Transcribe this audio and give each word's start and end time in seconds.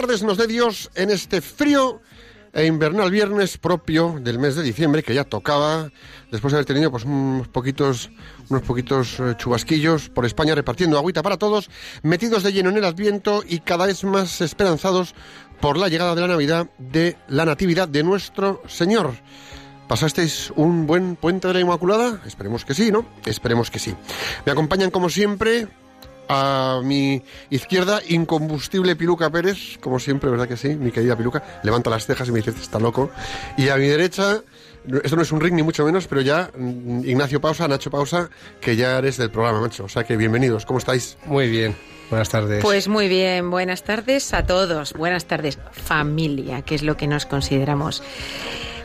tardes, 0.00 0.22
nos 0.22 0.38
dé 0.38 0.46
Dios 0.46 0.90
en 0.94 1.10
este 1.10 1.42
frío 1.42 2.00
e 2.54 2.64
invernal 2.64 3.10
viernes 3.10 3.58
propio 3.58 4.16
del 4.18 4.38
mes 4.38 4.56
de 4.56 4.62
diciembre 4.62 5.02
que 5.02 5.12
ya 5.12 5.24
tocaba 5.24 5.90
después 6.32 6.52
de 6.52 6.56
haber 6.56 6.64
tenido 6.64 6.90
pues 6.90 7.04
unos 7.04 7.48
poquitos 7.48 8.10
unos 8.48 8.62
poquitos 8.62 9.20
eh, 9.20 9.34
chubasquillos 9.36 10.08
por 10.08 10.24
España 10.24 10.54
repartiendo 10.54 10.96
agüita 10.96 11.22
para 11.22 11.36
todos, 11.36 11.68
metidos 12.02 12.42
de 12.42 12.54
lleno 12.54 12.70
en 12.70 12.78
el 12.78 12.86
Adviento 12.86 13.42
y 13.46 13.60
cada 13.60 13.84
vez 13.84 14.02
más 14.02 14.40
esperanzados 14.40 15.14
por 15.60 15.76
la 15.76 15.88
llegada 15.88 16.14
de 16.14 16.22
la 16.22 16.28
Navidad 16.28 16.70
de 16.78 17.18
la 17.28 17.44
Natividad 17.44 17.86
de 17.86 18.02
nuestro 18.02 18.62
Señor. 18.68 19.12
¿Pasasteis 19.86 20.50
un 20.56 20.86
buen 20.86 21.16
puente 21.16 21.46
de 21.46 21.52
la 21.52 21.60
Inmaculada? 21.60 22.22
Esperemos 22.24 22.64
que 22.64 22.72
sí, 22.72 22.90
¿no? 22.90 23.04
Esperemos 23.26 23.70
que 23.70 23.78
sí. 23.78 23.94
Me 24.46 24.52
acompañan 24.52 24.90
como 24.90 25.10
siempre 25.10 25.68
a 26.32 26.80
mi 26.84 27.22
izquierda, 27.50 28.00
incombustible 28.08 28.94
Piluca 28.94 29.28
Pérez, 29.30 29.78
como 29.80 29.98
siempre, 29.98 30.30
¿verdad 30.30 30.46
que 30.46 30.56
sí? 30.56 30.68
Mi 30.76 30.92
querida 30.92 31.16
Piluca, 31.16 31.42
levanta 31.64 31.90
las 31.90 32.06
cejas 32.06 32.28
y 32.28 32.30
me 32.30 32.38
dice, 32.38 32.50
"Este 32.50 32.62
está 32.62 32.78
loco. 32.78 33.10
Y 33.56 33.68
a 33.68 33.76
mi 33.76 33.88
derecha, 33.88 34.40
esto 35.02 35.16
no 35.16 35.22
es 35.22 35.32
un 35.32 35.40
ring 35.40 35.54
ni 35.54 35.64
mucho 35.64 35.84
menos, 35.84 36.06
pero 36.06 36.20
ya 36.20 36.48
mm, 36.56 37.00
Ignacio 37.04 37.40
Pausa, 37.40 37.66
Nacho 37.66 37.90
Pausa, 37.90 38.30
que 38.60 38.76
ya 38.76 38.98
eres 38.98 39.16
del 39.16 39.30
programa, 39.32 39.60
macho. 39.60 39.84
O 39.84 39.88
sea 39.88 40.04
que 40.04 40.16
bienvenidos, 40.16 40.66
¿cómo 40.66 40.78
estáis? 40.78 41.18
Muy 41.26 41.48
bien, 41.48 41.74
buenas 42.10 42.28
tardes. 42.28 42.62
Pues 42.62 42.86
muy 42.86 43.08
bien, 43.08 43.50
buenas 43.50 43.82
tardes 43.82 44.32
a 44.32 44.46
todos, 44.46 44.92
buenas 44.92 45.24
tardes 45.24 45.58
familia, 45.72 46.62
que 46.62 46.76
es 46.76 46.84
lo 46.84 46.96
que 46.96 47.08
nos 47.08 47.26
consideramos. 47.26 48.04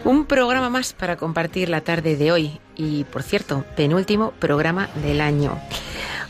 Un 0.04 0.26
programa 0.26 0.72
más 0.72 0.94
para 0.94 1.16
compartir 1.16 1.70
la 1.70 1.82
tarde 1.82 2.16
de 2.16 2.32
hoy 2.32 2.60
y, 2.76 3.04
por 3.04 3.22
cierto, 3.22 3.66
penúltimo 3.76 4.32
programa 4.40 4.90
del 5.04 5.22
año. 5.22 5.60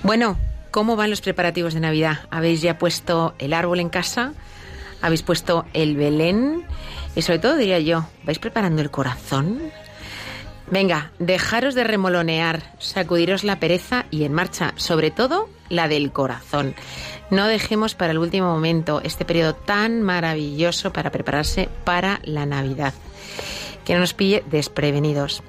Bueno, 0.04 0.38
¿cómo 0.76 0.98
van 0.98 1.10
los 1.10 1.22
preparativos 1.22 1.74
de 1.74 1.80
Navidad? 1.80 2.28
¿Habéis 2.32 2.62
ya 2.62 2.78
puesto 2.78 3.34
el 3.40 3.54
árbol 3.54 3.80
en 3.80 3.88
casa? 3.88 4.34
¿Habéis 5.02 5.24
puesto 5.24 5.64
el 5.72 5.96
Belén? 5.96 6.66
Y 7.16 7.22
sobre 7.22 7.40
todo 7.40 7.56
diría 7.56 7.80
yo, 7.80 8.06
¿vais 8.26 8.40
preparando 8.40 8.82
el 8.82 8.92
corazón? 8.92 9.72
Venga, 10.70 11.14
dejaros 11.18 11.76
de 11.76 11.86
remolonear, 11.86 12.74
sacudiros 12.80 13.46
la 13.46 13.58
pereza 13.58 14.06
y 14.12 14.26
en 14.26 14.34
marcha, 14.34 14.74
sobre 14.76 15.12
todo 15.12 15.48
la 15.70 15.88
del 15.88 16.12
corazón. 16.12 16.76
No 17.30 17.48
dejemos 17.48 17.96
para 17.96 18.12
el 18.12 18.18
último 18.18 18.48
momento 18.52 19.00
este 19.02 19.24
periodo 19.24 19.56
tan 19.56 20.02
maravilloso 20.02 20.92
para 20.92 21.10
prepararse 21.10 21.70
para 21.86 22.20
la 22.26 22.46
Navidad. 22.46 22.94
Que 23.86 23.94
no 23.94 24.02
nos 24.02 24.14
pille 24.14 24.44
desprevenidos. 24.52 25.42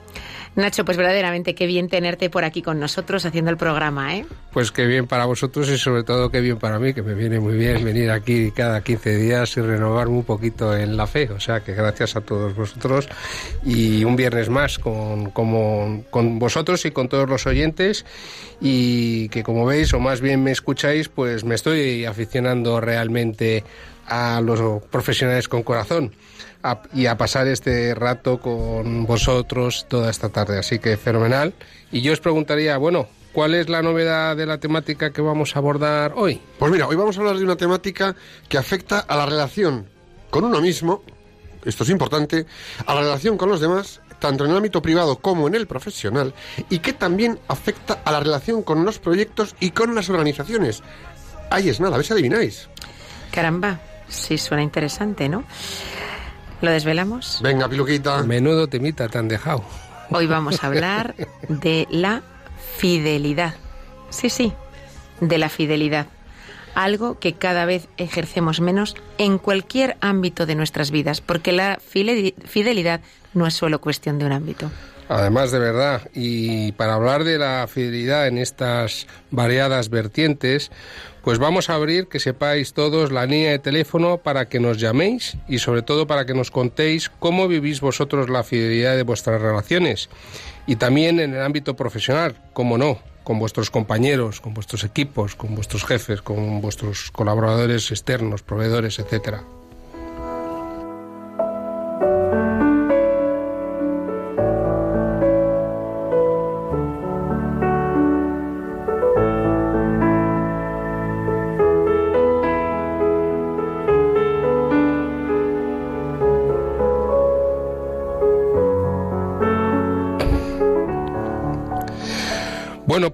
Nacho, 0.56 0.86
pues 0.86 0.96
verdaderamente 0.96 1.54
qué 1.54 1.66
bien 1.66 1.90
tenerte 1.90 2.30
por 2.30 2.44
aquí 2.44 2.62
con 2.62 2.80
nosotros 2.80 3.26
haciendo 3.26 3.50
el 3.50 3.58
programa, 3.58 4.16
¿eh? 4.16 4.24
Pues 4.52 4.72
qué 4.72 4.86
bien 4.86 5.06
para 5.06 5.26
vosotros 5.26 5.68
y 5.68 5.76
sobre 5.76 6.02
todo 6.02 6.30
qué 6.30 6.40
bien 6.40 6.56
para 6.56 6.78
mí, 6.78 6.94
que 6.94 7.02
me 7.02 7.12
viene 7.12 7.38
muy 7.38 7.56
bien 7.56 7.84
venir 7.84 8.10
aquí 8.10 8.50
cada 8.52 8.80
15 8.82 9.18
días 9.18 9.54
y 9.58 9.60
renovarme 9.60 10.14
un 10.16 10.24
poquito 10.24 10.74
en 10.74 10.96
la 10.96 11.06
fe. 11.06 11.28
O 11.30 11.40
sea 11.40 11.60
que 11.60 11.74
gracias 11.74 12.16
a 12.16 12.22
todos 12.22 12.56
vosotros 12.56 13.06
y 13.66 14.02
un 14.04 14.16
viernes 14.16 14.48
más 14.48 14.78
con, 14.78 15.30
con 15.30 16.38
vosotros 16.38 16.86
y 16.86 16.90
con 16.90 17.10
todos 17.10 17.28
los 17.28 17.46
oyentes 17.46 18.06
y 18.58 19.28
que 19.28 19.42
como 19.42 19.66
veis 19.66 19.92
o 19.92 20.00
más 20.00 20.22
bien 20.22 20.42
me 20.42 20.52
escucháis, 20.52 21.10
pues 21.10 21.44
me 21.44 21.54
estoy 21.54 22.06
aficionando 22.06 22.80
realmente 22.80 23.62
a 24.06 24.40
los 24.40 24.82
profesionales 24.84 25.48
con 25.48 25.62
corazón 25.62 26.12
a- 26.70 26.82
y 26.94 27.06
a 27.06 27.16
pasar 27.16 27.46
este 27.48 27.94
rato 27.94 28.38
con 28.40 29.06
vosotros 29.06 29.86
toda 29.88 30.10
esta 30.10 30.28
tarde. 30.28 30.58
Así 30.58 30.78
que 30.78 30.96
fenomenal. 30.96 31.54
Y 31.92 32.00
yo 32.02 32.12
os 32.12 32.20
preguntaría, 32.20 32.76
bueno, 32.78 33.06
¿cuál 33.32 33.54
es 33.54 33.68
la 33.68 33.82
novedad 33.82 34.36
de 34.36 34.46
la 34.46 34.58
temática 34.58 35.10
que 35.12 35.20
vamos 35.20 35.56
a 35.56 35.58
abordar 35.60 36.12
hoy? 36.16 36.40
Pues 36.58 36.72
mira, 36.72 36.86
hoy 36.86 36.96
vamos 36.96 37.16
a 37.16 37.20
hablar 37.20 37.36
de 37.36 37.44
una 37.44 37.56
temática 37.56 38.14
que 38.48 38.58
afecta 38.58 39.00
a 39.00 39.16
la 39.16 39.26
relación 39.26 39.86
con 40.30 40.44
uno 40.44 40.60
mismo, 40.60 41.02
esto 41.64 41.84
es 41.84 41.90
importante, 41.90 42.46
a 42.86 42.94
la 42.94 43.00
relación 43.02 43.36
con 43.38 43.48
los 43.48 43.60
demás, 43.60 44.00
tanto 44.18 44.44
en 44.44 44.50
el 44.50 44.56
ámbito 44.56 44.80
privado 44.82 45.16
como 45.18 45.46
en 45.46 45.54
el 45.54 45.66
profesional, 45.66 46.34
y 46.70 46.78
que 46.80 46.92
también 46.92 47.38
afecta 47.48 48.00
a 48.04 48.10
la 48.12 48.20
relación 48.20 48.62
con 48.62 48.84
los 48.84 48.98
proyectos 48.98 49.54
y 49.60 49.70
con 49.70 49.94
las 49.94 50.08
organizaciones. 50.08 50.82
Ahí 51.50 51.68
es 51.68 51.78
nada, 51.80 51.94
a 51.94 51.98
ver 51.98 52.06
si 52.06 52.12
adivináis. 52.12 52.68
Caramba, 53.30 53.78
sí 54.08 54.38
suena 54.38 54.62
interesante, 54.62 55.28
¿no? 55.28 55.44
¿Lo 56.60 56.70
desvelamos? 56.70 57.40
Venga, 57.42 57.68
Piluquita. 57.68 58.22
Menudo 58.22 58.66
temita 58.68 59.08
te 59.08 59.18
han 59.18 59.28
dejado. 59.28 59.62
Hoy 60.10 60.26
vamos 60.26 60.62
a 60.62 60.68
hablar 60.68 61.14
de 61.48 61.86
la 61.90 62.22
fidelidad. 62.76 63.54
Sí, 64.10 64.30
sí, 64.30 64.52
de 65.20 65.38
la 65.38 65.48
fidelidad. 65.48 66.06
Algo 66.74 67.18
que 67.18 67.34
cada 67.34 67.64
vez 67.64 67.88
ejercemos 67.96 68.60
menos 68.60 68.96
en 69.18 69.38
cualquier 69.38 69.96
ámbito 70.00 70.46
de 70.46 70.54
nuestras 70.54 70.90
vidas, 70.90 71.20
porque 71.20 71.52
la 71.52 71.78
fidelidad 71.80 73.00
no 73.32 73.46
es 73.46 73.54
solo 73.54 73.80
cuestión 73.80 74.18
de 74.18 74.26
un 74.26 74.32
ámbito. 74.32 74.70
Además, 75.08 75.52
de 75.52 75.60
verdad, 75.60 76.10
y 76.14 76.72
para 76.72 76.94
hablar 76.94 77.22
de 77.22 77.38
la 77.38 77.66
fidelidad 77.68 78.26
en 78.26 78.38
estas 78.38 79.06
variadas 79.30 79.88
vertientes, 79.88 80.72
pues 81.22 81.38
vamos 81.38 81.70
a 81.70 81.74
abrir, 81.74 82.08
que 82.08 82.18
sepáis 82.18 82.72
todos, 82.72 83.12
la 83.12 83.26
línea 83.26 83.50
de 83.50 83.58
teléfono 83.58 84.18
para 84.18 84.48
que 84.48 84.58
nos 84.58 84.78
llaméis 84.78 85.36
y 85.48 85.58
sobre 85.58 85.82
todo 85.82 86.06
para 86.06 86.26
que 86.26 86.34
nos 86.34 86.50
contéis 86.50 87.08
cómo 87.08 87.46
vivís 87.46 87.80
vosotros 87.80 88.28
la 88.28 88.42
fidelidad 88.42 88.96
de 88.96 89.04
vuestras 89.04 89.40
relaciones. 89.40 90.08
Y 90.66 90.76
también 90.76 91.20
en 91.20 91.34
el 91.34 91.42
ámbito 91.42 91.76
profesional, 91.76 92.36
cómo 92.52 92.76
no, 92.76 92.98
con 93.22 93.38
vuestros 93.38 93.70
compañeros, 93.70 94.40
con 94.40 94.54
vuestros 94.54 94.82
equipos, 94.84 95.36
con 95.36 95.54
vuestros 95.54 95.84
jefes, 95.84 96.22
con 96.22 96.60
vuestros 96.60 97.10
colaboradores 97.12 97.90
externos, 97.90 98.42
proveedores, 98.42 98.98
etcétera. 99.00 99.42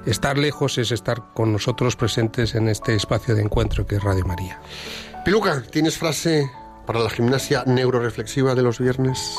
estar 0.06 0.38
lejos 0.38 0.78
es 0.78 0.92
estar 0.92 1.32
con 1.34 1.52
nosotros 1.52 1.96
presentes 1.96 2.54
en 2.54 2.68
este 2.68 2.94
espacio 2.94 3.34
de 3.34 3.42
encuentro 3.42 3.84
que 3.84 3.96
es 3.96 4.04
Radio 4.04 4.24
María. 4.24 4.60
Piluca, 5.24 5.60
¿tienes 5.72 5.98
frase 5.98 6.48
para 6.86 7.00
la 7.00 7.10
gimnasia 7.10 7.64
neuroreflexiva 7.66 8.54
de 8.54 8.62
los 8.62 8.78
viernes? 8.78 9.34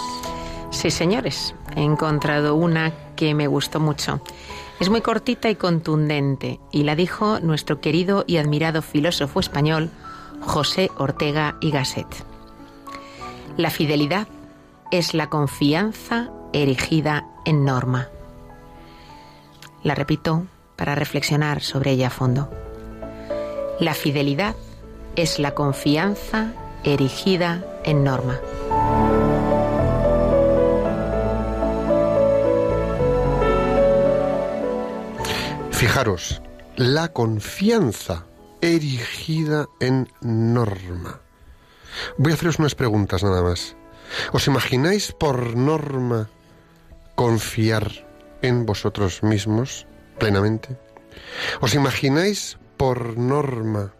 Sí, 0.72 0.92
señores, 0.92 1.56
he 1.78 1.82
encontrado 1.82 2.56
una 2.56 2.92
que 3.16 3.34
me 3.34 3.48
gustó 3.48 3.80
mucho. 3.80 4.20
Es 4.80 4.90
muy 4.90 5.00
cortita 5.02 5.50
y 5.50 5.56
contundente 5.56 6.60
y 6.72 6.84
la 6.84 6.96
dijo 6.96 7.40
nuestro 7.40 7.80
querido 7.80 8.26
y 8.28 8.38
admirado 8.38 8.82
filósofo 8.82 9.40
español 9.40 9.90
José 10.42 10.92
Ortega 10.98 11.58
y 11.62 11.72
Gasset. 11.72 12.08
La 13.56 13.70
fidelidad 13.70 14.28
es 14.92 15.14
la 15.14 15.30
confianza 15.30 16.30
erigida 16.52 17.26
en 17.46 17.64
norma. 17.64 18.10
La 19.82 19.96
repito 19.96 20.46
para 20.76 20.94
reflexionar 20.94 21.62
sobre 21.62 21.92
ella 21.92 22.08
a 22.08 22.12
fondo. 22.12 22.50
La 23.80 23.94
fidelidad 23.94 24.56
es 25.16 25.40
la 25.40 25.56
confianza 25.56 26.52
erigida 26.84 27.64
en 27.86 28.04
norma. 28.04 28.40
Fijaros, 35.76 36.42
la 36.78 37.12
confianza 37.12 38.26
erigida 38.62 39.68
en 39.82 40.08
norma. 40.22 41.20
Voy 42.18 42.32
a 42.32 42.36
haceros 42.36 42.60
unas 42.60 42.76
preguntas 42.76 43.26
nada 43.26 43.42
más. 43.42 43.76
¿Os 44.32 44.48
imagináis 44.48 45.12
por 45.12 45.58
norma 45.58 46.30
confiar 47.16 47.92
en 48.42 48.66
vosotros 48.66 49.22
mismos 49.22 49.86
plenamente? 50.18 50.80
¿Os 51.60 51.76
imagináis 51.76 52.58
por 52.78 53.18
norma 53.18 53.94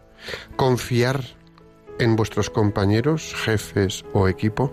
confiar 0.56 1.22
en 1.98 2.16
vuestros 2.16 2.48
compañeros, 2.48 3.34
jefes 3.44 4.02
o 4.14 4.28
equipo? 4.28 4.72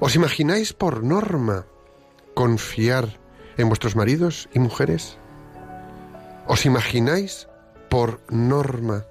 ¿Os 0.00 0.16
imagináis 0.16 0.72
por 0.72 1.04
norma 1.04 1.66
confiar 2.34 3.20
en 3.56 3.68
vuestros 3.68 3.94
maridos 3.94 4.48
y 4.52 4.58
mujeres? 4.58 5.18
¿Os 6.48 6.64
imagináis 6.64 7.46
por 7.90 8.22
norma 8.30 9.04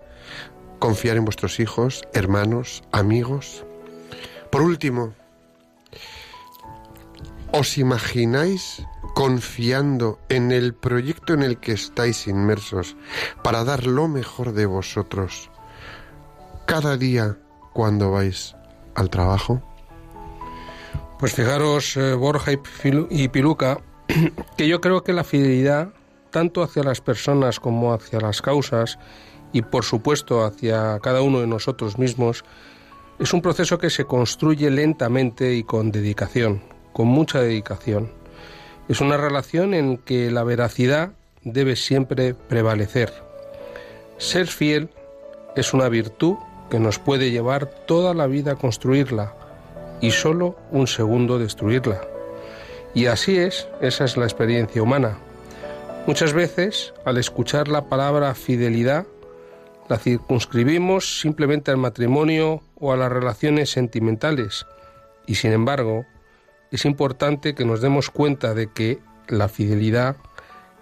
confiar 0.79 1.17
en 1.17 1.25
vuestros 1.25 1.59
hijos, 1.59 2.01
hermanos, 2.13 2.83
amigos? 2.91 3.63
Por 4.51 4.63
último, 4.63 5.13
¿os 7.51 7.77
imagináis 7.77 8.83
confiando 9.13 10.19
en 10.29 10.51
el 10.51 10.73
proyecto 10.73 11.35
en 11.35 11.43
el 11.43 11.59
que 11.59 11.73
estáis 11.73 12.27
inmersos 12.27 12.97
para 13.43 13.63
dar 13.63 13.85
lo 13.85 14.07
mejor 14.07 14.53
de 14.53 14.65
vosotros 14.65 15.51
cada 16.65 16.97
día 16.97 17.37
cuando 17.71 18.09
vais 18.09 18.55
al 18.95 19.11
trabajo? 19.11 19.61
Pues 21.19 21.33
fijaros, 21.33 21.97
eh, 21.97 22.15
Borja 22.15 22.51
y 23.11 23.27
Piluca, 23.27 23.79
que 24.57 24.67
yo 24.67 24.81
creo 24.81 25.03
que 25.03 25.13
la 25.13 25.23
fidelidad, 25.23 25.93
tanto 26.37 26.61
hacia 26.61 26.83
las 26.83 27.01
personas 27.01 27.59
como 27.59 27.95
hacia 27.95 28.19
las 28.19 28.43
causas, 28.43 28.99
y 29.53 29.63
por 29.63 29.83
supuesto 29.83 30.45
hacia 30.45 30.99
cada 30.99 31.23
uno 31.23 31.39
de 31.39 31.47
nosotros 31.47 31.97
mismos, 31.97 32.45
es 33.17 33.33
un 33.33 33.41
proceso 33.41 33.79
que 33.79 33.89
se 33.89 34.05
construye 34.05 34.69
lentamente 34.69 35.55
y 35.55 35.63
con 35.63 35.91
dedicación, 35.91 36.61
con 36.93 37.07
mucha 37.07 37.41
dedicación. 37.41 38.11
Es 38.87 39.01
una 39.01 39.17
relación 39.17 39.73
en 39.73 39.97
que 39.97 40.29
la 40.29 40.43
veracidad 40.43 41.13
debe 41.43 41.75
siempre 41.75 42.35
prevalecer. 42.35 43.11
Ser 44.19 44.45
fiel 44.45 44.91
es 45.55 45.73
una 45.73 45.89
virtud 45.89 46.35
que 46.69 46.79
nos 46.79 46.99
puede 46.99 47.31
llevar 47.31 47.65
toda 47.87 48.13
la 48.13 48.27
vida 48.27 48.51
a 48.51 48.57
construirla 48.57 49.33
y 50.01 50.11
solo 50.11 50.55
un 50.69 50.85
segundo 50.85 51.39
destruirla. 51.39 51.99
Y 52.93 53.07
así 53.07 53.39
es, 53.39 53.67
esa 53.81 54.05
es 54.05 54.17
la 54.17 54.25
experiencia 54.25 54.83
humana. 54.83 55.17
Muchas 56.07 56.31
veces, 56.31 56.93
al 57.03 57.17
escuchar 57.17 57.67
la 57.67 57.89
palabra 57.89 58.33
fidelidad, 58.33 59.05
la 59.89 59.97
circunscribimos 59.97 61.19
simplemente 61.19 61.69
al 61.69 61.75
matrimonio 61.75 62.61
o 62.79 62.93
a 62.93 62.97
las 62.97 63.11
relaciones 63.11 63.71
sentimentales 63.71 64.65
y 65.25 65.35
sin 65.35 65.51
embargo 65.51 66.05
es 66.71 66.85
importante 66.85 67.55
que 67.55 67.65
nos 67.65 67.81
demos 67.81 68.09
cuenta 68.09 68.53
de 68.53 68.71
que 68.71 68.99
la 69.27 69.49
fidelidad 69.49 70.15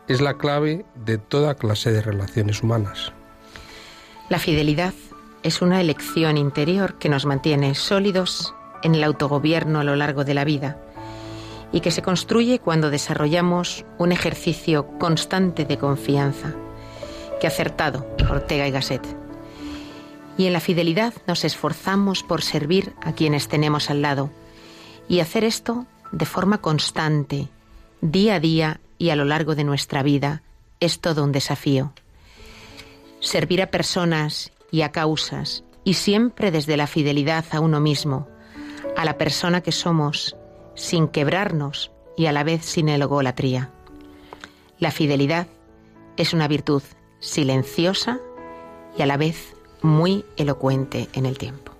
es 0.07 0.21
la 0.21 0.37
clave 0.37 0.85
de 0.93 1.17
toda 1.17 1.55
clase 1.55 1.91
de 1.91 2.03
relaciones 2.03 2.61
humanas. 2.61 3.11
La 4.29 4.37
fidelidad 4.37 4.93
es 5.41 5.63
una 5.63 5.81
elección 5.81 6.37
interior 6.37 6.99
que 6.99 7.09
nos 7.09 7.25
mantiene 7.25 7.73
sólidos 7.73 8.53
en 8.83 8.93
el 8.93 9.03
autogobierno 9.03 9.79
a 9.79 9.83
lo 9.83 9.95
largo 9.95 10.23
de 10.23 10.35
la 10.35 10.45
vida 10.45 10.84
y 11.71 11.81
que 11.81 11.91
se 11.91 12.01
construye 12.01 12.59
cuando 12.59 12.89
desarrollamos 12.89 13.85
un 13.97 14.11
ejercicio 14.11 14.87
constante 14.97 15.65
de 15.65 15.77
confianza 15.77 16.53
que 17.39 17.47
acertado 17.47 18.07
Ortega 18.29 18.67
y 18.67 18.71
Gasset. 18.71 19.05
Y 20.37 20.47
en 20.47 20.53
la 20.53 20.59
fidelidad 20.59 21.13
nos 21.27 21.45
esforzamos 21.45 22.23
por 22.23 22.41
servir 22.41 22.93
a 23.01 23.13
quienes 23.13 23.47
tenemos 23.47 23.89
al 23.89 24.01
lado 24.01 24.29
y 25.07 25.19
hacer 25.19 25.43
esto 25.43 25.85
de 26.11 26.25
forma 26.25 26.59
constante, 26.59 27.49
día 28.01 28.35
a 28.35 28.39
día 28.39 28.79
y 28.97 29.09
a 29.09 29.15
lo 29.15 29.25
largo 29.25 29.55
de 29.55 29.63
nuestra 29.63 30.03
vida 30.03 30.41
es 30.79 30.99
todo 30.99 31.23
un 31.23 31.31
desafío. 31.31 31.93
Servir 33.19 33.61
a 33.61 33.71
personas 33.71 34.51
y 34.71 34.81
a 34.81 34.91
causas 34.91 35.63
y 35.83 35.93
siempre 35.93 36.51
desde 36.51 36.77
la 36.77 36.87
fidelidad 36.87 37.45
a 37.51 37.59
uno 37.59 37.79
mismo, 37.79 38.27
a 38.97 39.05
la 39.05 39.17
persona 39.17 39.61
que 39.61 39.71
somos, 39.71 40.35
sin 40.75 41.07
quebrarnos 41.07 41.91
y 42.15 42.27
a 42.27 42.31
la 42.31 42.43
vez 42.43 42.65
sin 42.65 42.89
egolatría. 42.89 43.71
La 44.79 44.91
fidelidad 44.91 45.47
es 46.17 46.33
una 46.33 46.47
virtud 46.47 46.83
silenciosa 47.19 48.19
y 48.97 49.01
a 49.01 49.05
la 49.05 49.17
vez 49.17 49.55
muy 49.81 50.25
elocuente 50.37 51.09
en 51.13 51.25
el 51.25 51.37
tiempo. 51.37 51.71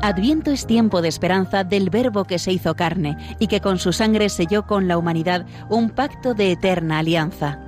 Adviento 0.00 0.50
es 0.50 0.66
tiempo 0.66 1.02
de 1.02 1.08
esperanza 1.08 1.64
del 1.64 1.90
Verbo 1.90 2.24
que 2.24 2.38
se 2.38 2.50
hizo 2.50 2.74
carne 2.74 3.36
y 3.38 3.46
que 3.46 3.60
con 3.60 3.78
su 3.78 3.92
sangre 3.92 4.30
selló 4.30 4.66
con 4.66 4.88
la 4.88 4.96
humanidad 4.96 5.44
un 5.68 5.90
pacto 5.90 6.32
de 6.32 6.52
eterna 6.52 7.00
alianza. 7.00 7.60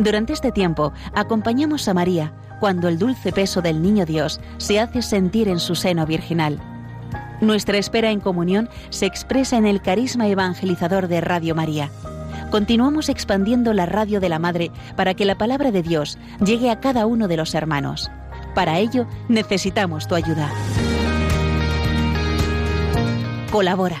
Durante 0.00 0.32
este 0.32 0.50
tiempo 0.50 0.92
acompañamos 1.14 1.86
a 1.86 1.94
María 1.94 2.32
cuando 2.60 2.88
el 2.88 2.98
dulce 2.98 3.32
peso 3.32 3.62
del 3.62 3.82
Niño 3.82 4.06
Dios 4.06 4.40
se 4.58 4.80
hace 4.80 5.02
sentir 5.02 5.48
en 5.48 5.60
su 5.60 5.74
seno 5.74 6.06
virginal 6.06 6.60
nuestra 7.40 7.76
espera 7.76 8.10
en 8.10 8.20
comunión 8.20 8.68
se 8.90 9.06
expresa 9.06 9.56
en 9.56 9.66
el 9.66 9.82
carisma 9.82 10.26
evangelizador 10.26 11.08
de 11.08 11.20
Radio 11.20 11.54
María. 11.54 11.90
Continuamos 12.50 13.08
expandiendo 13.08 13.72
la 13.74 13.86
radio 13.86 14.20
de 14.20 14.28
la 14.28 14.38
Madre 14.38 14.70
para 14.96 15.14
que 15.14 15.24
la 15.24 15.36
palabra 15.36 15.70
de 15.70 15.82
Dios 15.82 16.18
llegue 16.44 16.70
a 16.70 16.80
cada 16.80 17.06
uno 17.06 17.28
de 17.28 17.36
los 17.36 17.54
hermanos. 17.54 18.10
Para 18.54 18.78
ello 18.78 19.06
necesitamos 19.28 20.08
tu 20.08 20.14
ayuda. 20.14 20.50
Colabora 23.50 24.00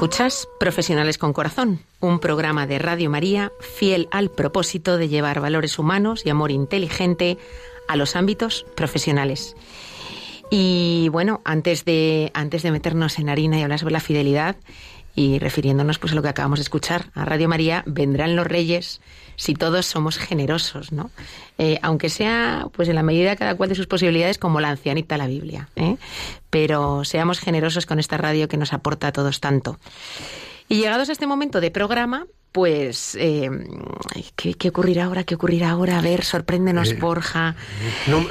Escuchas 0.00 0.48
Profesionales 0.58 1.18
con 1.18 1.34
Corazón, 1.34 1.80
un 2.00 2.20
programa 2.20 2.66
de 2.66 2.78
Radio 2.78 3.10
María 3.10 3.52
fiel 3.60 4.08
al 4.10 4.30
propósito 4.30 4.96
de 4.96 5.10
llevar 5.10 5.42
valores 5.42 5.78
humanos 5.78 6.24
y 6.24 6.30
amor 6.30 6.52
inteligente 6.52 7.36
a 7.86 7.96
los 7.96 8.16
ámbitos 8.16 8.64
profesionales. 8.74 9.56
Y 10.50 11.10
bueno, 11.10 11.42
antes 11.44 11.84
de, 11.84 12.30
antes 12.32 12.62
de 12.62 12.70
meternos 12.70 13.18
en 13.18 13.28
harina 13.28 13.58
y 13.58 13.62
hablar 13.62 13.78
sobre 13.78 13.92
la 13.92 14.00
fidelidad, 14.00 14.56
Y 15.14 15.38
refiriéndonos 15.38 15.98
pues 15.98 16.12
a 16.12 16.16
lo 16.16 16.22
que 16.22 16.28
acabamos 16.28 16.60
de 16.60 16.62
escuchar, 16.62 17.10
a 17.14 17.26
Radio 17.26 17.48
María 17.50 17.82
vendrán 17.84 18.36
los 18.36 18.46
reyes 18.46 19.02
si 19.40 19.54
todos 19.54 19.86
somos 19.86 20.18
generosos, 20.18 20.92
¿no? 20.92 21.10
Eh, 21.56 21.78
aunque 21.80 22.10
sea 22.10 22.66
pues 22.72 22.90
en 22.90 22.94
la 22.94 23.02
medida 23.02 23.36
cada 23.36 23.54
cual 23.54 23.70
de 23.70 23.74
sus 23.74 23.86
posibilidades 23.86 24.36
como 24.36 24.60
la 24.60 24.68
ancianita 24.68 25.16
la 25.16 25.26
Biblia, 25.26 25.70
¿eh? 25.76 25.96
pero 26.50 27.06
seamos 27.06 27.40
generosos 27.40 27.86
con 27.86 27.98
esta 27.98 28.18
radio 28.18 28.48
que 28.48 28.58
nos 28.58 28.74
aporta 28.74 29.06
a 29.06 29.12
todos 29.12 29.40
tanto. 29.40 29.78
Y 30.68 30.80
llegados 30.80 31.08
a 31.08 31.12
este 31.12 31.26
momento 31.26 31.62
de 31.62 31.70
programa, 31.70 32.26
pues, 32.52 33.16
eh, 33.18 33.48
¿qué, 34.36 34.68
ocurrirá 34.68 35.06
ahora? 35.06 35.24
¿Qué 35.24 35.36
ocurrirá 35.36 35.70
ahora? 35.70 35.98
A 35.98 36.02
ver, 36.02 36.22
sorpréndenos, 36.22 36.98
Borja. 36.98 37.56
No, 38.08 38.26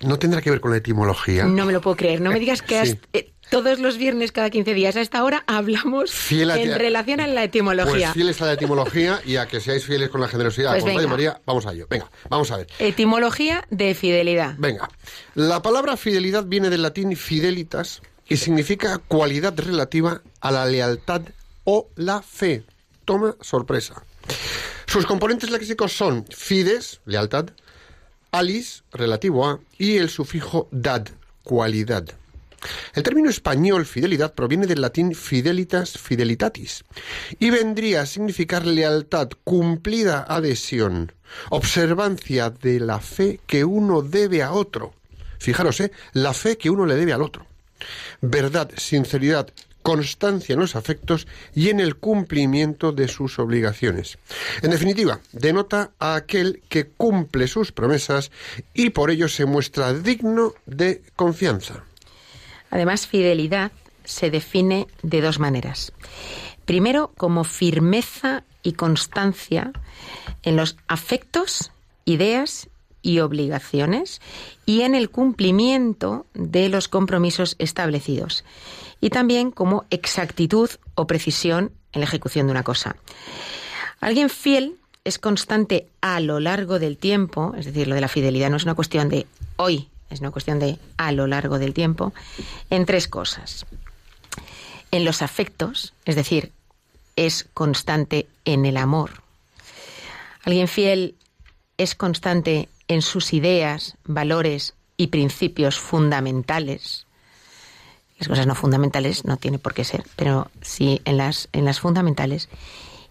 no 0.00 0.18
tendrá 0.20 0.40
que 0.42 0.50
ver 0.50 0.60
con 0.60 0.70
la 0.70 0.76
etimología. 0.76 1.44
No 1.44 1.66
me 1.66 1.72
lo 1.72 1.80
puedo 1.80 1.96
creer. 1.96 2.20
No 2.20 2.30
me 2.30 2.38
digas 2.38 2.62
que 2.62 3.31
todos 3.52 3.80
los 3.80 3.98
viernes, 3.98 4.32
cada 4.32 4.48
15 4.48 4.72
días, 4.72 4.96
a 4.96 5.02
esta 5.02 5.22
hora, 5.22 5.44
hablamos 5.46 6.10
en 6.32 6.74
relación 6.74 7.20
a 7.20 7.26
la 7.26 7.44
etimología. 7.44 8.06
Pues 8.06 8.14
fieles 8.14 8.40
a 8.40 8.46
la 8.46 8.54
etimología 8.54 9.20
y 9.26 9.36
a 9.36 9.46
que 9.46 9.60
seáis 9.60 9.84
fieles 9.84 10.08
con 10.08 10.22
la 10.22 10.28
generosidad. 10.28 10.70
Pues 10.70 10.82
con 10.82 11.10
María, 11.10 11.38
vamos 11.44 11.66
a 11.66 11.74
ello. 11.74 11.86
Venga, 11.90 12.10
vamos 12.30 12.50
a 12.50 12.56
ver. 12.56 12.68
Etimología 12.78 13.66
de 13.68 13.94
fidelidad. 13.94 14.54
Venga. 14.56 14.88
La 15.34 15.60
palabra 15.60 15.98
fidelidad 15.98 16.44
viene 16.44 16.70
del 16.70 16.80
latín 16.80 17.14
fidelitas 17.14 18.00
y 18.26 18.38
significa 18.38 18.96
cualidad 19.06 19.52
relativa 19.58 20.22
a 20.40 20.50
la 20.50 20.64
lealtad 20.64 21.20
o 21.64 21.90
la 21.94 22.22
fe. 22.22 22.64
Toma 23.04 23.36
sorpresa. 23.42 24.02
Sus 24.86 25.04
componentes 25.04 25.50
léxicos 25.50 25.92
son 25.92 26.24
fides, 26.30 27.02
lealtad, 27.04 27.50
alis, 28.30 28.84
relativo 28.92 29.46
a, 29.46 29.60
y 29.76 29.98
el 29.98 30.08
sufijo 30.08 30.68
dad, 30.70 31.06
cualidad. 31.42 32.16
El 32.94 33.02
término 33.02 33.30
español 33.30 33.86
fidelidad 33.86 34.34
proviene 34.34 34.66
del 34.66 34.80
latín 34.80 35.14
fidelitas 35.14 35.98
fidelitatis 35.98 36.84
y 37.38 37.50
vendría 37.50 38.02
a 38.02 38.06
significar 38.06 38.66
lealtad, 38.66 39.30
cumplida 39.44 40.24
adhesión, 40.28 41.12
observancia 41.50 42.50
de 42.50 42.80
la 42.80 43.00
fe 43.00 43.40
que 43.46 43.64
uno 43.64 44.02
debe 44.02 44.42
a 44.42 44.52
otro. 44.52 44.94
Fijaros, 45.38 45.80
¿eh? 45.80 45.90
la 46.12 46.34
fe 46.34 46.56
que 46.56 46.70
uno 46.70 46.86
le 46.86 46.94
debe 46.94 47.12
al 47.12 47.22
otro. 47.22 47.46
Verdad, 48.20 48.70
sinceridad, 48.76 49.52
constancia 49.82 50.52
en 50.54 50.60
los 50.60 50.76
afectos 50.76 51.26
y 51.54 51.68
en 51.70 51.80
el 51.80 51.96
cumplimiento 51.96 52.92
de 52.92 53.08
sus 53.08 53.38
obligaciones. 53.38 54.18
En 54.62 54.70
definitiva, 54.70 55.20
denota 55.32 55.90
a 55.98 56.14
aquel 56.14 56.62
que 56.68 56.86
cumple 56.86 57.48
sus 57.48 57.72
promesas 57.72 58.30
y 58.72 58.90
por 58.90 59.10
ello 59.10 59.28
se 59.28 59.44
muestra 59.44 59.92
digno 59.92 60.54
de 60.66 61.02
confianza. 61.16 61.84
Además, 62.72 63.06
fidelidad 63.06 63.70
se 64.02 64.30
define 64.30 64.88
de 65.02 65.20
dos 65.20 65.38
maneras. 65.38 65.92
Primero, 66.64 67.12
como 67.18 67.44
firmeza 67.44 68.44
y 68.62 68.72
constancia 68.72 69.72
en 70.42 70.56
los 70.56 70.76
afectos, 70.88 71.70
ideas 72.06 72.70
y 73.02 73.18
obligaciones 73.18 74.22
y 74.64 74.80
en 74.82 74.94
el 74.94 75.10
cumplimiento 75.10 76.24
de 76.32 76.70
los 76.70 76.88
compromisos 76.88 77.56
establecidos. 77.58 78.42
Y 79.02 79.10
también 79.10 79.50
como 79.50 79.84
exactitud 79.90 80.70
o 80.94 81.06
precisión 81.06 81.72
en 81.92 82.00
la 82.00 82.06
ejecución 82.06 82.46
de 82.46 82.52
una 82.52 82.62
cosa. 82.62 82.96
Alguien 84.00 84.30
fiel 84.30 84.76
es 85.04 85.18
constante 85.18 85.88
a 86.00 86.20
lo 86.20 86.40
largo 86.40 86.78
del 86.78 86.96
tiempo, 86.96 87.52
es 87.58 87.66
decir, 87.66 87.86
lo 87.86 87.96
de 87.96 88.00
la 88.00 88.08
fidelidad 88.08 88.48
no 88.48 88.56
es 88.56 88.64
una 88.64 88.74
cuestión 88.74 89.10
de 89.10 89.26
hoy 89.56 89.90
es 90.12 90.20
una 90.20 90.30
cuestión 90.30 90.58
de 90.58 90.78
a 90.96 91.12
lo 91.12 91.26
largo 91.26 91.58
del 91.58 91.74
tiempo, 91.74 92.12
en 92.70 92.86
tres 92.86 93.08
cosas. 93.08 93.66
En 94.90 95.04
los 95.04 95.22
afectos, 95.22 95.94
es 96.04 96.16
decir, 96.16 96.52
es 97.16 97.48
constante 97.54 98.26
en 98.44 98.66
el 98.66 98.76
amor. 98.76 99.22
Alguien 100.44 100.68
fiel 100.68 101.14
es 101.78 101.94
constante 101.94 102.68
en 102.88 103.02
sus 103.02 103.32
ideas, 103.32 103.96
valores 104.04 104.74
y 104.96 105.08
principios 105.08 105.78
fundamentales. 105.78 107.06
Las 108.18 108.28
cosas 108.28 108.46
no 108.46 108.54
fundamentales 108.54 109.24
no 109.24 109.36
tiene 109.36 109.58
por 109.58 109.74
qué 109.74 109.84
ser, 109.84 110.04
pero 110.16 110.50
sí 110.60 111.00
en 111.04 111.16
las, 111.16 111.48
en 111.52 111.64
las 111.64 111.80
fundamentales. 111.80 112.48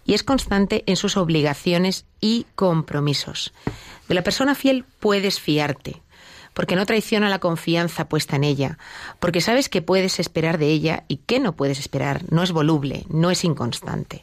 Y 0.05 0.13
es 0.13 0.23
constante 0.23 0.83
en 0.87 0.95
sus 0.95 1.17
obligaciones 1.17 2.05
y 2.19 2.45
compromisos. 2.55 3.53
De 4.07 4.15
la 4.15 4.23
persona 4.23 4.55
fiel 4.55 4.85
puedes 4.99 5.39
fiarte, 5.39 6.00
porque 6.53 6.75
no 6.75 6.85
traiciona 6.85 7.29
la 7.29 7.39
confianza 7.39 8.09
puesta 8.09 8.35
en 8.35 8.43
ella, 8.43 8.77
porque 9.19 9.41
sabes 9.41 9.69
que 9.69 9.81
puedes 9.81 10.19
esperar 10.19 10.57
de 10.57 10.67
ella 10.67 11.03
y 11.07 11.17
que 11.17 11.39
no 11.39 11.55
puedes 11.55 11.79
esperar, 11.79 12.23
no 12.29 12.43
es 12.43 12.51
voluble, 12.51 13.05
no 13.09 13.31
es 13.31 13.43
inconstante. 13.43 14.21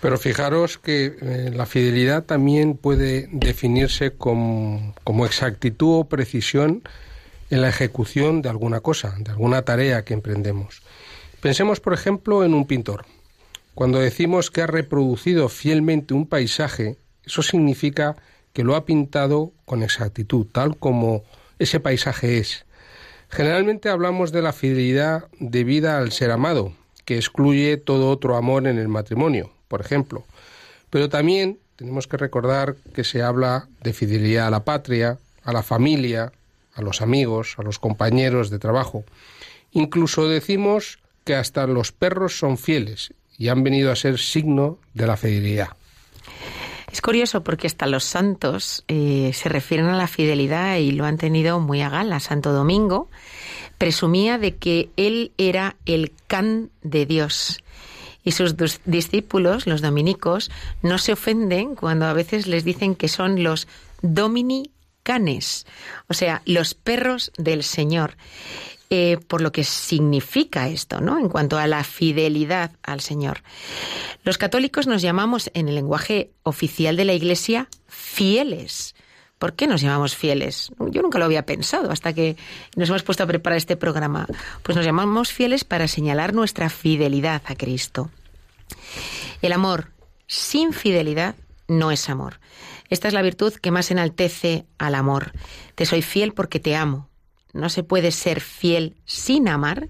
Pero 0.00 0.18
fijaros 0.18 0.78
que 0.78 1.16
eh, 1.20 1.50
la 1.54 1.64
fidelidad 1.64 2.24
también 2.24 2.76
puede 2.76 3.28
definirse 3.30 4.10
como, 4.12 4.94
como 5.04 5.26
exactitud 5.26 6.00
o 6.00 6.04
precisión 6.04 6.82
en 7.50 7.60
la 7.60 7.68
ejecución 7.68 8.42
de 8.42 8.48
alguna 8.48 8.80
cosa, 8.80 9.14
de 9.18 9.30
alguna 9.30 9.62
tarea 9.62 10.04
que 10.04 10.14
emprendemos. 10.14 10.82
Pensemos, 11.40 11.78
por 11.78 11.92
ejemplo, 11.92 12.44
en 12.44 12.54
un 12.54 12.66
pintor. 12.66 13.04
Cuando 13.74 14.00
decimos 14.00 14.50
que 14.50 14.62
ha 14.62 14.66
reproducido 14.66 15.48
fielmente 15.48 16.14
un 16.14 16.26
paisaje, 16.26 16.98
eso 17.24 17.42
significa 17.42 18.16
que 18.52 18.64
lo 18.64 18.74
ha 18.74 18.84
pintado 18.84 19.52
con 19.64 19.82
exactitud, 19.82 20.46
tal 20.50 20.76
como 20.76 21.24
ese 21.62 21.80
paisaje 21.80 22.38
es. 22.38 22.64
Generalmente 23.28 23.88
hablamos 23.88 24.32
de 24.32 24.42
la 24.42 24.52
fidelidad 24.52 25.28
debida 25.38 25.98
al 25.98 26.12
ser 26.12 26.30
amado, 26.30 26.74
que 27.04 27.16
excluye 27.16 27.76
todo 27.76 28.10
otro 28.10 28.36
amor 28.36 28.66
en 28.66 28.78
el 28.78 28.88
matrimonio, 28.88 29.52
por 29.68 29.80
ejemplo. 29.80 30.24
Pero 30.90 31.08
también 31.08 31.58
tenemos 31.76 32.06
que 32.06 32.16
recordar 32.16 32.76
que 32.94 33.04
se 33.04 33.22
habla 33.22 33.68
de 33.82 33.92
fidelidad 33.92 34.48
a 34.48 34.50
la 34.50 34.64
patria, 34.64 35.18
a 35.42 35.52
la 35.52 35.62
familia, 35.62 36.32
a 36.74 36.82
los 36.82 37.00
amigos, 37.00 37.54
a 37.58 37.62
los 37.62 37.78
compañeros 37.78 38.50
de 38.50 38.58
trabajo. 38.58 39.04
Incluso 39.70 40.28
decimos 40.28 40.98
que 41.24 41.34
hasta 41.34 41.66
los 41.66 41.92
perros 41.92 42.38
son 42.38 42.58
fieles 42.58 43.14
y 43.38 43.48
han 43.48 43.62
venido 43.62 43.90
a 43.90 43.96
ser 43.96 44.18
signo 44.18 44.78
de 44.94 45.06
la 45.06 45.16
fidelidad. 45.16 45.68
Es 46.92 47.00
curioso 47.00 47.42
porque 47.42 47.66
hasta 47.66 47.86
los 47.86 48.04
santos 48.04 48.84
eh, 48.86 49.30
se 49.32 49.48
refieren 49.48 49.86
a 49.86 49.96
la 49.96 50.06
fidelidad 50.06 50.76
y 50.76 50.92
lo 50.92 51.06
han 51.06 51.16
tenido 51.16 51.58
muy 51.58 51.80
a 51.80 51.88
gala. 51.88 52.20
Santo 52.20 52.52
Domingo 52.52 53.08
presumía 53.78 54.36
de 54.36 54.56
que 54.56 54.90
él 54.98 55.32
era 55.38 55.76
el 55.86 56.12
can 56.26 56.70
de 56.82 57.06
Dios. 57.06 57.64
Y 58.24 58.32
sus 58.32 58.56
discípulos, 58.84 59.66
los 59.66 59.80
dominicos, 59.80 60.50
no 60.82 60.98
se 60.98 61.14
ofenden 61.14 61.76
cuando 61.76 62.04
a 62.04 62.12
veces 62.12 62.46
les 62.46 62.62
dicen 62.62 62.94
que 62.94 63.08
son 63.08 63.42
los 63.42 63.68
dominicanes, 64.02 65.66
o 66.08 66.14
sea, 66.14 66.42
los 66.44 66.74
perros 66.74 67.32
del 67.38 67.62
Señor. 67.62 68.18
Eh, 68.94 69.16
por 69.26 69.40
lo 69.40 69.52
que 69.52 69.64
significa 69.64 70.68
esto, 70.68 71.00
¿no? 71.00 71.18
En 71.18 71.30
cuanto 71.30 71.56
a 71.56 71.66
la 71.66 71.82
fidelidad 71.82 72.72
al 72.82 73.00
Señor. 73.00 73.42
Los 74.22 74.36
católicos 74.36 74.86
nos 74.86 75.00
llamamos 75.00 75.50
en 75.54 75.70
el 75.70 75.76
lenguaje 75.76 76.32
oficial 76.42 76.94
de 76.94 77.06
la 77.06 77.14
Iglesia 77.14 77.68
fieles. 77.88 78.94
¿Por 79.38 79.54
qué 79.54 79.66
nos 79.66 79.80
llamamos 79.80 80.14
fieles? 80.14 80.72
Yo 80.90 81.00
nunca 81.00 81.18
lo 81.18 81.24
había 81.24 81.46
pensado 81.46 81.90
hasta 81.90 82.12
que 82.12 82.36
nos 82.76 82.90
hemos 82.90 83.02
puesto 83.02 83.22
a 83.22 83.26
preparar 83.26 83.56
este 83.56 83.78
programa. 83.78 84.26
Pues 84.62 84.76
nos 84.76 84.84
llamamos 84.84 85.32
fieles 85.32 85.64
para 85.64 85.88
señalar 85.88 86.34
nuestra 86.34 86.68
fidelidad 86.68 87.40
a 87.46 87.54
Cristo. 87.54 88.10
El 89.40 89.52
amor 89.52 89.88
sin 90.26 90.74
fidelidad 90.74 91.34
no 91.66 91.92
es 91.92 92.10
amor. 92.10 92.40
Esta 92.90 93.08
es 93.08 93.14
la 93.14 93.22
virtud 93.22 93.54
que 93.54 93.70
más 93.70 93.90
enaltece 93.90 94.66
al 94.76 94.94
amor. 94.94 95.32
Te 95.76 95.86
soy 95.86 96.02
fiel 96.02 96.34
porque 96.34 96.60
te 96.60 96.76
amo, 96.76 97.08
no 97.52 97.68
se 97.68 97.82
puede 97.82 98.10
ser 98.10 98.40
fiel 98.40 98.96
sin 99.04 99.48
amar, 99.48 99.88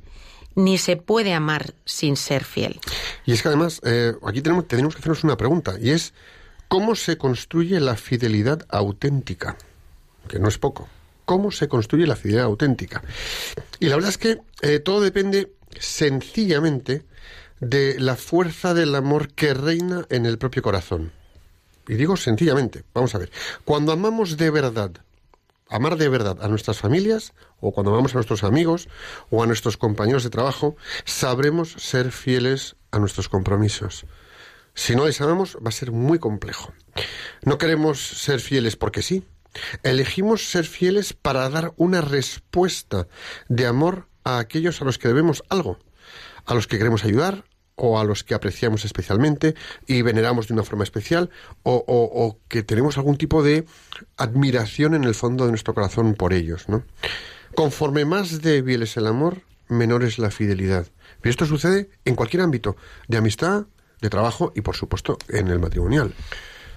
ni 0.55 0.79
se 0.79 0.97
puede 0.97 1.33
amar 1.33 1.75
sin 1.85 2.17
ser 2.17 2.45
fiel. 2.45 2.81
Y 3.25 3.33
es 3.33 3.43
que 3.43 3.49
además, 3.49 3.81
eh, 3.85 4.15
aquí 4.27 4.43
tenemos, 4.43 4.67
que 4.67 4.77
hacernos 4.77 5.25
una 5.25 5.37
pregunta, 5.37 5.77
y 5.81 5.91
es, 5.91 6.13
¿cómo 6.69 6.95
se 6.95 7.17
construye 7.17 7.81
la 7.81 7.97
fidelidad 7.97 8.67
auténtica? 8.69 9.57
Que 10.29 10.39
no 10.39 10.49
es 10.49 10.59
poco. 10.59 10.89
¿Cómo 11.25 11.51
se 11.51 11.69
construye 11.69 12.07
la 12.07 12.17
fidelidad 12.17 12.47
auténtica? 12.47 13.03
Y 13.79 13.87
la 13.87 13.95
verdad 13.95 14.11
es 14.11 14.19
que 14.19 14.39
eh, 14.61 14.81
todo 14.81 15.01
depende 15.01 15.53
sencillamente 15.79 17.05
de 17.61 17.99
la 18.01 18.17
fuerza 18.17 18.75
del 18.75 18.95
amor 18.95 19.33
que 19.33 19.55
reina 19.55 20.05
en 20.11 20.27
el 20.27 20.37
propio 20.37 20.63
corazón. 20.63 21.13
Y 21.89 21.95
digo 21.95 22.17
sencillamente, 22.17 22.85
vamos 22.93 23.15
a 23.15 23.19
ver, 23.19 23.31
cuando 23.65 23.93
amamos 23.93 24.37
de 24.37 24.51
verdad, 24.51 24.91
amar 25.73 25.97
de 25.97 26.09
verdad 26.09 26.39
a 26.43 26.49
nuestras 26.49 26.79
familias 26.79 27.33
o 27.61 27.73
cuando 27.73 27.91
amamos 27.91 28.13
a 28.13 28.17
nuestros 28.17 28.45
amigos 28.45 28.89
o 29.31 29.43
a 29.43 29.47
nuestros 29.47 29.77
compañeros 29.77 30.23
de 30.23 30.31
trabajo, 30.31 30.77
sabremos 31.05 31.73
ser 31.79 32.13
fieles 32.13 32.77
a 32.91 32.99
nuestros 32.99 33.29
compromisos. 33.29 34.07
Si 34.75 34.95
no 34.95 35.07
les 35.07 35.21
amamos, 35.21 35.57
va 35.57 35.69
a 35.69 35.73
ser 35.73 35.93
muy 35.93 36.19
complejo. 36.19 36.73
No 37.43 37.59
queremos 37.59 38.01
ser 38.01 38.41
fieles 38.41 38.77
porque 38.77 39.03
sí. 39.03 39.25
Elegimos 39.83 40.51
ser 40.51 40.65
fieles 40.65 41.13
para 41.13 41.49
dar 41.51 41.73
una 41.77 42.01
respuesta 42.01 43.07
de 43.49 43.67
amor 43.67 44.09
a 44.25 44.39
aquellos 44.39 44.81
a 44.81 44.85
los 44.85 44.99
que 44.99 45.09
debemos 45.09 45.43
algo, 45.49 45.79
a 46.47 46.55
los 46.55 46.67
que 46.67 46.79
queremos 46.79 47.05
ayudar, 47.05 47.45
o 47.77 47.99
a 47.99 48.05
los 48.05 48.25
que 48.25 48.35
apreciamos 48.35 48.85
especialmente 48.85 49.55
y 49.87 50.03
veneramos 50.03 50.49
de 50.49 50.55
una 50.55 50.63
forma 50.63 50.85
especial 50.85 51.31
o, 51.63 52.39
que 52.49 52.63
tenemos 52.63 52.99
algún 52.99 53.17
tipo 53.17 53.43
de 53.43 53.65
admiración 54.17 54.95
en 54.95 55.05
el 55.05 55.15
fondo 55.15 55.45
de 55.45 55.51
nuestro 55.51 55.75
corazón 55.75 56.15
por 56.15 56.33
ellos, 56.33 56.69
¿no? 56.69 56.85
Conforme 57.55 58.05
más 58.05 58.41
débil 58.41 58.83
es 58.83 58.97
el 58.97 59.07
amor, 59.07 59.43
menor 59.69 60.05
es 60.05 60.19
la 60.19 60.31
fidelidad. 60.31 60.87
Pero 61.21 61.31
esto 61.31 61.47
sucede 61.47 61.91
en 62.05 62.15
cualquier 62.15 62.43
ámbito, 62.43 62.77
de 63.09 63.19
amistad, 63.19 63.67
de 64.01 64.11
trabajo 64.11 64.53
y, 64.55 64.63
por 64.63 64.75
supuesto, 64.75 65.19
en 65.29 65.49
el 65.49 65.59
matrimonial. 65.59 66.15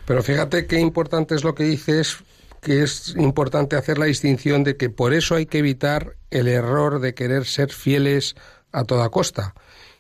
Pero 0.05 0.21
fíjate 0.21 0.67
qué 0.67 0.79
importante 0.79 1.33
es 1.33 1.43
lo 1.43 1.55
que 1.55 1.63
dices, 1.63 2.17
que 2.61 2.83
es 2.83 3.15
importante 3.17 3.75
hacer 3.75 3.97
la 3.97 4.05
distinción 4.05 4.63
de 4.63 4.77
que 4.77 4.89
por 4.89 5.13
eso 5.13 5.35
hay 5.35 5.45
que 5.45 5.59
evitar 5.59 6.15
el 6.29 6.47
error 6.47 6.99
de 6.99 7.13
querer 7.13 7.45
ser 7.45 7.71
fieles 7.71 8.35
a 8.71 8.83
toda 8.83 9.09
costa, 9.09 9.55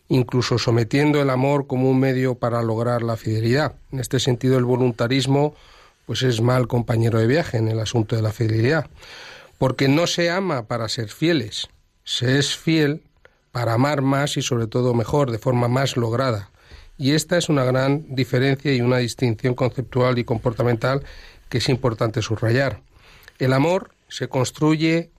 incluso 0.07 0.57
sometiendo 0.57 1.21
el 1.21 1.29
amor 1.29 1.67
como 1.67 1.89
un 1.89 1.99
medio 1.99 2.35
para 2.35 2.61
lograr 2.61 3.01
la 3.01 3.17
fidelidad. 3.17 3.75
En 3.91 3.99
este 3.99 4.19
sentido, 4.19 4.57
el 4.57 4.65
voluntarismo 4.65 5.55
pues 6.05 6.21
es 6.23 6.41
mal 6.41 6.67
compañero 6.67 7.19
de 7.19 7.27
viaje 7.27 7.57
en 7.57 7.67
el 7.67 7.79
asunto 7.79 8.15
de 8.15 8.21
la 8.21 8.31
fidelidad, 8.31 8.87
porque 9.57 9.87
no 9.87 10.05
se 10.05 10.29
ama 10.29 10.67
para 10.67 10.87
ser 10.87 11.09
fieles, 11.09 11.67
se 12.03 12.37
es 12.37 12.55
fiel 12.55 13.01
para 13.51 13.73
amar 13.73 14.01
más 14.01 14.37
y 14.37 14.41
sobre 14.41 14.67
todo 14.67 14.93
mejor, 14.93 15.31
de 15.31 15.39
forma 15.39 15.67
más 15.67 15.97
lograda. 15.97 16.51
Y 16.97 17.11
esta 17.11 17.37
es 17.37 17.49
una 17.49 17.63
gran 17.63 18.05
diferencia 18.15 18.73
y 18.73 18.81
una 18.81 18.97
distinción 18.97 19.55
conceptual 19.55 20.19
y 20.19 20.23
comportamental 20.23 21.03
que 21.49 21.57
es 21.57 21.69
importante 21.69 22.21
subrayar. 22.21 22.81
El 23.39 23.53
amor 23.53 23.91
se 24.07 24.27
construye 24.27 25.09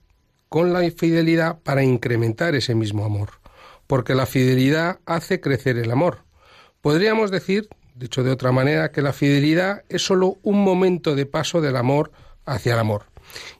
con 0.49 0.73
la 0.73 0.83
infidelidad 0.83 1.59
para 1.59 1.83
incrementar 1.83 2.55
ese 2.55 2.73
mismo 2.73 3.05
amor, 3.05 3.29
porque 3.87 4.15
la 4.15 4.25
fidelidad 4.25 4.99
hace 5.05 5.39
crecer 5.41 5.77
el 5.77 5.91
amor. 5.91 6.23
Podríamos 6.81 7.31
decir, 7.31 7.69
dicho 7.95 8.23
de 8.23 8.31
otra 8.31 8.51
manera, 8.51 8.91
que 8.91 9.01
la 9.01 9.13
fidelidad 9.13 9.83
es 9.89 10.05
sólo 10.05 10.37
un 10.43 10.63
momento 10.63 11.15
de 11.15 11.25
paso 11.25 11.61
del 11.61 11.75
amor 11.75 12.11
hacia 12.45 12.73
el 12.73 12.79
amor. 12.79 13.05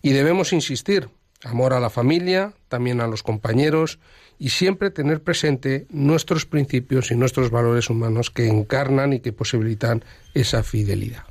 Y 0.02 0.12
debemos 0.12 0.54
insistir, 0.54 1.10
amor 1.44 1.74
a 1.74 1.80
la 1.80 1.90
familia, 1.90 2.54
también 2.68 3.02
a 3.02 3.08
los 3.08 3.24
compañeros, 3.24 4.00
y 4.40 4.50
siempre 4.50 4.92
tener 4.92 5.24
presente 5.24 5.88
nuestros 5.90 6.46
principios 6.46 7.10
y 7.12 7.16
nuestros 7.16 7.50
valores 7.50 7.90
humanos 7.90 8.30
que 8.30 8.48
encarnan 8.48 9.14
y 9.14 9.20
que 9.20 9.34
posibilitan 9.34 10.06
esa 10.34 10.62
fidelidad. 10.64 11.24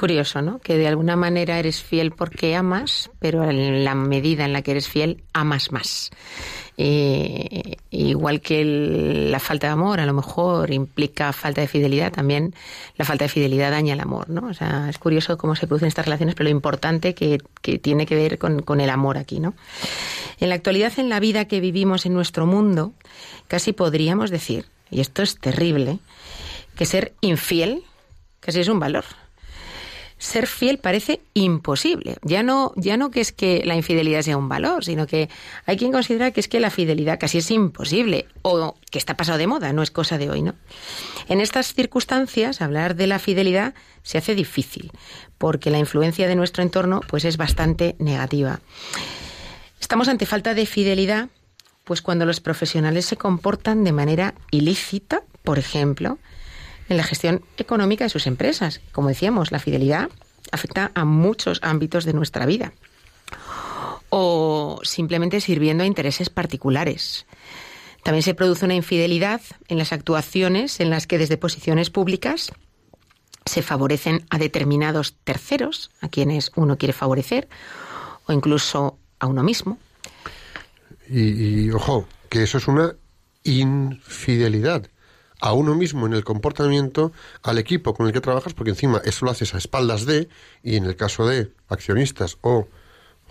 Curioso, 0.00 0.40
¿no? 0.40 0.60
Que 0.60 0.78
de 0.78 0.88
alguna 0.88 1.14
manera 1.14 1.58
eres 1.58 1.82
fiel 1.82 2.12
porque 2.12 2.56
amas, 2.56 3.10
pero 3.18 3.44
en 3.44 3.84
la 3.84 3.94
medida 3.94 4.46
en 4.46 4.54
la 4.54 4.62
que 4.62 4.70
eres 4.70 4.88
fiel, 4.88 5.22
amas 5.34 5.72
más. 5.72 6.10
Igual 6.78 8.40
que 8.40 8.64
la 8.64 9.38
falta 9.40 9.66
de 9.66 9.74
amor 9.74 10.00
a 10.00 10.06
lo 10.06 10.14
mejor 10.14 10.72
implica 10.72 11.34
falta 11.34 11.60
de 11.60 11.68
fidelidad, 11.68 12.12
también 12.12 12.54
la 12.96 13.04
falta 13.04 13.26
de 13.26 13.28
fidelidad 13.28 13.72
daña 13.72 13.92
el 13.92 14.00
amor, 14.00 14.30
¿no? 14.30 14.48
O 14.48 14.54
sea, 14.54 14.88
es 14.88 14.96
curioso 14.96 15.36
cómo 15.36 15.54
se 15.54 15.66
producen 15.66 15.88
estas 15.88 16.06
relaciones, 16.06 16.34
pero 16.34 16.44
lo 16.44 16.56
importante 16.56 17.14
que, 17.14 17.36
que 17.60 17.78
tiene 17.78 18.06
que 18.06 18.14
ver 18.14 18.38
con, 18.38 18.62
con 18.62 18.80
el 18.80 18.88
amor 18.88 19.18
aquí, 19.18 19.38
¿no? 19.38 19.52
En 20.38 20.48
la 20.48 20.54
actualidad, 20.54 20.98
en 20.98 21.10
la 21.10 21.20
vida 21.20 21.44
que 21.44 21.60
vivimos 21.60 22.06
en 22.06 22.14
nuestro 22.14 22.46
mundo, 22.46 22.94
casi 23.48 23.74
podríamos 23.74 24.30
decir, 24.30 24.64
y 24.90 25.02
esto 25.02 25.20
es 25.20 25.38
terrible, 25.38 25.98
que 26.74 26.86
ser 26.86 27.12
infiel 27.20 27.82
casi 28.40 28.60
es 28.60 28.68
un 28.68 28.80
valor 28.80 29.04
ser 30.20 30.46
fiel 30.46 30.78
parece 30.78 31.22
imposible. 31.32 32.18
Ya 32.22 32.42
no, 32.42 32.72
ya 32.76 32.98
no 32.98 33.10
que 33.10 33.22
es 33.22 33.32
que 33.32 33.62
la 33.64 33.74
infidelidad 33.74 34.20
sea 34.20 34.36
un 34.36 34.50
valor, 34.50 34.84
sino 34.84 35.06
que 35.06 35.30
hay 35.64 35.78
quien 35.78 35.90
considera 35.90 36.30
que 36.30 36.40
es 36.40 36.46
que 36.46 36.60
la 36.60 36.70
fidelidad 36.70 37.18
casi 37.18 37.38
es 37.38 37.50
imposible 37.50 38.26
o 38.42 38.76
que 38.90 38.98
está 38.98 39.16
pasado 39.16 39.38
de 39.38 39.46
moda, 39.46 39.72
no 39.72 39.82
es 39.82 39.90
cosa 39.90 40.18
de 40.18 40.30
hoy, 40.30 40.42
¿no? 40.42 40.54
En 41.28 41.40
estas 41.40 41.72
circunstancias, 41.72 42.60
hablar 42.60 42.96
de 42.96 43.06
la 43.06 43.18
fidelidad 43.18 43.74
se 44.02 44.18
hace 44.18 44.34
difícil, 44.34 44.92
porque 45.38 45.70
la 45.70 45.78
influencia 45.78 46.28
de 46.28 46.36
nuestro 46.36 46.62
entorno 46.62 47.00
pues 47.08 47.24
es 47.24 47.38
bastante 47.38 47.96
negativa. 47.98 48.60
Estamos 49.80 50.08
ante 50.08 50.26
falta 50.26 50.52
de 50.52 50.66
fidelidad 50.66 51.30
pues 51.84 52.02
cuando 52.02 52.26
los 52.26 52.40
profesionales 52.40 53.06
se 53.06 53.16
comportan 53.16 53.84
de 53.84 53.92
manera 53.92 54.34
ilícita, 54.50 55.22
por 55.42 55.58
ejemplo, 55.58 56.18
en 56.90 56.96
la 56.96 57.04
gestión 57.04 57.42
económica 57.56 58.04
de 58.04 58.10
sus 58.10 58.26
empresas. 58.26 58.80
Como 58.92 59.08
decíamos, 59.08 59.52
la 59.52 59.60
fidelidad 59.60 60.10
afecta 60.50 60.90
a 60.94 61.04
muchos 61.04 61.60
ámbitos 61.62 62.04
de 62.04 62.12
nuestra 62.12 62.44
vida. 62.46 62.72
O 64.10 64.80
simplemente 64.82 65.40
sirviendo 65.40 65.84
a 65.84 65.86
intereses 65.86 66.30
particulares. 66.30 67.26
También 68.02 68.24
se 68.24 68.34
produce 68.34 68.64
una 68.64 68.74
infidelidad 68.74 69.40
en 69.68 69.78
las 69.78 69.92
actuaciones 69.92 70.80
en 70.80 70.90
las 70.90 71.06
que 71.06 71.18
desde 71.18 71.36
posiciones 71.36 71.90
públicas 71.90 72.50
se 73.46 73.62
favorecen 73.62 74.26
a 74.28 74.38
determinados 74.38 75.14
terceros, 75.22 75.92
a 76.00 76.08
quienes 76.08 76.50
uno 76.56 76.76
quiere 76.76 76.92
favorecer, 76.92 77.48
o 78.26 78.32
incluso 78.32 78.98
a 79.20 79.28
uno 79.28 79.44
mismo. 79.44 79.78
Y, 81.08 81.70
ojo, 81.70 82.08
que 82.28 82.42
eso 82.42 82.58
es 82.58 82.66
una 82.66 82.94
infidelidad 83.44 84.88
a 85.40 85.52
uno 85.52 85.74
mismo 85.74 86.06
en 86.06 86.12
el 86.12 86.24
comportamiento, 86.24 87.12
al 87.42 87.58
equipo 87.58 87.94
con 87.94 88.06
el 88.06 88.12
que 88.12 88.20
trabajas, 88.20 88.54
porque 88.54 88.70
encima 88.70 89.00
eso 89.04 89.24
lo 89.24 89.30
haces 89.30 89.54
a 89.54 89.58
espaldas 89.58 90.06
de, 90.06 90.28
y 90.62 90.76
en 90.76 90.84
el 90.84 90.96
caso 90.96 91.26
de 91.26 91.52
accionistas 91.68 92.38
o 92.42 92.68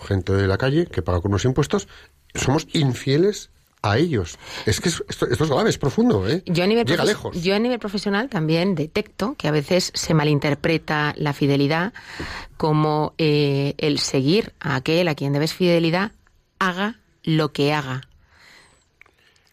gente 0.01 0.33
de 0.33 0.47
la 0.47 0.57
calle 0.57 0.87
que 0.87 1.01
paga 1.01 1.21
con 1.21 1.31
los 1.31 1.45
impuestos, 1.45 1.87
somos 2.33 2.67
infieles 2.73 3.49
a 3.81 3.97
ellos. 3.97 4.37
Es 4.65 4.81
que 4.81 4.89
esto, 4.89 5.05
esto 5.07 5.43
es 5.43 5.49
grave, 5.49 5.69
es 5.69 5.77
profundo, 5.77 6.27
¿eh? 6.27 6.43
Yo 6.45 6.63
a, 6.63 6.67
nivel 6.67 6.85
Llega 6.85 7.05
lejos. 7.05 7.41
yo 7.41 7.55
a 7.55 7.59
nivel 7.59 7.79
profesional 7.79 8.29
también 8.29 8.75
detecto 8.75 9.35
que 9.37 9.47
a 9.47 9.51
veces 9.51 9.91
se 9.93 10.13
malinterpreta 10.13 11.13
la 11.17 11.33
fidelidad 11.33 11.93
como 12.57 13.13
eh, 13.17 13.75
el 13.77 13.99
seguir 13.99 14.53
a 14.59 14.75
aquel 14.75 15.07
a 15.07 15.15
quien 15.15 15.31
debes 15.31 15.53
fidelidad 15.53 16.11
haga 16.59 16.99
lo 17.23 17.53
que 17.53 17.73
haga. 17.73 18.01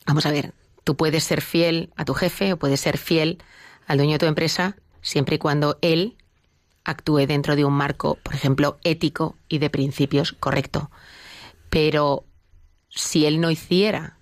Vamos 0.07 0.27
a 0.27 0.31
ver, 0.31 0.53
tú 0.87 0.97
puedes 0.97 1.25
ser 1.25 1.41
fiel 1.41 1.91
a 1.97 2.05
tu 2.05 2.15
jefe 2.15 2.53
o 2.53 2.59
puedes 2.59 2.79
ser 2.79 2.97
fiel 2.97 3.43
al 3.89 3.97
dueño 3.97 4.13
de 4.13 4.19
tu 4.21 4.27
empresa 4.27 4.77
siempre 5.03 5.35
y 5.35 5.39
cuando 5.39 5.79
él 5.83 6.17
actúe 6.85 7.27
dentro 7.27 7.57
de 7.57 7.65
un 7.65 7.73
marco, 7.73 8.19
por 8.23 8.35
ejemplo, 8.35 8.79
ético 8.85 9.35
y 9.49 9.59
de 9.59 9.69
principios 9.69 10.31
correcto. 10.39 10.89
Pero 11.71 12.25
si 12.89 13.27
él 13.27 13.41
no 13.41 13.51
hiciera 13.51 14.21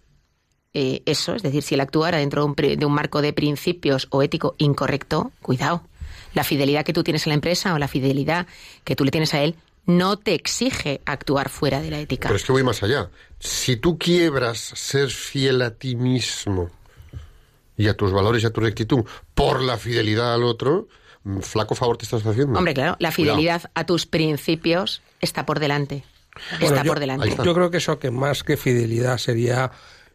eh, 0.72 1.03
eso, 1.05 1.35
es 1.35 1.42
decir, 1.42 1.62
si 1.62 1.74
él 1.74 1.83
actuara 1.83 2.16
dentro 2.16 2.40
de 2.40 2.48
un, 2.48 2.79
de 2.79 2.87
un 2.87 2.94
marco 2.94 3.20
de 3.20 3.35
principios 3.35 4.09
o 4.11 4.22
ético 4.22 4.55
incorrecto, 4.57 5.33
cuidado. 5.42 5.83
La 6.33 6.44
fidelidad 6.44 6.87
que 6.87 6.94
tú 6.94 7.05
tienes 7.05 7.27
a 7.27 7.29
la 7.29 7.35
empresa 7.35 7.74
o 7.74 7.79
la 7.79 7.88
fidelidad 7.88 8.46
que 8.85 8.96
tú 8.96 9.05
le 9.05 9.11
tienes 9.11 9.35
a 9.35 9.42
él 9.42 9.55
no 9.87 10.18
te 10.18 10.35
exige 10.35 11.01
actuar 11.05 11.49
fuera 11.49 11.81
de 11.83 11.90
la 11.90 12.01
ética. 12.01 12.29
Pero 12.29 12.37
es 12.37 12.44
que 12.44 12.53
voy 12.53 12.62
más 12.62 12.83
allá. 12.83 13.11
Si 13.38 13.77
tú 13.77 13.99
quiebras 13.99 14.59
ser 14.59 15.11
fiel 15.11 15.61
a 15.62 15.70
ti 15.73 15.94
mismo 15.97 16.70
y 17.77 17.88
a 17.88 17.97
tus 17.97 18.12
valores 18.12 18.42
y 18.42 18.47
a 18.47 18.51
tu 18.51 18.61
rectitud 18.61 19.05
por 19.35 19.61
la 19.62 19.77
fidelidad 19.77 20.33
al 20.35 20.44
otro, 20.44 20.88
mm, 21.25 21.40
flaco 21.40 21.75
favor 21.75 21.97
te 21.99 22.05
estás 22.05 22.25
haciendo. 22.27 22.57
Hombre, 22.59 22.73
claro, 22.75 22.97
la 22.99 23.12
Cuidado. 23.12 23.37
fidelidad 23.37 23.70
a 23.75 23.85
tus 23.85 24.07
principios 24.07 25.03
está 25.20 25.44
por 25.44 25.61
delante. 25.61 26.05
Bueno, 26.61 26.66
está 26.66 26.83
yo- 26.85 26.90
por 26.90 27.01
delante. 27.01 27.29
está. 27.29 27.44
Yo 27.44 27.55
creo 27.55 27.70
que 27.70 27.77
eso 27.77 27.99
que 27.99 28.11
más 28.11 28.42
que 28.42 28.57
fidelidad 28.57 29.18
sería 29.18 29.70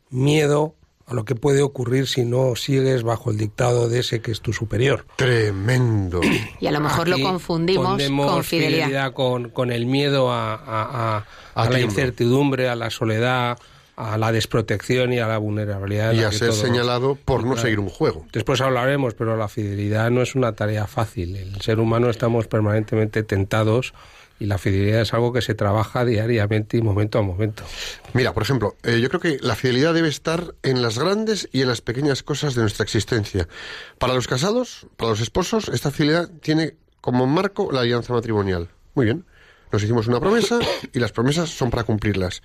miedo 0.09 0.75
a 1.09 1.13
lo 1.13 1.25
que 1.25 1.33
puede 1.35 1.61
ocurrir 1.63 2.07
si 2.07 2.23
no 2.23 2.55
sigues 2.55 3.01
bajo 3.03 3.31
el 3.31 3.37
dictado 3.37 3.89
de 3.89 3.99
ese 3.99 4.21
que 4.21 4.31
es 4.31 4.41
tu 4.41 4.53
superior. 4.53 5.05
Tremendo. 5.15 6.21
Y 6.59 6.67
a 6.67 6.71
lo 6.71 6.79
mejor 6.79 7.11
Aquí 7.11 7.21
lo 7.21 7.27
confundimos 7.29 8.01
con 8.31 8.43
fidelidad. 8.43 9.13
con, 9.13 9.49
con 9.49 9.71
el 9.71 9.85
miedo 9.85 10.31
a, 10.31 10.53
a- 10.53 10.57
a- 11.17 11.25
A 11.55 11.63
a 11.63 11.69
la 11.69 11.79
incertidumbre, 11.79 12.69
a 12.69 12.75
la 12.75 12.89
soledad, 12.89 13.57
a 13.95 14.17
la 14.17 14.31
desprotección 14.31 15.11
y 15.11 15.19
a 15.19 15.27
la 15.27 15.37
vulnerabilidad. 15.39 16.13
y 16.13 16.17
la 16.21 16.27
a 16.27 16.29
que 16.29 16.37
ser 16.37 16.53
señalado 16.53 17.15
por 17.15 17.41
no 17.43 17.47
Claro. 17.53 17.61
seguir 17.63 17.79
un 17.79 17.89
juego. 17.89 18.25
Después 18.31 18.61
hablaremos, 18.61 19.13
pero 19.15 19.35
la 19.35 19.47
fidelidad 19.47 20.09
no 20.11 20.21
es 20.21 20.35
una 20.35 20.53
tarea 20.53 20.85
fácil. 20.87 21.35
El 21.35 21.59
ser 21.61 21.79
humano 21.79 22.09
estamos 22.09 22.47
permanentemente 22.47 23.23
tentados 23.23 23.93
y 24.39 24.45
la 24.45 24.57
fidelidad 24.57 25.01
es 25.01 25.13
algo 25.13 25.33
que 25.33 25.41
se 25.41 25.53
trabaja 25.53 26.05
diariamente 26.05 26.77
y 26.77 26.81
momento 26.81 27.19
a 27.19 27.21
momento. 27.21 27.63
Mira, 28.13 28.33
por 28.33 28.43
ejemplo, 28.43 28.75
eh, 28.83 28.99
yo 29.01 29.09
creo 29.09 29.19
que 29.19 29.37
la 29.41 29.55
fidelidad 29.55 29.93
debe 29.93 30.07
estar 30.07 30.55
en 30.63 30.81
las 30.81 30.97
grandes 30.97 31.49
y 31.51 31.61
en 31.61 31.67
las 31.67 31.81
pequeñas 31.81 32.23
cosas 32.23 32.55
de 32.55 32.61
nuestra 32.61 32.83
existencia. 32.83 33.47
Para 33.97 34.13
los 34.13 34.27
casados, 34.27 34.87
para 34.95 35.11
los 35.11 35.19
esposos, 35.19 35.69
esta 35.69 35.91
fidelidad 35.91 36.29
tiene 36.41 36.75
como 37.01 37.27
marco 37.27 37.71
la 37.71 37.81
alianza 37.81 38.13
matrimonial. 38.13 38.69
Muy 38.95 39.05
bien. 39.05 39.25
Nos 39.71 39.83
hicimos 39.83 40.07
una 40.07 40.19
promesa 40.19 40.59
y 40.93 40.99
las 40.99 41.11
promesas 41.11 41.49
son 41.49 41.69
para 41.69 41.83
cumplirlas. 41.83 42.41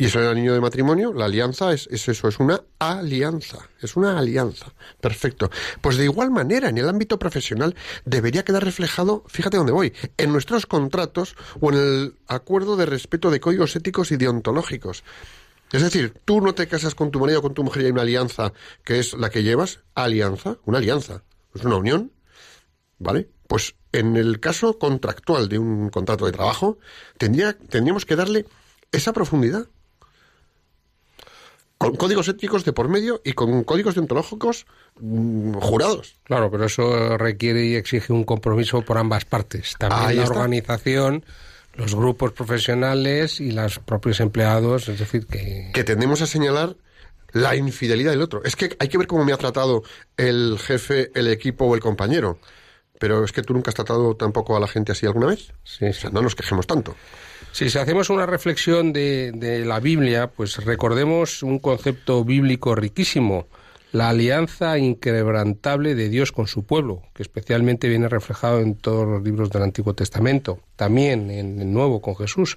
Y 0.00 0.04
eso 0.04 0.20
el 0.20 0.28
anillo 0.28 0.54
de 0.54 0.60
matrimonio, 0.60 1.12
la 1.12 1.24
alianza 1.24 1.72
es, 1.72 1.88
es 1.90 2.08
eso, 2.08 2.28
es 2.28 2.38
una 2.38 2.62
alianza, 2.78 3.68
es 3.82 3.96
una 3.96 4.16
alianza. 4.16 4.72
Perfecto. 5.00 5.50
Pues 5.80 5.96
de 5.96 6.04
igual 6.04 6.30
manera, 6.30 6.68
en 6.68 6.78
el 6.78 6.88
ámbito 6.88 7.18
profesional 7.18 7.74
debería 8.04 8.44
quedar 8.44 8.62
reflejado, 8.64 9.24
fíjate 9.26 9.56
dónde 9.56 9.72
voy, 9.72 9.92
en 10.16 10.30
nuestros 10.30 10.66
contratos 10.66 11.34
o 11.60 11.72
en 11.72 11.78
el 11.78 12.14
acuerdo 12.28 12.76
de 12.76 12.86
respeto 12.86 13.32
de 13.32 13.40
códigos 13.40 13.74
éticos 13.74 14.12
y 14.12 14.16
deontológicos. 14.16 15.02
Es 15.72 15.82
decir, 15.82 16.14
tú 16.24 16.40
no 16.40 16.54
te 16.54 16.68
casas 16.68 16.94
con 16.94 17.10
tu 17.10 17.18
marido 17.18 17.40
o 17.40 17.42
con 17.42 17.54
tu 17.54 17.64
mujer 17.64 17.82
y 17.82 17.86
hay 17.86 17.90
una 17.90 18.02
alianza 18.02 18.52
que 18.84 19.00
es 19.00 19.14
la 19.14 19.30
que 19.30 19.42
llevas, 19.42 19.80
alianza, 19.96 20.58
una 20.64 20.78
alianza, 20.78 21.24
es 21.56 21.64
una 21.64 21.74
unión, 21.74 22.12
¿vale? 23.00 23.30
Pues 23.48 23.74
en 23.90 24.16
el 24.16 24.38
caso 24.38 24.78
contractual 24.78 25.48
de 25.48 25.58
un 25.58 25.90
contrato 25.90 26.24
de 26.24 26.30
trabajo, 26.30 26.78
tendría, 27.16 27.58
tendríamos 27.58 28.06
que 28.06 28.14
darle 28.14 28.46
esa 28.92 29.12
profundidad. 29.12 29.66
Con 31.78 31.94
códigos 31.94 32.26
éticos 32.28 32.64
de 32.64 32.72
por 32.72 32.88
medio 32.88 33.20
y 33.24 33.34
con 33.34 33.62
códigos 33.62 33.94
deontológicos 33.94 34.66
mm, 35.00 35.54
jurados. 35.54 36.16
Claro, 36.24 36.50
pero 36.50 36.64
eso 36.66 37.16
requiere 37.16 37.64
y 37.66 37.76
exige 37.76 38.12
un 38.12 38.24
compromiso 38.24 38.82
por 38.82 38.98
ambas 38.98 39.24
partes. 39.24 39.76
También 39.78 40.02
Ahí 40.08 40.16
la 40.16 40.24
está. 40.24 40.34
organización, 40.34 41.24
los 41.74 41.94
grupos 41.94 42.32
profesionales 42.32 43.40
y 43.40 43.52
los 43.52 43.78
propios 43.78 44.18
empleados. 44.20 44.88
Es 44.88 44.98
decir, 44.98 45.26
que 45.26 45.70
que 45.72 45.84
tendemos 45.84 46.20
a 46.20 46.26
señalar 46.26 46.76
la 47.32 47.54
infidelidad 47.54 48.10
del 48.10 48.22
otro. 48.22 48.42
Es 48.44 48.56
que 48.56 48.76
hay 48.80 48.88
que 48.88 48.98
ver 48.98 49.06
cómo 49.06 49.24
me 49.24 49.32
ha 49.32 49.36
tratado 49.36 49.84
el 50.16 50.58
jefe, 50.58 51.12
el 51.14 51.28
equipo 51.28 51.66
o 51.66 51.74
el 51.76 51.80
compañero. 51.80 52.40
Pero 52.98 53.22
es 53.22 53.30
que 53.30 53.42
tú 53.42 53.54
nunca 53.54 53.70
has 53.70 53.76
tratado 53.76 54.16
tampoco 54.16 54.56
a 54.56 54.60
la 54.60 54.66
gente 54.66 54.90
así 54.90 55.06
alguna 55.06 55.26
vez. 55.28 55.52
Sí, 55.62 55.84
O 55.84 55.92
sí. 55.92 56.00
sea, 56.00 56.10
no 56.10 56.22
nos 56.22 56.34
quejemos 56.34 56.66
tanto. 56.66 56.96
Si 57.52 57.66
hacemos 57.78 58.10
una 58.10 58.26
reflexión 58.26 58.92
de, 58.92 59.32
de 59.32 59.64
la 59.64 59.80
Biblia, 59.80 60.28
pues 60.28 60.64
recordemos 60.64 61.42
un 61.42 61.58
concepto 61.58 62.24
bíblico 62.24 62.74
riquísimo, 62.74 63.46
la 63.92 64.10
alianza 64.10 64.78
inquebrantable 64.78 65.94
de 65.94 66.08
Dios 66.08 66.30
con 66.30 66.46
su 66.46 66.64
pueblo, 66.64 67.02
que 67.14 67.22
especialmente 67.22 67.88
viene 67.88 68.08
reflejado 68.08 68.60
en 68.60 68.74
todos 68.74 69.06
los 69.06 69.22
libros 69.22 69.50
del 69.50 69.62
Antiguo 69.62 69.94
Testamento, 69.94 70.60
también 70.76 71.30
en 71.30 71.60
el 71.60 71.72
Nuevo 71.72 72.00
con 72.00 72.14
Jesús, 72.14 72.56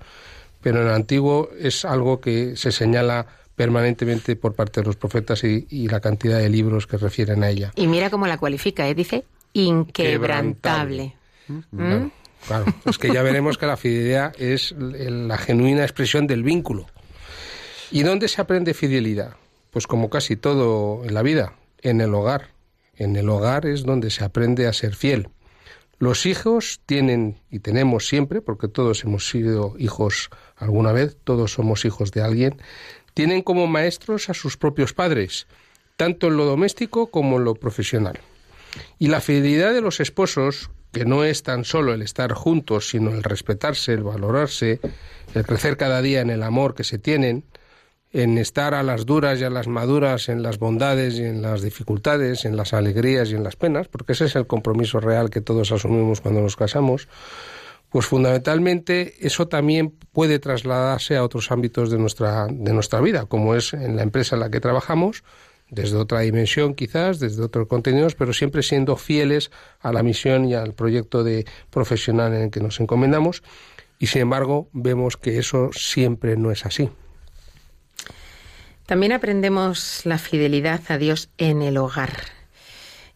pero 0.61 0.81
en 0.81 0.87
el 0.87 0.93
Antiguo 0.93 1.49
es 1.59 1.85
algo 1.85 2.19
que 2.19 2.55
se 2.55 2.71
señala 2.71 3.25
permanentemente 3.55 4.35
por 4.35 4.55
parte 4.55 4.81
de 4.81 4.87
los 4.87 4.95
profetas 4.95 5.43
y, 5.43 5.67
y 5.69 5.87
la 5.87 5.99
cantidad 5.99 6.37
de 6.39 6.49
libros 6.49 6.87
que 6.87 6.97
refieren 6.97 7.43
a 7.43 7.49
ella. 7.49 7.71
Y 7.75 7.87
mira 7.87 8.09
cómo 8.09 8.27
la 8.27 8.37
cualifica, 8.37 8.87
¿eh? 8.87 8.95
dice 8.95 9.23
inquebrantable. 9.53 11.15
Claro, 11.75 12.11
claro. 12.47 12.65
es 12.85 12.97
que 12.97 13.13
ya 13.13 13.23
veremos 13.23 13.57
que 13.57 13.65
la 13.65 13.77
fidelidad 13.77 14.33
es 14.39 14.73
la 14.77 15.37
genuina 15.37 15.83
expresión 15.83 16.27
del 16.27 16.43
vínculo. 16.43 16.87
¿Y 17.91 18.03
dónde 18.03 18.27
se 18.27 18.41
aprende 18.41 18.73
fidelidad? 18.73 19.35
Pues 19.71 19.87
como 19.87 20.09
casi 20.09 20.35
todo 20.35 21.03
en 21.05 21.13
la 21.13 21.21
vida, 21.21 21.55
en 21.81 22.01
el 22.01 22.13
hogar. 22.13 22.49
En 22.95 23.15
el 23.15 23.29
hogar 23.29 23.65
es 23.65 23.83
donde 23.83 24.09
se 24.09 24.23
aprende 24.23 24.67
a 24.67 24.73
ser 24.73 24.95
fiel. 24.95 25.29
Los 26.01 26.25
hijos 26.25 26.81
tienen 26.85 27.37
y 27.51 27.59
tenemos 27.59 28.07
siempre, 28.07 28.41
porque 28.41 28.67
todos 28.67 29.03
hemos 29.03 29.29
sido 29.29 29.75
hijos 29.77 30.29
alguna 30.55 30.91
vez, 30.91 31.15
todos 31.23 31.53
somos 31.53 31.85
hijos 31.85 32.11
de 32.11 32.21
alguien, 32.21 32.59
tienen 33.13 33.43
como 33.43 33.67
maestros 33.67 34.29
a 34.29 34.33
sus 34.33 34.57
propios 34.57 34.93
padres, 34.93 35.47
tanto 35.97 36.27
en 36.27 36.37
lo 36.37 36.45
doméstico 36.45 37.07
como 37.07 37.37
en 37.37 37.43
lo 37.43 37.55
profesional. 37.55 38.19
Y 38.97 39.09
la 39.09 39.21
fidelidad 39.21 39.73
de 39.73 39.81
los 39.81 39.99
esposos, 39.99 40.71
que 40.91 41.05
no 41.05 41.23
es 41.23 41.43
tan 41.43 41.63
solo 41.63 41.93
el 41.93 42.01
estar 42.01 42.33
juntos, 42.33 42.89
sino 42.89 43.11
el 43.11 43.23
respetarse, 43.23 43.93
el 43.93 44.03
valorarse, 44.03 44.79
el 45.33 45.45
crecer 45.45 45.77
cada 45.77 46.01
día 46.01 46.21
en 46.21 46.29
el 46.29 46.43
amor 46.43 46.75
que 46.75 46.83
se 46.83 46.97
tienen, 46.97 47.45
en 48.13 48.37
estar 48.37 48.73
a 48.73 48.83
las 48.83 49.05
duras 49.05 49.39
y 49.39 49.45
a 49.45 49.49
las 49.49 49.67
maduras, 49.67 50.27
en 50.27 50.43
las 50.43 50.59
bondades 50.59 51.15
y 51.15 51.23
en 51.23 51.41
las 51.41 51.61
dificultades, 51.61 52.43
en 52.43 52.57
las 52.57 52.73
alegrías 52.73 53.29
y 53.29 53.35
en 53.35 53.43
las 53.43 53.55
penas, 53.55 53.87
porque 53.87 54.13
ese 54.13 54.25
es 54.25 54.35
el 54.35 54.47
compromiso 54.47 54.99
real 54.99 55.29
que 55.29 55.39
todos 55.39 55.71
asumimos 55.71 56.19
cuando 56.19 56.41
nos 56.41 56.57
casamos, 56.57 57.07
pues 57.89 58.05
fundamentalmente 58.05 59.15
eso 59.25 59.47
también 59.47 59.91
puede 60.11 60.39
trasladarse 60.39 61.15
a 61.15 61.23
otros 61.23 61.51
ámbitos 61.51 61.89
de 61.89 61.99
nuestra, 61.99 62.47
de 62.49 62.73
nuestra 62.73 62.99
vida, 63.01 63.25
como 63.25 63.55
es 63.55 63.73
en 63.73 63.95
la 63.95 64.03
empresa 64.03 64.35
en 64.35 64.41
la 64.41 64.49
que 64.49 64.59
trabajamos, 64.59 65.23
desde 65.71 65.97
otra 65.97 66.19
dimensión 66.19 66.75
quizás, 66.75 67.19
desde 67.19 67.41
otros 67.41 67.67
contenidos, 67.67 68.13
pero 68.13 68.33
siempre 68.33 68.61
siendo 68.61 68.97
fieles 68.97 69.49
a 69.79 69.91
la 69.91 70.03
misión 70.03 70.45
y 70.45 70.53
al 70.53 70.73
proyecto 70.73 71.23
de 71.23 71.45
profesional 71.71 72.33
en 72.33 72.41
el 72.43 72.51
que 72.51 72.59
nos 72.59 72.79
encomendamos. 72.79 73.41
Y 73.97 74.07
sin 74.07 74.23
embargo, 74.23 74.69
vemos 74.73 75.17
que 75.17 75.39
eso 75.39 75.71
siempre 75.73 76.35
no 76.35 76.51
es 76.51 76.65
así. 76.65 76.89
También 78.85 79.13
aprendemos 79.13 80.01
la 80.03 80.17
fidelidad 80.17 80.81
a 80.89 80.97
Dios 80.97 81.29
en 81.37 81.61
el 81.61 81.77
hogar. 81.77 82.11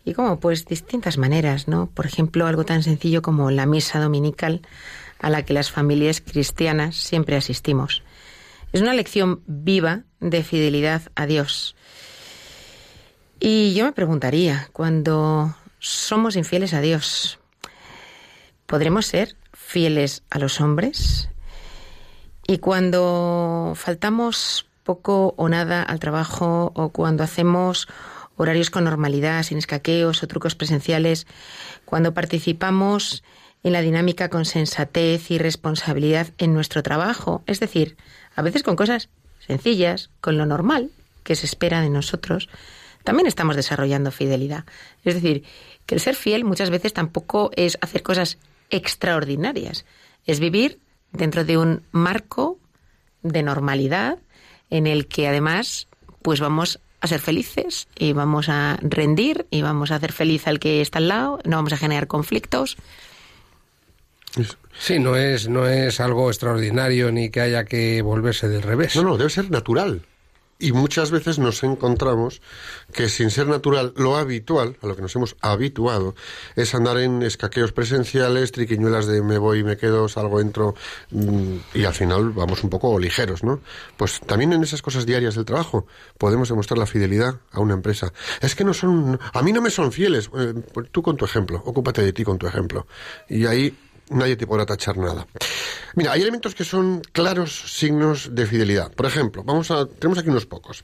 Y 0.05 0.13
como 0.13 0.39
pues 0.39 0.65
distintas 0.65 1.17
maneras, 1.17 1.67
¿no? 1.67 1.87
Por 1.87 2.05
ejemplo, 2.05 2.47
algo 2.47 2.63
tan 2.63 2.83
sencillo 2.83 3.21
como 3.21 3.51
la 3.51 3.65
misa 3.65 3.99
dominical 3.99 4.61
a 5.19 5.29
la 5.29 5.43
que 5.43 5.53
las 5.53 5.71
familias 5.71 6.21
cristianas 6.21 6.95
siempre 6.95 7.35
asistimos. 7.35 8.03
Es 8.71 8.81
una 8.81 8.93
lección 8.93 9.41
viva 9.47 10.03
de 10.19 10.43
fidelidad 10.43 11.01
a 11.15 11.25
Dios. 11.25 11.75
Y 13.47 13.75
yo 13.75 13.85
me 13.85 13.91
preguntaría, 13.91 14.69
cuando 14.73 15.55
somos 15.77 16.35
infieles 16.35 16.73
a 16.73 16.81
Dios, 16.81 17.37
¿podremos 18.65 19.05
ser 19.05 19.35
fieles 19.53 20.23
a 20.31 20.39
los 20.39 20.59
hombres? 20.59 21.29
Y 22.47 22.57
cuando 22.57 23.73
faltamos 23.75 24.65
poco 24.83 25.35
o 25.37 25.47
nada 25.47 25.83
al 25.83 25.99
trabajo 25.99 26.71
o 26.73 26.89
cuando 26.89 27.23
hacemos 27.23 27.87
horarios 28.35 28.71
con 28.71 28.83
normalidad, 28.83 29.43
sin 29.43 29.59
escaqueos 29.59 30.23
o 30.23 30.27
trucos 30.27 30.55
presenciales, 30.55 31.27
cuando 31.85 32.15
participamos 32.15 33.23
en 33.61 33.73
la 33.73 33.81
dinámica 33.81 34.31
con 34.31 34.45
sensatez 34.45 35.29
y 35.29 35.37
responsabilidad 35.37 36.29
en 36.39 36.55
nuestro 36.55 36.81
trabajo, 36.81 37.43
es 37.45 37.59
decir, 37.59 37.95
a 38.35 38.41
veces 38.41 38.63
con 38.63 38.75
cosas 38.75 39.09
sencillas, 39.37 40.09
con 40.19 40.35
lo 40.35 40.47
normal 40.47 40.89
que 41.21 41.35
se 41.35 41.45
espera 41.45 41.81
de 41.81 41.91
nosotros, 41.91 42.49
también 43.05 43.27
estamos 43.27 43.55
desarrollando 43.55 44.11
fidelidad. 44.11 44.65
Es 45.05 45.13
decir, 45.13 45.43
que 45.85 45.95
el 45.95 46.01
ser 46.01 46.15
fiel 46.15 46.43
muchas 46.43 46.69
veces 46.69 46.91
tampoco 46.91 47.51
es 47.55 47.77
hacer 47.79 48.03
cosas 48.03 48.37
extraordinarias, 48.69 49.85
es 50.25 50.39
vivir 50.41 50.79
dentro 51.13 51.45
de 51.45 51.57
un 51.57 51.83
marco 51.91 52.59
de 53.21 53.43
normalidad 53.43 54.17
en 54.69 54.87
el 54.87 55.07
que 55.07 55.27
además 55.27 55.87
pues 56.21 56.39
vamos 56.39 56.79
a 57.01 57.07
ser 57.07 57.19
felices 57.19 57.87
y 57.95 58.13
vamos 58.13 58.49
a 58.49 58.77
rendir 58.81 59.45
y 59.51 59.61
vamos 59.61 59.91
a 59.91 59.95
hacer 59.95 60.11
feliz 60.11 60.47
al 60.47 60.59
que 60.59 60.81
está 60.81 60.97
al 60.97 61.07
lado, 61.07 61.39
no 61.45 61.57
vamos 61.57 61.73
a 61.73 61.77
generar 61.77 62.07
conflictos. 62.07 62.77
Sí, 64.77 64.99
no 64.99 65.15
es, 65.15 65.47
no 65.47 65.67
es 65.67 65.99
algo 65.99 66.29
extraordinario 66.29 67.11
ni 67.11 67.29
que 67.29 67.41
haya 67.41 67.63
que 67.63 68.01
volverse 68.01 68.49
del 68.49 68.63
revés. 68.63 68.95
No, 68.95 69.03
no, 69.03 69.17
debe 69.17 69.29
ser 69.29 69.49
natural. 69.49 70.01
Y 70.57 70.71
muchas 70.71 71.11
veces 71.11 71.37
nos 71.37 71.63
encontramos 71.63 72.41
que 72.93 73.09
sin 73.09 73.29
ser 73.29 73.47
natural, 73.47 73.93
lo 73.97 74.15
habitual, 74.15 74.77
a 74.81 74.87
lo 74.87 74.95
que 74.95 75.01
nos 75.01 75.13
hemos 75.15 75.35
habituado, 75.41 76.15
es 76.55 76.73
andar 76.73 76.97
en 76.97 77.23
escaqueos 77.23 77.73
presenciales, 77.73 78.53
triquiñuelas 78.53 79.05
de 79.05 79.21
me 79.21 79.37
voy, 79.37 79.65
me 79.65 79.75
quedo, 79.75 80.07
salgo, 80.07 80.39
entro, 80.39 80.73
mm, 81.11 81.57
y 81.73 81.83
al 81.83 81.93
final 81.93 82.29
vamos 82.29 82.63
un 82.63 82.69
poco 82.69 82.97
ligeros, 82.97 83.43
¿no? 83.43 83.59
Pues 83.97 84.21
también 84.21 84.53
en 84.53 84.63
esas 84.63 84.81
cosas 84.81 85.05
diarias 85.05 85.35
del 85.35 85.43
trabajo 85.43 85.87
podemos 86.17 86.47
demostrar 86.47 86.77
la 86.77 86.85
fidelidad 86.85 87.35
a 87.51 87.59
una 87.59 87.73
empresa. 87.73 88.13
Es 88.39 88.55
que 88.55 88.63
no 88.63 88.73
son, 88.73 89.19
a 89.33 89.41
mí 89.41 89.51
no 89.51 89.61
me 89.61 89.69
son 89.69 89.91
fieles. 89.91 90.29
Eh, 90.37 90.53
pues 90.73 90.89
tú 90.89 91.01
con 91.01 91.17
tu 91.17 91.25
ejemplo, 91.25 91.61
ocúpate 91.65 92.01
de 92.01 92.13
ti 92.13 92.23
con 92.23 92.37
tu 92.37 92.47
ejemplo. 92.47 92.87
Y 93.27 93.45
ahí 93.45 93.77
nadie 94.09 94.35
te 94.35 94.47
podrá 94.47 94.65
tachar 94.65 94.97
nada. 94.97 95.27
Mira, 95.95 96.11
hay 96.11 96.21
elementos 96.21 96.55
que 96.55 96.63
son 96.63 97.01
claros 97.11 97.73
signos 97.73 98.35
de 98.35 98.45
fidelidad. 98.45 98.91
Por 98.91 99.05
ejemplo, 99.05 99.43
vamos 99.43 99.71
a 99.71 99.85
tenemos 99.85 100.19
aquí 100.19 100.29
unos 100.29 100.45
pocos. 100.45 100.83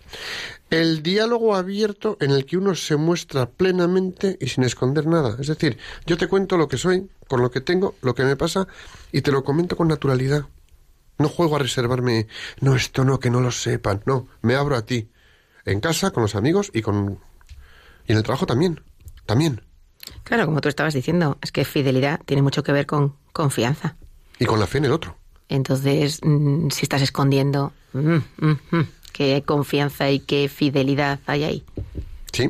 El 0.69 1.03
diálogo 1.03 1.55
abierto 1.55 2.17
en 2.21 2.31
el 2.31 2.45
que 2.45 2.57
uno 2.57 2.75
se 2.75 2.95
muestra 2.95 3.49
plenamente 3.49 4.37
y 4.39 4.47
sin 4.47 4.63
esconder 4.63 5.05
nada. 5.07 5.35
Es 5.39 5.47
decir, 5.47 5.77
yo 6.05 6.17
te 6.17 6.27
cuento 6.27 6.57
lo 6.57 6.67
que 6.67 6.77
soy, 6.77 7.09
con 7.27 7.41
lo 7.41 7.51
que 7.51 7.61
tengo, 7.61 7.95
lo 8.01 8.15
que 8.15 8.23
me 8.23 8.35
pasa 8.35 8.67
y 9.11 9.21
te 9.21 9.31
lo 9.31 9.43
comento 9.43 9.75
con 9.75 9.87
naturalidad. 9.87 10.45
No 11.17 11.29
juego 11.29 11.55
a 11.55 11.59
reservarme, 11.59 12.27
no, 12.61 12.75
esto 12.75 13.03
no, 13.03 13.19
que 13.19 13.29
no 13.29 13.41
lo 13.41 13.51
sepan. 13.51 14.01
No, 14.05 14.27
me 14.41 14.55
abro 14.55 14.75
a 14.75 14.85
ti. 14.85 15.11
En 15.65 15.79
casa, 15.79 16.11
con 16.11 16.23
los 16.23 16.35
amigos 16.35 16.71
y 16.73 16.81
con 16.81 17.19
y 18.07 18.11
en 18.11 18.17
el 18.17 18.23
trabajo 18.23 18.45
también. 18.45 18.81
También. 19.25 19.61
Claro, 20.23 20.45
como 20.45 20.61
tú 20.61 20.69
estabas 20.69 20.93
diciendo, 20.93 21.37
es 21.41 21.51
que 21.51 21.65
fidelidad 21.65 22.19
tiene 22.25 22.41
mucho 22.41 22.63
que 22.63 22.71
ver 22.71 22.85
con 22.85 23.15
confianza. 23.33 23.95
Y 24.39 24.45
con 24.45 24.59
la 24.59 24.67
fe 24.67 24.79
en 24.79 24.85
el 24.85 24.91
otro. 24.91 25.15
Entonces, 25.49 26.19
mm, 26.23 26.69
si 26.69 26.83
estás 26.83 27.01
escondiendo, 27.01 27.73
mm, 27.93 28.15
mm, 28.37 28.81
qué 29.13 29.43
confianza 29.45 30.09
y 30.09 30.19
qué 30.19 30.47
fidelidad 30.49 31.19
hay 31.27 31.43
ahí. 31.43 31.63
Sí. 32.31 32.49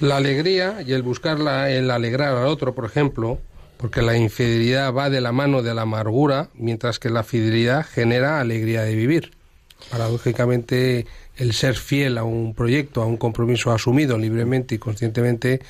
La 0.00 0.16
alegría 0.16 0.82
y 0.84 0.92
el 0.92 1.02
buscar 1.02 1.38
la- 1.38 1.70
el 1.70 1.90
alegrar 1.90 2.36
al 2.36 2.46
otro, 2.46 2.74
por 2.74 2.84
ejemplo, 2.84 3.38
porque 3.76 4.02
la 4.02 4.16
infidelidad 4.16 4.92
va 4.92 5.10
de 5.10 5.20
la 5.20 5.32
mano 5.32 5.62
de 5.62 5.74
la 5.74 5.82
amargura, 5.82 6.48
mientras 6.54 6.98
que 6.98 7.08
la 7.08 7.22
fidelidad 7.22 7.86
genera 7.86 8.40
alegría 8.40 8.82
de 8.82 8.94
vivir. 8.94 9.32
Paradójicamente, 9.90 11.06
el 11.36 11.52
ser 11.52 11.76
fiel 11.76 12.18
a 12.18 12.24
un 12.24 12.54
proyecto, 12.54 13.02
a 13.02 13.06
un 13.06 13.16
compromiso 13.16 13.72
asumido 13.72 14.18
libremente 14.18 14.74
y 14.74 14.78
conscientemente, 14.78 15.60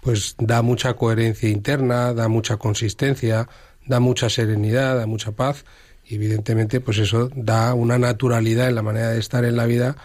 pues 0.00 0.34
da 0.38 0.62
mucha 0.62 0.94
coherencia 0.94 1.48
interna, 1.48 2.12
da 2.14 2.28
mucha 2.28 2.56
consistencia, 2.56 3.48
da 3.86 4.00
mucha 4.00 4.30
serenidad, 4.30 4.96
da 4.96 5.06
mucha 5.06 5.32
paz 5.32 5.64
Y 6.04 6.14
evidentemente, 6.14 6.80
pues 6.80 6.98
eso 6.98 7.30
da 7.34 7.74
una 7.74 7.98
naturalidad 7.98 8.68
en 8.68 8.74
la 8.74 8.82
manera 8.82 9.10
de 9.10 9.18
estar 9.18 9.44
en 9.44 9.56
la 9.56 9.66
vida 9.66 9.96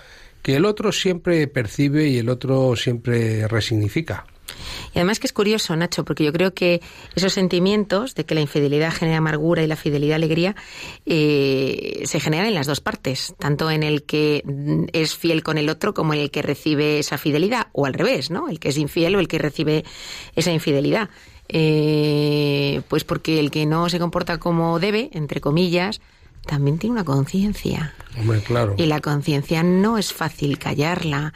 que 0.42 0.58
el 0.58 0.66
otro 0.66 0.92
siempre 0.92 1.48
percibe 1.48 2.08
y 2.10 2.18
el 2.18 2.28
otro 2.28 2.76
siempre 2.76 3.48
resignifica. 3.48 4.26
Y 4.94 5.00
además 5.00 5.20
que 5.20 5.28
es 5.28 5.34
curioso, 5.34 5.76
Nacho, 5.76 6.06
porque 6.06 6.24
yo 6.24 6.34
creo 6.34 6.54
que 6.54 6.82
esos 7.16 7.34
sentimientos 7.34 8.16
de 8.16 8.26
que 8.26 8.36
la 8.36 8.42
infidelidad 8.42 8.94
genera 8.94 9.18
amargura 9.18 9.64
y 9.64 9.68
la 9.68 9.76
fidelidad 9.76 10.16
alegría 10.16 10.56
eh, 11.06 12.04
se 12.06 12.20
generan 12.20 12.48
en 12.48 12.54
las 12.54 12.68
dos 12.68 12.80
partes, 12.80 13.34
tanto 13.40 13.72
en 13.72 13.84
el 13.84 14.04
que 14.04 14.44
es 14.94 15.16
fiel 15.16 15.44
con 15.44 15.58
el 15.58 15.70
otro 15.70 15.94
como 15.94 16.14
en 16.14 16.20
el 16.20 16.32
que 16.32 16.42
recibe 16.42 17.00
esa 17.00 17.18
fidelidad, 17.18 17.68
o 17.72 17.86
al 17.86 17.94
revés, 17.94 18.30
¿no? 18.30 18.50
El 18.50 18.60
que 18.60 18.70
es 18.70 18.78
infiel 18.78 19.16
o 19.16 19.20
el 19.20 19.28
que 19.28 19.40
recibe 19.40 19.84
esa 20.36 20.52
infidelidad. 20.52 21.10
Eh, 21.50 22.82
pues 22.88 23.04
porque 23.04 23.40
el 23.40 23.52
que 23.52 23.66
no 23.66 23.90
se 23.90 24.00
comporta 24.00 24.38
como 24.38 24.80
debe, 24.80 25.10
entre 25.14 25.42
comillas, 25.42 26.02
también 26.46 26.78
tiene 26.78 26.94
una 26.94 27.06
conciencia. 27.06 27.94
Hombre, 28.20 28.42
claro. 28.42 28.76
Y 28.78 28.86
la 28.86 29.02
conciencia 29.02 29.64
no 29.64 29.98
es 29.98 30.14
fácil 30.14 30.58
callarla 30.58 31.34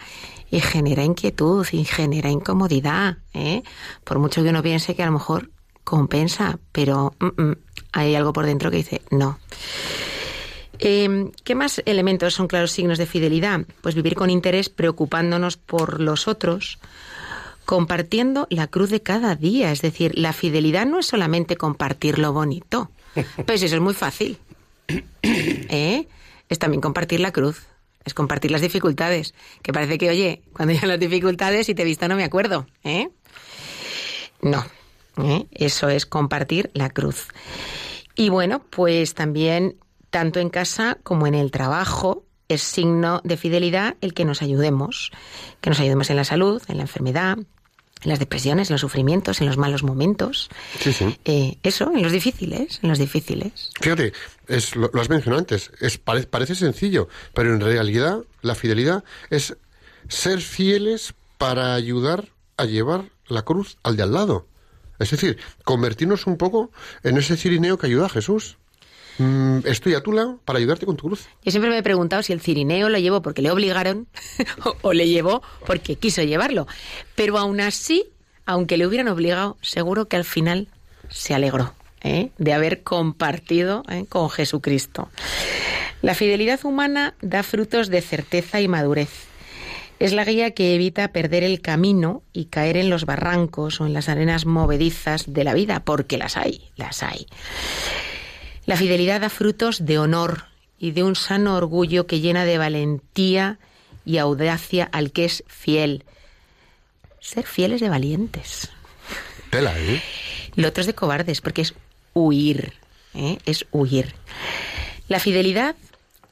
y 0.50 0.60
genera 0.60 1.04
inquietud 1.04 1.66
y 1.72 1.84
genera 1.84 2.30
incomodidad. 2.30 3.18
¿eh? 3.34 3.64
Por 4.04 4.20
mucho 4.20 4.44
que 4.44 4.50
uno 4.50 4.64
piense 4.64 4.96
que 4.96 5.04
a 5.04 5.08
lo 5.08 5.12
mejor 5.12 5.52
compensa, 5.84 6.60
pero 6.72 7.14
mm, 7.20 7.42
mm, 7.42 7.56
hay 7.94 8.16
algo 8.16 8.34
por 8.34 8.46
dentro 8.46 8.72
que 8.72 8.78
dice 8.78 9.02
no. 9.12 9.40
Em, 10.80 11.32
¿Qué 11.44 11.56
más 11.56 11.82
elementos 11.86 12.36
son 12.36 12.48
claros 12.48 12.72
signos 12.72 12.98
de 12.98 13.08
fidelidad? 13.08 13.62
Pues 13.82 13.96
vivir 13.96 14.16
con 14.16 14.30
interés, 14.30 14.70
preocupándonos 14.70 15.58
por 15.58 16.00
los 16.00 16.28
otros, 16.28 16.78
compartiendo 17.66 18.48
la 18.50 18.68
cruz 18.68 18.90
de 18.90 19.02
cada 19.02 19.36
día. 19.36 19.72
Es 19.72 19.82
decir, 19.82 20.18
la 20.18 20.34
fidelidad 20.34 20.86
no 20.86 21.00
es 21.00 21.08
solamente 21.08 21.58
compartir 21.58 22.20
lo 22.20 22.34
bonito. 22.34 22.92
Pues 23.48 23.64
eso 23.64 23.76
es 23.76 23.82
muy 23.82 23.96
fácil. 23.96 24.38
¿Eh? 25.24 26.08
Es 26.50 26.60
también 26.60 26.82
compartir 26.82 27.20
la 27.20 27.32
cruz 27.32 27.66
es 28.08 28.14
compartir 28.14 28.52
las 28.52 28.62
dificultades. 28.62 29.36
Que 29.62 29.72
parece 29.72 29.98
que, 29.98 30.10
oye, 30.10 30.42
cuando 30.54 30.74
llegan 30.74 30.90
las 30.90 31.00
dificultades 31.00 31.70
y 31.70 31.76
te 31.76 31.84
he 31.84 31.86
visto 31.86 32.08
no 32.08 32.16
me 32.16 32.24
acuerdo. 32.24 32.66
¿eh? 32.84 33.10
No, 34.42 34.66
¿eh? 35.18 35.46
eso 35.52 35.90
es 35.90 36.06
compartir 36.06 36.72
la 36.74 36.90
cruz. 36.90 37.28
Y 38.16 38.30
bueno, 38.30 38.64
pues 38.70 39.14
también, 39.14 39.76
tanto 40.10 40.40
en 40.40 40.50
casa 40.50 40.98
como 41.04 41.28
en 41.28 41.36
el 41.36 41.52
trabajo, 41.52 42.24
es 42.48 42.62
signo 42.62 43.22
de 43.24 43.38
fidelidad 43.38 43.96
el 44.02 44.14
que 44.14 44.26
nos 44.26 44.42
ayudemos, 44.42 45.12
que 45.62 45.70
nos 45.70 45.80
ayudemos 45.80 46.10
en 46.10 46.16
la 46.16 46.24
salud, 46.24 46.62
en 46.68 46.78
la 46.78 46.84
enfermedad, 46.84 47.38
en 48.04 48.10
las 48.10 48.20
depresiones, 48.20 48.70
en 48.70 48.76
los 48.76 48.82
sufrimientos, 48.82 49.42
en 49.42 49.48
los 49.48 49.58
malos 49.58 49.84
momentos. 49.84 50.50
Sí, 50.80 50.94
sí. 50.94 51.18
Eh, 51.26 51.58
eso, 51.64 51.92
en 51.94 52.04
los 52.04 52.12
difíciles, 52.12 52.80
en 52.82 52.90
los 52.90 53.00
difíciles. 53.00 53.72
Fíjate, 53.80 54.14
es, 54.48 54.76
lo, 54.76 54.90
has 55.00 55.10
mencionado 55.10 55.40
antes, 55.40 55.72
es, 55.80 55.98
parece 55.98 56.56
sencillo, 56.56 57.08
pero 57.34 57.54
en 57.54 57.62
realidad 57.62 58.24
la 58.42 58.56
fidelidad 58.56 59.04
es 59.30 59.58
ser 60.08 60.42
fieles 60.42 61.14
para 61.38 61.74
ayudar 61.74 62.30
a 62.58 62.66
llevar 62.66 63.06
la 63.28 63.44
cruz 63.44 63.78
al 63.84 63.98
de 63.98 64.04
al 64.04 64.14
lado. 64.14 64.48
Es 65.00 65.12
decir, 65.12 65.38
convertirnos 65.64 66.26
un 66.26 66.38
poco 66.38 66.72
en 67.04 67.18
ese 67.18 67.38
cirineo 67.38 67.78
que 67.78 67.88
ayuda 67.88 68.08
a 68.08 68.10
Jesús. 68.10 68.58
Mm, 69.18 69.60
estoy 69.66 69.96
a 69.96 70.02
tu 70.02 70.12
lado 70.12 70.40
para 70.46 70.60
ayudarte 70.60 70.86
con 70.86 70.96
tu 70.96 71.08
cruz. 71.08 71.28
Yo 71.44 71.52
siempre 71.52 71.70
me 71.70 71.78
he 71.78 71.84
preguntado 71.84 72.22
si 72.24 72.34
el 72.34 72.42
cirineo 72.42 72.90
lo 72.90 72.98
llevó 72.98 73.22
porque 73.22 73.42
le 73.42 73.52
obligaron 73.52 74.08
o, 74.82 74.94
le 74.94 75.08
llevó 75.08 75.42
porque 75.66 75.96
quiso 75.96 76.22
llevarlo. 76.24 76.68
Pero 77.16 77.38
aún 77.38 77.60
así, 77.60 78.06
aunque 78.46 78.78
le 78.78 78.86
hubieran 78.86 79.08
obligado, 79.08 79.58
seguro 79.62 80.08
que 80.08 80.18
al 80.18 80.26
final 80.26 80.68
se 81.10 81.34
alegró 81.34 81.74
¿eh? 82.04 82.30
de 82.38 82.54
haber 82.54 82.84
compartido 82.84 83.84
¿eh? 83.90 84.06
con 84.08 84.30
Jesucristo. 84.30 85.10
La 86.02 86.14
fidelidad 86.14 86.64
humana 86.64 87.16
da 87.22 87.42
frutos 87.42 87.90
de 87.90 88.02
certeza 88.02 88.62
y 88.62 88.68
madurez. 88.68 89.10
Es 90.00 90.14
la 90.14 90.26
guía 90.26 90.52
que 90.52 90.76
evita 90.76 91.08
perder 91.08 91.44
el 91.44 91.60
camino 91.60 92.22
y 92.32 92.46
caer 92.46 92.78
en 92.78 92.92
los 92.92 93.06
barrancos 93.06 93.82
o 93.82 93.88
en 93.88 93.94
las 93.94 94.10
arenas 94.10 94.46
movedizas 94.46 95.34
de 95.34 95.44
la 95.44 95.56
vida, 95.56 95.80
porque 95.80 96.20
las 96.20 96.38
hay, 96.38 96.70
las 96.76 97.02
hay. 97.02 97.26
La 98.68 98.76
fidelidad 98.76 99.22
da 99.22 99.30
frutos 99.30 99.86
de 99.86 99.98
honor 99.98 100.44
y 100.78 100.92
de 100.92 101.02
un 101.02 101.16
sano 101.16 101.56
orgullo 101.56 102.06
que 102.06 102.20
llena 102.20 102.44
de 102.44 102.58
valentía 102.58 103.60
y 104.04 104.18
audacia 104.18 104.90
al 104.92 105.14
que 105.14 105.24
es 105.24 105.46
fiel. 105.48 106.04
Ser 107.22 107.46
fieles 107.46 107.80
de 107.80 107.88
valientes. 107.88 108.70
Tela, 109.52 109.74
¿eh? 109.80 110.04
Lo 110.56 110.68
otro 110.68 110.82
es 110.82 110.88
de 110.88 110.94
cobardes, 110.94 111.40
porque 111.40 111.62
es 111.62 111.76
huir, 112.14 112.74
¿eh? 113.14 113.38
es 113.46 113.66
huir. 113.72 114.14
La 115.08 115.22
fidelidad 115.22 115.78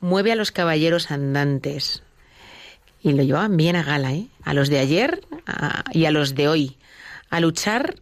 mueve 0.02 0.34
a 0.34 0.36
los 0.36 0.52
caballeros 0.52 1.12
andantes 1.12 2.04
y 3.02 3.14
lo 3.14 3.24
llevaban 3.24 3.56
bien 3.56 3.78
a 3.78 3.84
gala, 3.84 4.14
¿eh? 4.14 4.28
a 4.44 4.54
los 4.54 4.68
de 4.68 4.80
ayer 4.80 5.22
y 5.94 6.04
a 6.04 6.12
los 6.12 6.36
de 6.36 6.50
hoy, 6.50 6.78
a 7.30 7.40
luchar 7.40 7.96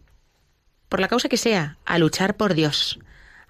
por 0.88 0.98
la 0.98 1.06
causa 1.06 1.28
que 1.28 1.36
sea, 1.36 1.78
a 1.84 1.98
luchar 1.98 2.36
por 2.36 2.54
Dios, 2.54 2.98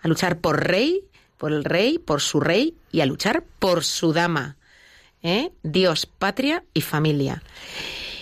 a 0.04 0.08
luchar 0.08 0.38
por 0.38 0.62
rey, 0.62 1.02
por 1.38 1.52
el 1.52 1.64
rey, 1.64 1.98
por 1.98 2.20
su 2.20 2.38
rey 2.38 2.76
y 2.92 3.00
a 3.00 3.06
luchar 3.06 3.42
por 3.58 3.82
su 3.84 4.12
dama. 4.12 4.56
¿eh? 5.22 5.50
Dios, 5.62 6.06
patria 6.06 6.62
y 6.74 6.82
familia. 6.82 7.42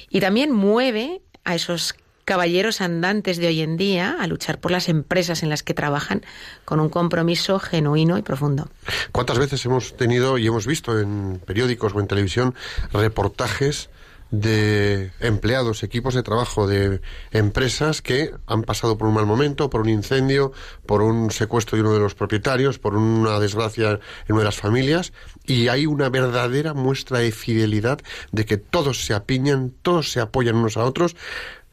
Y 0.09 0.21
también 0.21 0.53
mueve 0.53 1.23
a 1.45 1.57
esos 1.57 1.97
caballeros 2.25 2.81
andantes 2.81 3.37
de 3.39 3.49
hoy 3.49 3.63
en 3.63 3.77
día 3.77 4.17
a 4.21 4.29
luchar 4.29 4.61
por 4.61 4.71
las 4.71 4.89
empresas 4.89 5.43
en 5.43 5.49
las 5.49 5.65
que 5.65 5.75
trabajan 5.75 6.23
con 6.65 6.79
un 6.79 6.89
compromiso 6.89 7.59
genuino 7.59 8.17
y 8.17 8.23
profundo. 8.23 8.69
¿Cuántas 9.11 9.39
veces 9.39 9.65
hemos 9.67 9.97
tenido 9.97 10.39
y 10.39 10.47
hemos 10.47 10.69
visto 10.69 11.01
en 11.01 11.43
periódicos 11.45 11.95
o 11.95 12.01
en 12.01 12.07
televisión 12.07 12.55
reportajes 12.93 13.91
de 14.33 15.13
empleados, 15.21 15.83
equipos 15.83 16.15
de 16.15 16.23
trabajo 16.23 16.67
de 16.67 17.03
empresas 17.33 18.01
que 18.01 18.35
han 18.47 18.63
pasado 18.63 18.97
por 18.97 19.07
un 19.07 19.15
mal 19.15 19.27
momento, 19.27 19.69
por 19.69 19.83
un 19.83 19.91
incendio, 19.91 20.53
por 20.87 21.03
un 21.03 21.31
secuestro 21.31 21.77
de 21.77 21.83
uno 21.83 21.93
de 21.93 22.01
los 22.01 22.15
propietarios, 22.15 22.79
por 22.79 22.97
una 22.97 23.39
desgracia 23.39 24.01
en 24.27 24.33
una 24.35 24.39
de 24.39 24.45
las 24.47 24.57
familias, 24.57 25.13
y 25.45 25.69
hay 25.69 25.85
una 25.85 26.09
verdadera 26.09 26.73
muestra 26.73 27.19
de 27.19 27.31
fidelidad 27.31 28.01
de 28.33 28.47
que 28.47 28.57
todos 28.57 29.05
se 29.05 29.13
apiñan, 29.13 29.75
todos 29.83 30.11
se 30.11 30.21
apoyan 30.21 30.57
unos 30.57 30.79
a 30.79 30.85
otros, 30.85 31.15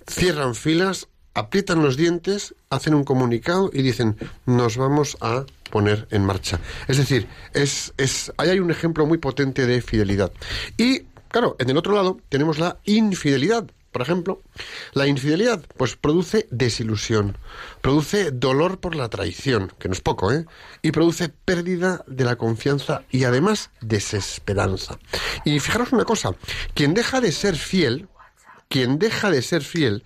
cierran 0.05 0.53
filas, 0.53 1.07
aprietan 1.33 1.81
los 1.81 1.95
dientes, 1.95 2.55
hacen 2.69 2.93
un 2.93 3.05
comunicado 3.05 3.69
y 3.71 3.83
dicen 3.83 4.17
nos 4.45 4.75
vamos 4.75 5.17
a 5.21 5.45
poner 5.69 6.07
en 6.11 6.25
marcha. 6.25 6.59
Es 6.87 6.97
decir, 6.97 7.27
es, 7.53 7.93
es, 7.97 8.33
ahí 8.37 8.49
hay 8.49 8.59
un 8.59 8.71
ejemplo 8.71 9.05
muy 9.05 9.17
potente 9.17 9.65
de 9.65 9.81
fidelidad. 9.81 10.31
Y 10.77 11.03
Claro, 11.29 11.55
en 11.59 11.69
el 11.69 11.77
otro 11.77 11.93
lado 11.93 12.19
tenemos 12.29 12.59
la 12.59 12.77
infidelidad. 12.85 13.65
Por 13.91 14.03
ejemplo, 14.03 14.41
la 14.93 15.07
infidelidad 15.07 15.63
pues 15.77 15.95
produce 15.95 16.47
desilusión, 16.51 17.37
produce 17.81 18.29
dolor 18.29 18.79
por 18.79 18.95
la 18.95 19.09
traición, 19.09 19.71
que 19.79 19.87
no 19.87 19.93
es 19.93 20.01
poco, 20.01 20.31
¿eh? 20.31 20.45
Y 20.83 20.91
produce 20.91 21.29
pérdida 21.29 22.03
de 22.05 22.23
la 22.23 22.35
confianza 22.35 23.01
y 23.09 23.23
además 23.23 23.71
desesperanza. 23.81 24.99
Y 25.43 25.59
fijaros 25.59 25.91
una 25.91 26.05
cosa, 26.05 26.35
quien 26.75 26.93
deja 26.93 27.19
de 27.19 27.31
ser 27.31 27.55
fiel, 27.55 28.07
quien 28.67 28.99
deja 28.99 29.31
de 29.31 29.41
ser 29.41 29.63
fiel 29.63 30.03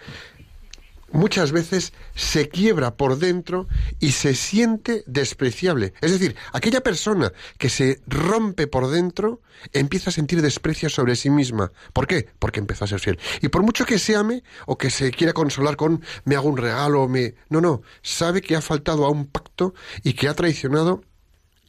muchas 1.13 1.51
veces 1.51 1.93
se 2.15 2.49
quiebra 2.49 2.97
por 2.97 3.17
dentro 3.17 3.67
y 3.99 4.11
se 4.11 4.35
siente 4.35 5.03
despreciable. 5.07 5.93
Es 6.01 6.11
decir, 6.11 6.35
aquella 6.51 6.81
persona 6.81 7.31
que 7.57 7.69
se 7.69 8.01
rompe 8.07 8.67
por 8.67 8.89
dentro 8.89 9.41
empieza 9.71 10.09
a 10.09 10.13
sentir 10.13 10.41
desprecio 10.41 10.89
sobre 10.89 11.15
sí 11.15 11.29
misma. 11.29 11.71
¿Por 11.93 12.07
qué? 12.07 12.27
Porque 12.39 12.59
empezó 12.59 12.83
a 12.83 12.87
ser 12.87 12.99
fiel. 12.99 13.19
Y 13.41 13.47
por 13.47 13.63
mucho 13.63 13.85
que 13.85 13.99
se 13.99 14.15
ame 14.15 14.43
o 14.65 14.77
que 14.77 14.89
se 14.89 15.11
quiera 15.11 15.33
consolar 15.33 15.77
con 15.77 16.03
me 16.25 16.35
hago 16.35 16.49
un 16.49 16.57
regalo, 16.57 17.07
me... 17.07 17.35
No, 17.49 17.61
no, 17.61 17.81
sabe 18.01 18.41
que 18.41 18.55
ha 18.55 18.61
faltado 18.61 19.05
a 19.05 19.09
un 19.09 19.27
pacto 19.27 19.73
y 20.03 20.13
que 20.13 20.27
ha 20.27 20.33
traicionado 20.33 21.03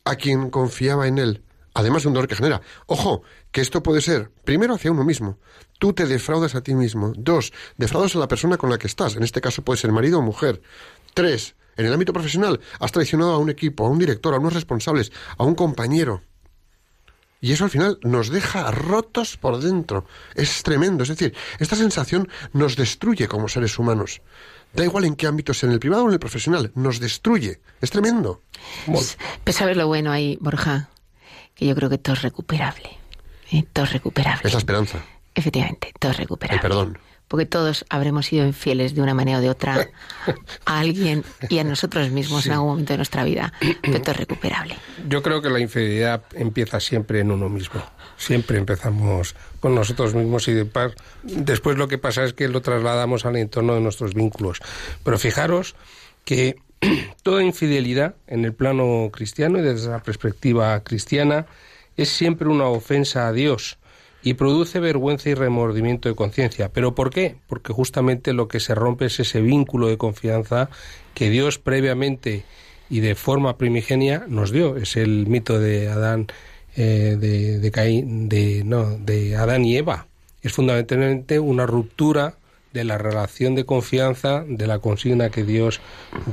a 0.04 0.16
quien 0.16 0.50
confiaba 0.50 1.06
en 1.06 1.18
él. 1.18 1.44
Además 1.74 2.02
de 2.02 2.08
un 2.08 2.14
dolor 2.14 2.28
que 2.28 2.36
genera. 2.36 2.60
Ojo, 2.86 3.22
que 3.54 3.60
esto 3.60 3.84
puede 3.84 4.00
ser, 4.00 4.32
primero, 4.44 4.74
hacia 4.74 4.90
uno 4.90 5.04
mismo. 5.04 5.38
Tú 5.78 5.92
te 5.92 6.06
defraudas 6.06 6.56
a 6.56 6.62
ti 6.62 6.74
mismo. 6.74 7.12
Dos, 7.16 7.52
defraudas 7.76 8.16
a 8.16 8.18
la 8.18 8.26
persona 8.26 8.56
con 8.56 8.68
la 8.68 8.78
que 8.78 8.88
estás. 8.88 9.14
En 9.14 9.22
este 9.22 9.40
caso 9.40 9.62
puede 9.62 9.78
ser 9.78 9.92
marido 9.92 10.18
o 10.18 10.22
mujer. 10.22 10.60
Tres, 11.14 11.54
en 11.76 11.86
el 11.86 11.92
ámbito 11.92 12.12
profesional, 12.12 12.58
has 12.80 12.90
traicionado 12.90 13.30
a 13.30 13.38
un 13.38 13.50
equipo, 13.50 13.86
a 13.86 13.90
un 13.90 14.00
director, 14.00 14.34
a 14.34 14.40
unos 14.40 14.54
responsables, 14.54 15.12
a 15.38 15.44
un 15.44 15.54
compañero. 15.54 16.24
Y 17.40 17.52
eso 17.52 17.62
al 17.62 17.70
final 17.70 18.00
nos 18.02 18.28
deja 18.28 18.72
rotos 18.72 19.36
por 19.36 19.60
dentro. 19.60 20.04
Es 20.34 20.64
tremendo. 20.64 21.04
Es 21.04 21.10
decir, 21.10 21.32
esta 21.60 21.76
sensación 21.76 22.28
nos 22.52 22.74
destruye 22.74 23.28
como 23.28 23.46
seres 23.46 23.78
humanos. 23.78 24.20
Da 24.72 24.82
igual 24.82 25.04
en 25.04 25.14
qué 25.14 25.28
ámbito 25.28 25.54
sea, 25.54 25.68
en 25.68 25.74
el 25.74 25.78
privado 25.78 26.02
o 26.02 26.08
en 26.08 26.14
el 26.14 26.18
profesional, 26.18 26.72
nos 26.74 26.98
destruye. 26.98 27.60
Es 27.80 27.92
tremendo. 27.92 28.42
Pues, 28.86 29.16
pues 29.44 29.54
sabes 29.54 29.76
lo 29.76 29.86
bueno 29.86 30.10
ahí, 30.10 30.38
Borja, 30.40 30.88
que 31.54 31.66
yo 31.66 31.76
creo 31.76 31.88
que 31.88 31.98
todo 31.98 32.14
es 32.14 32.22
recuperable. 32.22 33.03
¿Eh? 33.52 33.64
Todo 33.72 33.84
es 33.84 33.92
recuperable. 33.92 34.42
Es 34.44 34.52
la 34.52 34.58
esperanza. 34.58 35.04
Efectivamente, 35.34 35.92
todo 35.98 36.12
es 36.12 36.18
recuperable. 36.18 36.56
El 36.56 36.62
perdón. 36.62 36.98
porque 37.26 37.46
todos 37.46 37.84
habremos 37.88 38.26
sido 38.26 38.46
infieles 38.46 38.94
de 38.94 39.02
una 39.02 39.14
manera 39.14 39.38
o 39.38 39.40
de 39.40 39.50
otra 39.50 39.88
a 40.64 40.78
alguien 40.78 41.24
y 41.48 41.58
a 41.58 41.64
nosotros 41.64 42.10
mismos 42.10 42.46
en 42.46 42.52
algún 42.52 42.68
momento 42.68 42.92
de 42.92 42.98
nuestra 42.98 43.24
vida, 43.24 43.52
pero 43.82 43.96
esto 43.96 44.12
es 44.12 44.16
recuperable. 44.16 44.76
Yo 45.08 45.22
creo 45.22 45.42
que 45.42 45.50
la 45.50 45.58
infidelidad 45.58 46.22
empieza 46.34 46.78
siempre 46.78 47.20
en 47.20 47.32
uno 47.32 47.48
mismo. 47.48 47.82
Siempre 48.16 48.58
empezamos 48.58 49.34
con 49.58 49.74
nosotros 49.74 50.14
mismos 50.14 50.46
y 50.46 50.52
después 51.24 51.76
lo 51.76 51.88
que 51.88 51.98
pasa 51.98 52.22
es 52.22 52.32
que 52.32 52.46
lo 52.46 52.62
trasladamos 52.62 53.26
al 53.26 53.36
entorno 53.36 53.74
de 53.74 53.80
nuestros 53.80 54.14
vínculos. 54.14 54.60
Pero 55.02 55.18
fijaros 55.18 55.74
que 56.24 56.56
toda 57.22 57.42
infidelidad 57.42 58.14
en 58.26 58.44
el 58.44 58.52
plano 58.52 59.10
cristiano 59.12 59.58
y 59.58 59.62
desde 59.62 59.90
la 59.90 60.02
perspectiva 60.02 60.78
cristiana 60.84 61.46
es 61.96 62.08
siempre 62.08 62.48
una 62.48 62.66
ofensa 62.66 63.28
a 63.28 63.32
Dios 63.32 63.78
y 64.22 64.34
produce 64.34 64.80
vergüenza 64.80 65.28
y 65.28 65.34
remordimiento 65.34 66.08
de 66.08 66.14
conciencia. 66.14 66.70
¿Pero 66.70 66.94
por 66.94 67.10
qué? 67.10 67.36
Porque 67.46 67.72
justamente 67.72 68.32
lo 68.32 68.48
que 68.48 68.58
se 68.58 68.74
rompe 68.74 69.06
es 69.06 69.20
ese 69.20 69.42
vínculo 69.42 69.86
de 69.86 69.98
confianza 69.98 70.70
que 71.12 71.28
Dios 71.28 71.58
previamente 71.58 72.44
y 72.88 73.00
de 73.00 73.14
forma 73.14 73.58
primigenia 73.58 74.24
nos 74.26 74.50
dio. 74.50 74.76
Es 74.76 74.96
el 74.96 75.26
mito 75.26 75.60
de 75.60 75.88
Adán, 75.88 76.26
eh, 76.74 77.16
de, 77.20 77.58
de, 77.58 78.62
no, 78.64 78.96
de 78.98 79.36
Adán 79.36 79.64
y 79.66 79.76
Eva. 79.76 80.06
Es 80.42 80.52
fundamentalmente 80.52 81.38
una 81.38 81.66
ruptura 81.66 82.36
de 82.72 82.84
la 82.84 82.98
relación 82.98 83.54
de 83.54 83.64
confianza 83.64 84.44
de 84.46 84.66
la 84.66 84.78
consigna 84.78 85.30
que 85.30 85.44
Dios 85.44 85.80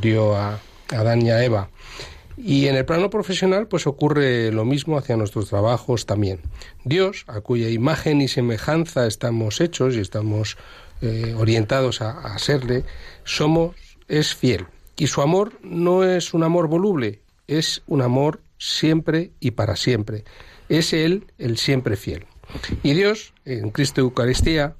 dio 0.02 0.36
a 0.36 0.60
Adán 0.89 1.21
y 1.21 1.30
a 1.30 1.43
Eva. 1.43 1.69
Y 2.38 2.67
en 2.67 2.76
el 2.76 2.86
plano 2.86 3.10
profesional, 3.10 3.67
pues 3.67 3.88
ocurre 3.88 4.52
lo 4.52 4.65
mismo 4.65 4.98
hacia 4.98 5.17
nuestros 5.17 5.50
trabajos 5.50 6.06
también. 6.06 6.39
Dios, 6.84 7.26
a 7.28 7.41
cuya 7.41 7.70
imagen 7.70 8.22
y 8.22 8.28
semejanza 8.28 9.08
estamos 9.08 9.62
hechos 9.62 9.96
y 9.96 10.00
estamos 10.00 10.58
eh, 11.02 11.36
orientados 11.38 12.02
a, 12.02 12.12
a, 12.12 12.39
serle, 12.39 12.84
somos, 13.24 13.76
es 14.08 14.36
fiel. 14.36 14.67
Y 14.98 15.08
su 15.08 15.22
amor 15.22 15.54
no 15.63 16.04
es 16.04 16.34
un 16.34 16.44
amor 16.44 16.67
voluble, 16.67 17.22
es 17.48 17.84
un 17.88 18.02
amor 18.02 18.41
siempre 18.58 19.32
y 19.39 19.52
para 19.52 19.76
siempre. 19.76 20.24
Es 20.70 20.94
Él 20.94 21.26
el 21.38 21.58
siempre 21.58 21.96
fiel. 21.96 22.26
Y 22.84 22.94
Dios, 22.94 23.34
en 23.46 23.72
Cristo 23.72 24.02
Eucaristía, 24.02 24.76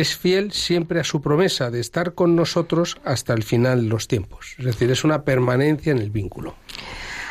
es 0.00 0.16
fiel 0.16 0.52
siempre 0.52 1.00
a 1.00 1.04
su 1.04 1.20
promesa 1.20 1.70
de 1.70 1.80
estar 1.80 2.14
con 2.14 2.36
nosotros 2.36 2.98
hasta 3.04 3.34
el 3.34 3.42
final 3.42 3.82
de 3.82 3.88
los 3.88 4.08
tiempos. 4.08 4.54
Es 4.58 4.64
decir, 4.64 4.90
es 4.90 5.04
una 5.04 5.22
permanencia 5.22 5.92
en 5.92 5.98
el 5.98 6.10
vínculo. 6.10 6.54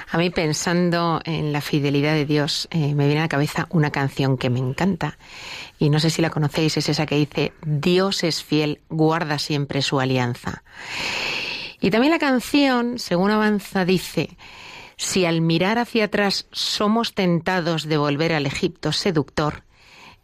A 0.09 0.17
mí 0.17 0.29
pensando 0.29 1.19
en 1.25 1.51
la 1.51 1.59
fidelidad 1.59 2.13
de 2.13 2.25
Dios, 2.25 2.69
eh, 2.71 2.95
me 2.95 3.07
viene 3.07 3.19
a 3.19 3.23
la 3.25 3.29
cabeza 3.29 3.67
una 3.71 3.91
canción 3.91 4.37
que 4.37 4.49
me 4.49 4.59
encanta. 4.59 5.17
Y 5.79 5.89
no 5.89 5.99
sé 5.99 6.09
si 6.09 6.21
la 6.21 6.29
conocéis, 6.29 6.77
es 6.77 6.87
esa 6.87 7.05
que 7.05 7.15
dice, 7.15 7.51
Dios 7.65 8.23
es 8.23 8.41
fiel, 8.41 8.79
guarda 8.89 9.37
siempre 9.37 9.81
su 9.81 9.99
alianza. 9.99 10.63
Y 11.81 11.91
también 11.91 12.13
la 12.13 12.19
canción, 12.19 12.99
según 12.99 13.31
avanza, 13.31 13.83
dice, 13.83 14.37
si 14.95 15.25
al 15.25 15.41
mirar 15.41 15.77
hacia 15.77 16.05
atrás 16.05 16.47
somos 16.51 17.13
tentados 17.13 17.83
de 17.83 17.97
volver 17.97 18.33
al 18.33 18.45
Egipto 18.45 18.93
seductor, 18.93 19.63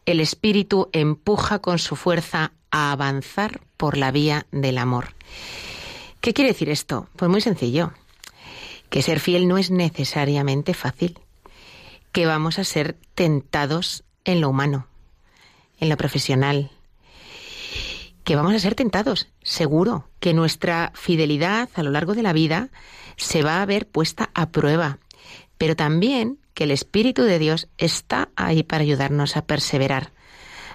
el 0.05 0.19
Espíritu 0.19 0.89
empuja 0.91 1.59
con 1.59 1.79
su 1.79 1.95
fuerza 1.95 2.51
a 2.71 2.91
avanzar 2.91 3.61
por 3.77 3.97
la 3.97 4.11
vía 4.11 4.47
del 4.51 4.77
amor. 4.77 5.13
¿Qué 6.21 6.33
quiere 6.33 6.51
decir 6.51 6.69
esto? 6.69 7.07
Pues 7.15 7.29
muy 7.29 7.41
sencillo, 7.41 7.91
que 8.89 9.01
ser 9.01 9.19
fiel 9.19 9.47
no 9.47 9.57
es 9.57 9.71
necesariamente 9.71 10.73
fácil, 10.73 11.19
que 12.11 12.25
vamos 12.25 12.59
a 12.59 12.63
ser 12.63 12.97
tentados 13.15 14.03
en 14.23 14.41
lo 14.41 14.49
humano, 14.49 14.87
en 15.79 15.89
lo 15.89 15.97
profesional, 15.97 16.71
que 18.23 18.35
vamos 18.35 18.53
a 18.53 18.59
ser 18.59 18.75
tentados, 18.75 19.27
seguro, 19.41 20.07
que 20.19 20.33
nuestra 20.33 20.91
fidelidad 20.95 21.69
a 21.75 21.83
lo 21.83 21.91
largo 21.91 22.13
de 22.13 22.23
la 22.23 22.33
vida 22.33 22.69
se 23.17 23.43
va 23.43 23.61
a 23.61 23.65
ver 23.65 23.87
puesta 23.87 24.29
a 24.33 24.49
prueba, 24.49 24.99
pero 25.57 25.75
también 25.75 26.39
que 26.53 26.65
el 26.65 26.71
Espíritu 26.71 27.23
de 27.23 27.39
Dios 27.39 27.67
está 27.77 28.29
ahí 28.35 28.63
para 28.63 28.83
ayudarnos 28.83 29.37
a 29.37 29.45
perseverar, 29.45 30.11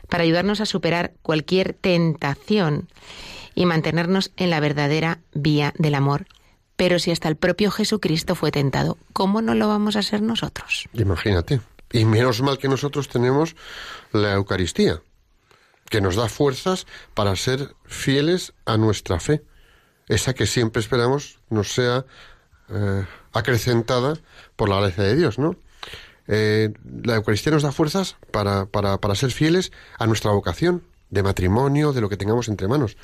para 0.08 0.24
ayudarnos 0.24 0.60
a 0.60 0.66
superar 0.66 1.14
cualquier 1.22 1.74
tentación 1.74 2.88
y 3.54 3.66
mantenernos 3.66 4.32
en 4.36 4.50
la 4.50 4.60
verdadera 4.60 5.20
vía 5.32 5.74
del 5.78 5.94
amor. 5.94 6.26
Pero 6.76 6.98
si 6.98 7.10
hasta 7.10 7.28
el 7.28 7.36
propio 7.36 7.70
Jesucristo 7.70 8.34
fue 8.34 8.52
tentado, 8.52 8.98
¿cómo 9.12 9.42
no 9.42 9.54
lo 9.54 9.66
vamos 9.66 9.96
a 9.96 10.02
ser 10.02 10.22
nosotros? 10.22 10.88
Imagínate. 10.92 11.60
Y 11.92 12.04
menos 12.04 12.40
mal 12.42 12.58
que 12.58 12.68
nosotros 12.68 13.08
tenemos 13.08 13.56
la 14.12 14.34
Eucaristía, 14.34 15.02
que 15.88 16.00
nos 16.00 16.16
da 16.16 16.28
fuerzas 16.28 16.86
para 17.14 17.34
ser 17.34 17.74
fieles 17.84 18.52
a 18.64 18.76
nuestra 18.76 19.18
fe, 19.18 19.42
esa 20.06 20.34
que 20.34 20.46
siempre 20.46 20.80
esperamos 20.80 21.40
nos 21.50 21.72
sea 21.72 22.04
eh, 22.68 23.06
acrecentada 23.32 24.14
por 24.54 24.68
la 24.68 24.80
gracia 24.80 25.04
de 25.04 25.16
Dios, 25.16 25.38
¿no? 25.38 25.56
Eh, 26.28 26.70
la 27.02 27.16
Eucaristía 27.16 27.52
nos 27.52 27.62
da 27.62 27.72
fuerzas 27.72 28.16
para, 28.30 28.66
para, 28.66 28.98
para 28.98 29.14
ser 29.14 29.30
fieles 29.30 29.72
a 29.98 30.06
nuestra 30.06 30.30
vocación 30.30 30.84
de 31.10 31.22
matrimonio, 31.22 31.92
de 31.92 32.02
lo 32.02 32.08
que 32.08 32.18
tengamos 32.18 32.48
entre 32.48 32.68
manos, 32.68 32.96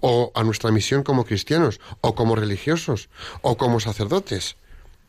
o 0.00 0.30
a 0.34 0.44
nuestra 0.44 0.70
misión 0.70 1.02
como 1.02 1.24
cristianos, 1.24 1.80
o 2.00 2.14
como 2.14 2.36
religiosos, 2.36 3.10
o 3.42 3.56
como 3.56 3.80
sacerdotes, 3.80 4.56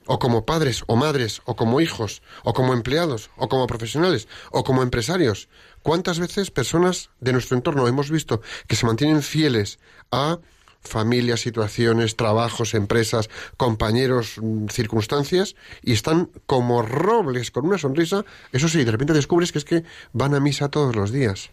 o 0.08 0.17
como 0.17 0.43
padres 0.43 0.84
o 0.88 0.95
madres, 0.95 1.41
o 1.45 1.55
como 1.55 1.82
hijos, 1.82 2.23
o 2.43 2.53
como 2.53 2.73
empleados, 2.73 3.29
o 3.38 3.47
como 3.47 3.67
profesionales, 3.67 4.27
o 4.49 4.63
como 4.63 4.82
empresarios. 4.82 5.49
¿Cuántas 5.84 6.19
veces 6.19 6.49
personas 6.49 7.12
de 7.19 7.34
nuestro 7.34 7.55
entorno 7.55 7.88
hemos 7.88 8.10
visto 8.10 8.41
que 8.67 8.75
se 8.75 8.88
mantienen 8.88 9.21
fieles 9.21 9.77
a 10.12 10.39
familias, 10.82 11.42
situaciones, 11.42 12.15
trabajos, 12.15 12.74
empresas, 12.74 13.30
compañeros, 13.58 14.36
mm, 14.42 14.68
circunstancias, 14.68 15.56
y 15.84 15.94
están 15.94 16.30
como 16.46 16.82
robles 16.82 17.52
con 17.52 17.65
una 17.65 17.78
sonrisa. 17.78 18.26
Eso 18.52 18.68
sí, 18.68 18.84
de 18.84 18.92
repente 18.92 19.13
descubres 19.13 19.52
que 19.52 19.60
es 19.60 19.65
que 19.65 19.84
van 20.13 20.34
a 20.34 20.39
misa 20.39 20.70
todos 20.70 20.96
los 20.96 21.12
días. 21.12 21.52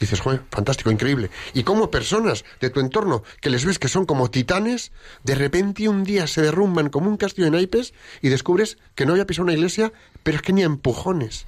Dices, 0.00 0.20
joder, 0.20 0.42
fantástico, 0.50 0.90
increíble. 0.90 1.30
Y 1.52 1.62
como 1.62 1.90
personas 1.90 2.44
de 2.60 2.70
tu 2.70 2.80
entorno 2.80 3.22
que 3.40 3.48
les 3.48 3.64
ves 3.64 3.78
que 3.78 3.88
son 3.88 4.06
como 4.06 4.28
titanes, 4.28 4.90
de 5.22 5.36
repente 5.36 5.88
un 5.88 6.02
día 6.02 6.26
se 6.26 6.42
derrumban 6.42 6.88
como 6.88 7.08
un 7.08 7.16
castillo 7.16 7.44
de 7.46 7.52
naipes 7.52 7.94
y 8.20 8.28
descubres 8.28 8.76
que 8.96 9.06
no 9.06 9.12
había 9.12 9.26
pisado 9.26 9.44
una 9.44 9.52
iglesia, 9.52 9.92
pero 10.24 10.36
es 10.36 10.42
que 10.42 10.52
ni 10.52 10.62
empujones. 10.62 11.46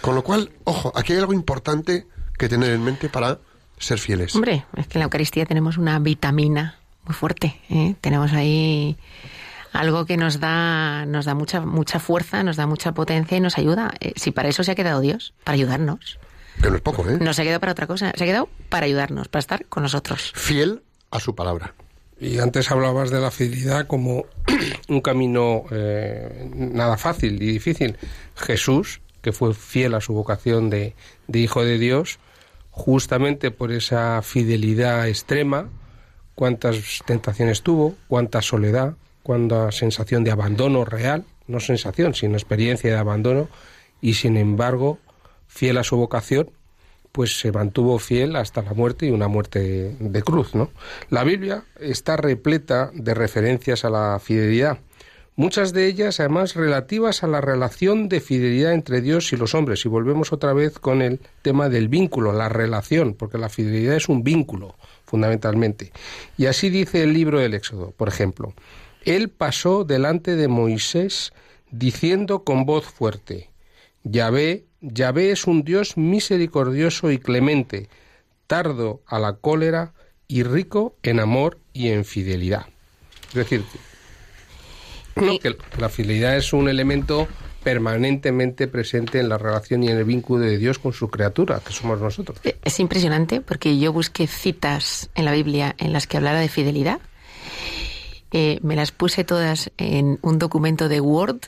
Con 0.00 0.14
lo 0.14 0.24
cual, 0.24 0.52
ojo, 0.64 0.90
aquí 0.94 1.12
hay 1.12 1.18
algo 1.18 1.34
importante 1.34 2.06
que 2.38 2.48
tener 2.48 2.70
en 2.70 2.82
mente 2.82 3.08
para 3.08 3.40
ser 3.78 3.98
fieles. 3.98 4.34
Hombre, 4.34 4.64
es 4.76 4.86
que 4.86 4.98
en 4.98 5.00
la 5.00 5.04
Eucaristía 5.04 5.46
tenemos 5.46 5.78
una 5.78 5.98
vitamina 5.98 6.78
muy 7.04 7.14
fuerte. 7.14 7.60
¿eh? 7.70 7.94
Tenemos 8.00 8.32
ahí 8.32 8.96
algo 9.72 10.06
que 10.06 10.16
nos 10.16 10.40
da, 10.40 11.06
nos 11.06 11.24
da 11.24 11.34
mucha, 11.34 11.60
mucha 11.60 11.98
fuerza, 11.98 12.42
nos 12.42 12.56
da 12.56 12.66
mucha 12.66 12.92
potencia 12.92 13.36
y 13.36 13.40
nos 13.40 13.58
ayuda. 13.58 13.92
Eh, 14.00 14.12
si 14.16 14.30
para 14.30 14.48
eso 14.48 14.64
se 14.64 14.72
ha 14.72 14.74
quedado 14.74 15.00
Dios, 15.00 15.34
para 15.44 15.54
ayudarnos. 15.54 16.18
Que 16.60 16.70
no 16.70 16.76
es 16.76 16.82
poco, 16.82 17.08
¿eh? 17.08 17.18
No 17.20 17.32
se 17.34 17.42
ha 17.42 17.44
quedado 17.44 17.60
para 17.60 17.72
otra 17.72 17.86
cosa, 17.86 18.12
se 18.14 18.24
ha 18.24 18.26
quedado 18.26 18.48
para 18.68 18.86
ayudarnos, 18.86 19.28
para 19.28 19.40
estar 19.40 19.66
con 19.66 19.82
nosotros. 19.82 20.32
Fiel 20.34 20.82
a 21.10 21.20
su 21.20 21.34
palabra. 21.34 21.74
Y 22.18 22.38
antes 22.38 22.70
hablabas 22.70 23.10
de 23.10 23.20
la 23.20 23.30
fidelidad 23.30 23.86
como 23.86 24.24
un 24.88 25.00
camino 25.02 25.64
eh, 25.70 26.50
nada 26.54 26.96
fácil 26.96 27.42
y 27.42 27.52
difícil. 27.52 27.98
Jesús, 28.36 29.02
que 29.20 29.32
fue 29.32 29.52
fiel 29.52 29.94
a 29.94 30.00
su 30.00 30.14
vocación 30.14 30.70
de, 30.70 30.94
de 31.26 31.38
Hijo 31.40 31.62
de 31.62 31.78
Dios, 31.78 32.18
justamente 32.76 33.50
por 33.50 33.72
esa 33.72 34.20
fidelidad 34.20 35.08
extrema, 35.08 35.70
cuántas 36.34 37.00
tentaciones 37.06 37.62
tuvo, 37.62 37.94
cuánta 38.06 38.42
soledad, 38.42 38.96
cuánta 39.22 39.72
sensación 39.72 40.24
de 40.24 40.30
abandono 40.30 40.84
real, 40.84 41.24
no 41.48 41.58
sensación, 41.58 42.14
sino 42.14 42.34
experiencia 42.34 42.90
de 42.90 42.98
abandono, 42.98 43.48
y 44.02 44.12
sin 44.12 44.36
embargo, 44.36 44.98
fiel 45.46 45.78
a 45.78 45.84
su 45.84 45.96
vocación, 45.96 46.50
pues 47.12 47.40
se 47.40 47.50
mantuvo 47.50 47.98
fiel 47.98 48.36
hasta 48.36 48.60
la 48.60 48.74
muerte 48.74 49.06
y 49.06 49.10
una 49.10 49.26
muerte 49.26 49.96
de 49.98 50.22
cruz, 50.22 50.54
¿no? 50.54 50.70
La 51.08 51.24
Biblia 51.24 51.64
está 51.80 52.18
repleta 52.18 52.90
de 52.92 53.14
referencias 53.14 53.86
a 53.86 53.90
la 53.90 54.20
fidelidad 54.22 54.80
muchas 55.36 55.72
de 55.72 55.86
ellas 55.86 56.18
además 56.18 56.54
relativas 56.54 57.22
a 57.22 57.28
la 57.28 57.40
relación 57.40 58.08
de 58.08 58.20
fidelidad 58.20 58.72
entre 58.72 59.00
Dios 59.00 59.32
y 59.32 59.36
los 59.36 59.54
hombres. 59.54 59.84
Y 59.84 59.88
volvemos 59.88 60.32
otra 60.32 60.52
vez 60.52 60.78
con 60.78 61.02
el 61.02 61.20
tema 61.42 61.68
del 61.68 61.88
vínculo, 61.88 62.32
la 62.32 62.48
relación, 62.48 63.14
porque 63.14 63.38
la 63.38 63.48
fidelidad 63.48 63.94
es 63.96 64.08
un 64.08 64.24
vínculo, 64.24 64.74
fundamentalmente. 65.04 65.92
Y 66.36 66.46
así 66.46 66.70
dice 66.70 67.02
el 67.02 67.12
libro 67.12 67.38
del 67.38 67.54
Éxodo, 67.54 67.92
por 67.92 68.08
ejemplo. 68.08 68.54
Él 69.04 69.28
pasó 69.28 69.84
delante 69.84 70.34
de 70.34 70.48
Moisés 70.48 71.32
diciendo 71.70 72.42
con 72.42 72.66
voz 72.66 72.86
fuerte, 72.86 73.50
Yahvé, 74.02 74.64
Yahvé 74.80 75.30
es 75.30 75.46
un 75.46 75.62
Dios 75.62 75.96
misericordioso 75.96 77.10
y 77.10 77.18
clemente, 77.18 77.88
tardo 78.46 79.02
a 79.06 79.18
la 79.18 79.34
cólera 79.34 79.94
y 80.28 80.42
rico 80.42 80.96
en 81.02 81.20
amor 81.20 81.58
y 81.72 81.88
en 81.88 82.04
fidelidad. 82.04 82.66
Es 83.28 83.34
decir, 83.34 83.64
que 85.16 85.56
la 85.78 85.88
fidelidad 85.88 86.36
es 86.36 86.52
un 86.52 86.68
elemento 86.68 87.26
permanentemente 87.66 88.68
presente 88.68 89.18
en 89.18 89.28
la 89.28 89.38
relación 89.38 89.82
y 89.82 89.88
en 89.88 89.98
el 89.98 90.04
vínculo 90.04 90.44
de 90.44 90.56
Dios 90.56 90.78
con 90.78 90.92
su 90.92 91.08
criatura, 91.08 91.60
que 91.66 91.72
somos 91.72 92.00
nosotros. 92.00 92.38
Eh, 92.44 92.56
es 92.62 92.78
impresionante 92.78 93.40
porque 93.40 93.76
yo 93.78 93.92
busqué 93.92 94.28
citas 94.28 95.10
en 95.16 95.24
la 95.24 95.32
Biblia 95.32 95.74
en 95.78 95.92
las 95.92 96.06
que 96.06 96.16
hablara 96.16 96.38
de 96.38 96.48
fidelidad. 96.48 97.00
Eh, 98.30 98.60
me 98.62 98.76
las 98.76 98.92
puse 98.92 99.24
todas 99.24 99.72
en 99.78 100.20
un 100.22 100.38
documento 100.38 100.88
de 100.88 101.00
Word 101.00 101.40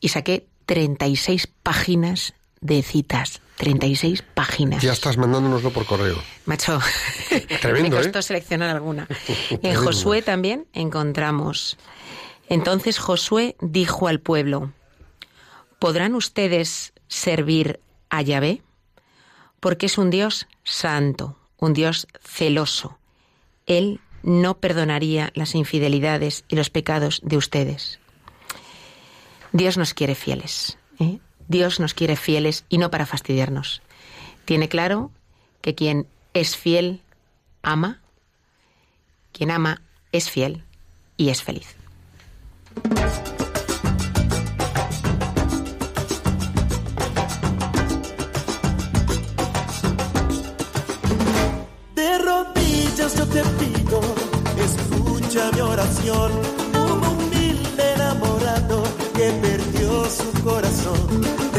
y 0.00 0.08
saqué 0.08 0.46
36 0.64 1.48
páginas 1.62 2.32
de 2.60 2.82
citas. 2.82 3.42
36 3.56 4.22
páginas. 4.34 4.82
Ya 4.82 4.92
estás 4.92 5.16
mandándonoslo 5.16 5.70
por 5.70 5.86
correo. 5.86 6.16
Macho, 6.44 6.78
Tremendo, 7.60 7.90
me 7.96 8.02
costó 8.02 8.18
¿eh? 8.20 8.22
seleccionar 8.22 8.70
alguna. 8.70 9.06
En. 9.62 9.74
Josué 9.74 10.22
también 10.22 10.66
encontramos. 10.72 11.76
Entonces 12.48 12.98
Josué 12.98 13.56
dijo 13.60 14.08
al 14.08 14.20
pueblo, 14.20 14.72
¿podrán 15.78 16.14
ustedes 16.14 16.92
servir 17.08 17.80
a 18.08 18.22
Yahvé? 18.22 18.62
Porque 19.60 19.86
es 19.86 19.98
un 19.98 20.10
Dios 20.10 20.46
santo, 20.64 21.36
un 21.58 21.72
Dios 21.72 22.06
celoso. 22.22 22.98
Él 23.66 24.00
no 24.22 24.58
perdonaría 24.58 25.30
las 25.34 25.54
infidelidades 25.54 26.44
y 26.48 26.56
los 26.56 26.70
pecados 26.70 27.20
de 27.22 27.36
ustedes. 27.36 28.00
Dios 29.52 29.76
nos 29.76 29.94
quiere 29.94 30.14
fieles. 30.14 30.78
¿eh? 30.98 31.18
Dios 31.48 31.80
nos 31.80 31.94
quiere 31.94 32.16
fieles 32.16 32.64
y 32.68 32.78
no 32.78 32.90
para 32.90 33.06
fastidiarnos. 33.06 33.82
Tiene 34.44 34.68
claro 34.68 35.10
que 35.60 35.74
quien 35.74 36.06
es 36.34 36.56
fiel 36.56 37.02
ama, 37.62 38.00
quien 39.32 39.50
ama 39.50 39.82
es 40.12 40.30
fiel 40.30 40.64
y 41.16 41.30
es 41.30 41.42
feliz. 41.42 41.75
De 51.94 52.18
rodillas 52.18 53.16
yo 53.16 53.26
te 53.26 53.42
pido, 53.58 54.00
escucha 54.58 55.50
mi 55.52 55.60
oración. 55.60 56.32
Un 56.74 57.04
humilde 57.06 57.94
enamorado 57.94 58.82
que 59.14 59.32
perdió 59.40 60.04
su 60.04 60.42
corazón. 60.44 61.55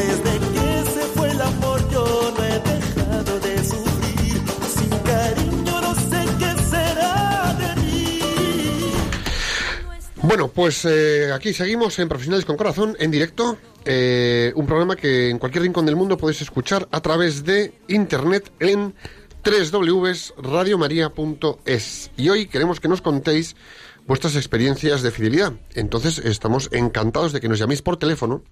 Bueno, 10.28 10.48
pues 10.48 10.84
eh, 10.84 11.32
aquí 11.32 11.54
seguimos 11.54 11.98
en 11.98 12.06
Profesionales 12.06 12.44
con 12.44 12.58
Corazón, 12.58 12.94
en 13.00 13.10
directo. 13.10 13.56
eh, 13.86 14.52
un 14.56 14.66
programa 14.66 14.94
que 14.94 15.30
en 15.30 15.38
cualquier 15.38 15.62
rincón 15.62 15.86
del 15.86 15.96
mundo 15.96 16.18
podéis 16.18 16.42
escuchar 16.42 16.86
a 16.90 17.00
través 17.00 17.44
de 17.44 17.72
internet 17.88 18.52
en 18.60 18.94
www.radiomaria.es. 19.42 22.10
Y 22.18 22.28
hoy 22.28 22.46
queremos 22.46 22.78
que 22.78 22.88
nos 22.88 23.00
contéis 23.00 23.56
vuestras 24.06 24.36
experiencias 24.36 25.00
de 25.00 25.12
fidelidad. 25.12 25.54
Entonces 25.74 26.18
estamos 26.18 26.68
encantados 26.72 27.32
de 27.32 27.40
que 27.40 27.48
nos 27.48 27.58
llaméis 27.58 27.80
por 27.80 27.96
teléfono 27.96 28.42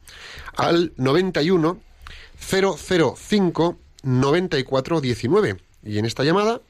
al 0.57 0.95
91 0.97 1.79
005 2.39 3.79
94 4.03 5.01
19. 5.03 5.57
Y 5.85 5.99
en 5.99 6.07
esta 6.07 6.24
llamada, 6.24 6.62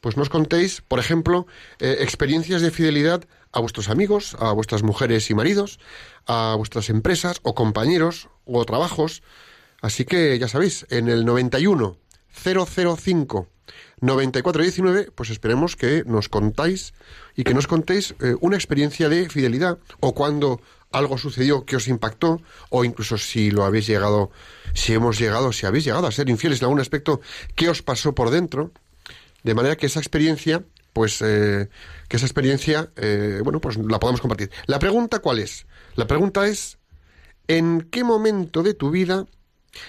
pues 0.00 0.16
nos 0.16 0.28
contéis, 0.28 0.82
por 0.82 1.00
ejemplo, 1.00 1.48
eh, 1.80 1.96
experiencias 1.98 2.62
de 2.62 2.70
fidelidad 2.70 3.24
a 3.52 3.60
vuestros 3.60 3.88
amigos, 3.88 4.36
a 4.38 4.52
vuestras 4.52 4.82
mujeres 4.82 5.30
y 5.30 5.34
maridos, 5.34 5.78
a 6.26 6.54
vuestras 6.56 6.90
empresas 6.90 7.38
o 7.42 7.54
compañeros 7.54 8.28
o 8.44 8.64
trabajos. 8.64 9.22
Así 9.80 10.04
que 10.04 10.38
ya 10.38 10.48
sabéis, 10.48 10.86
en 10.90 11.08
el 11.08 11.24
91 11.24 11.98
005 12.32 13.48
9419, 14.00 15.12
pues 15.14 15.30
esperemos 15.30 15.76
que 15.76 16.02
nos 16.04 16.28
contáis 16.28 16.92
y 17.36 17.44
que 17.44 17.54
nos 17.54 17.66
contéis 17.66 18.14
eh, 18.20 18.34
una 18.40 18.56
experiencia 18.56 19.08
de 19.08 19.28
fidelidad 19.28 19.78
o 20.00 20.12
cuando 20.12 20.60
algo 20.90 21.18
sucedió 21.18 21.64
que 21.64 21.76
os 21.76 21.88
impactó 21.88 22.40
o 22.70 22.84
incluso 22.84 23.16
si 23.16 23.50
lo 23.50 23.64
habéis 23.64 23.86
llegado, 23.86 24.30
si 24.74 24.92
hemos 24.92 25.18
llegado, 25.18 25.52
si 25.52 25.66
habéis 25.66 25.84
llegado 25.84 26.06
a 26.06 26.12
ser 26.12 26.28
infieles 26.28 26.60
en 26.60 26.64
algún 26.64 26.80
aspecto, 26.80 27.20
qué 27.54 27.68
os 27.68 27.82
pasó 27.82 28.14
por 28.14 28.30
dentro, 28.30 28.72
de 29.42 29.54
manera 29.54 29.76
que 29.76 29.86
esa 29.86 30.00
experiencia, 30.00 30.64
pues 30.92 31.22
eh, 31.22 31.68
que 32.08 32.16
esa 32.16 32.26
experiencia, 32.26 32.90
eh, 32.96 33.40
bueno, 33.42 33.60
pues 33.60 33.76
la 33.76 33.98
podamos 33.98 34.20
compartir. 34.20 34.50
La 34.66 34.78
pregunta 34.78 35.20
cuál 35.20 35.38
es? 35.38 35.66
La 35.96 36.06
pregunta 36.06 36.46
es 36.46 36.78
¿en 37.48 37.88
qué 37.90 38.04
momento 38.04 38.62
de 38.62 38.74
tu 38.74 38.90
vida 38.90 39.26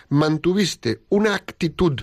mantuviste 0.10 1.02
una 1.10 1.36
actitud 1.36 2.02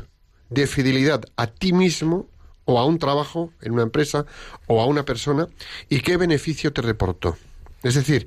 de 0.51 0.67
fidelidad 0.67 1.25
a 1.37 1.47
ti 1.47 1.73
mismo 1.73 2.29
o 2.65 2.79
a 2.79 2.87
un 2.87 2.99
trabajo 2.99 3.53
en 3.61 3.73
una 3.73 3.83
empresa 3.83 4.27
o 4.67 4.81
a 4.81 4.87
una 4.87 5.05
persona 5.05 5.49
y 5.89 6.01
qué 6.01 6.17
beneficio 6.17 6.73
te 6.73 6.83
reportó. 6.83 7.37
Es 7.83 7.95
decir, 7.95 8.27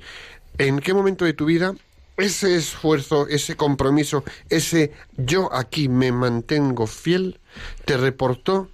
¿en 0.58 0.80
qué 0.80 0.92
momento 0.92 1.24
de 1.24 1.32
tu 1.32 1.46
vida 1.46 1.74
ese 2.16 2.54
esfuerzo, 2.56 3.26
ese 3.28 3.56
compromiso, 3.56 4.24
ese 4.48 4.92
yo 5.16 5.52
aquí 5.52 5.88
me 5.88 6.12
mantengo 6.12 6.86
fiel, 6.86 7.40
te 7.84 7.96
reportó 7.96 8.70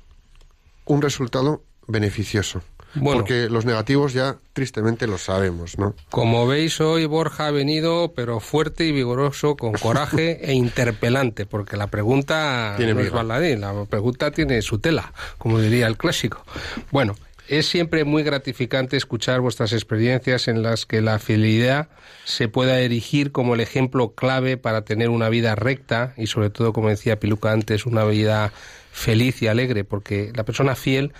un 0.84 1.02
resultado 1.02 1.62
beneficioso? 1.90 2.62
Bueno. 2.94 3.20
Porque 3.20 3.48
los 3.48 3.64
negativos 3.64 4.12
ya 4.12 4.38
tristemente 4.52 5.06
lo 5.06 5.16
sabemos, 5.16 5.78
¿no? 5.78 5.94
Como 6.10 6.46
veis, 6.46 6.80
hoy 6.80 7.06
Borja 7.06 7.46
ha 7.46 7.50
venido, 7.52 8.12
pero 8.14 8.40
fuerte 8.40 8.84
y 8.84 8.92
vigoroso, 8.92 9.56
con 9.56 9.72
coraje 9.74 10.40
e 10.50 10.54
interpelante, 10.54 11.46
porque 11.46 11.76
la 11.76 11.86
pregunta 11.86 12.74
Tiene 12.76 12.94
no 12.94 13.00
es 13.00 13.06
miga. 13.06 13.18
baladí, 13.18 13.56
la 13.56 13.84
pregunta 13.84 14.32
tiene 14.32 14.60
su 14.62 14.80
tela, 14.80 15.12
como 15.38 15.60
diría 15.60 15.86
el 15.86 15.96
clásico. 15.96 16.44
Bueno, 16.90 17.14
es 17.50 17.66
siempre 17.66 18.04
muy 18.04 18.22
gratificante 18.22 18.96
escuchar 18.96 19.40
vuestras 19.40 19.72
experiencias 19.72 20.46
en 20.46 20.62
las 20.62 20.86
que 20.86 21.00
la 21.00 21.18
fidelidad 21.18 21.88
se 22.24 22.48
pueda 22.48 22.80
erigir 22.80 23.32
como 23.32 23.54
el 23.54 23.60
ejemplo 23.60 24.14
clave 24.14 24.56
para 24.56 24.84
tener 24.84 25.10
una 25.10 25.28
vida 25.28 25.56
recta 25.56 26.14
y 26.16 26.28
sobre 26.28 26.50
todo, 26.50 26.72
como 26.72 26.88
decía 26.88 27.18
Piluca 27.18 27.50
antes, 27.50 27.86
una 27.86 28.04
vida 28.04 28.52
feliz 28.92 29.42
y 29.42 29.48
alegre, 29.48 29.82
porque 29.82 30.32
la 30.34 30.44
persona 30.44 30.76
fiel 30.76 31.12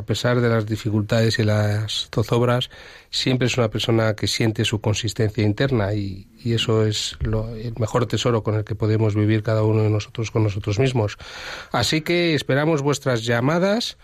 a 0.00 0.06
pesar 0.06 0.40
de 0.40 0.48
las 0.48 0.66
dificultades 0.66 1.38
y 1.38 1.44
las 1.44 2.08
zozobras, 2.12 2.70
siempre 3.10 3.46
es 3.46 3.56
una 3.56 3.68
persona 3.70 4.14
que 4.16 4.26
siente 4.26 4.64
su 4.64 4.80
consistencia 4.80 5.44
interna 5.44 5.94
y, 5.94 6.26
y 6.42 6.54
eso 6.54 6.84
es 6.86 7.16
lo- 7.20 7.54
el 7.54 7.74
mejor 7.78 8.06
tesoro 8.06 8.42
con 8.42 8.54
el 8.56 8.64
que 8.64 8.74
podemos 8.74 9.14
vivir 9.14 9.42
cada 9.42 9.62
uno 9.62 9.82
de 9.82 9.90
nosotros 9.90 10.30
con 10.30 10.42
nosotros 10.42 10.78
mismos. 10.78 11.16
Así 11.72 12.00
que 12.00 12.34
esperamos 12.34 12.82
vuestras 12.82 13.24
llamadas 13.24 13.96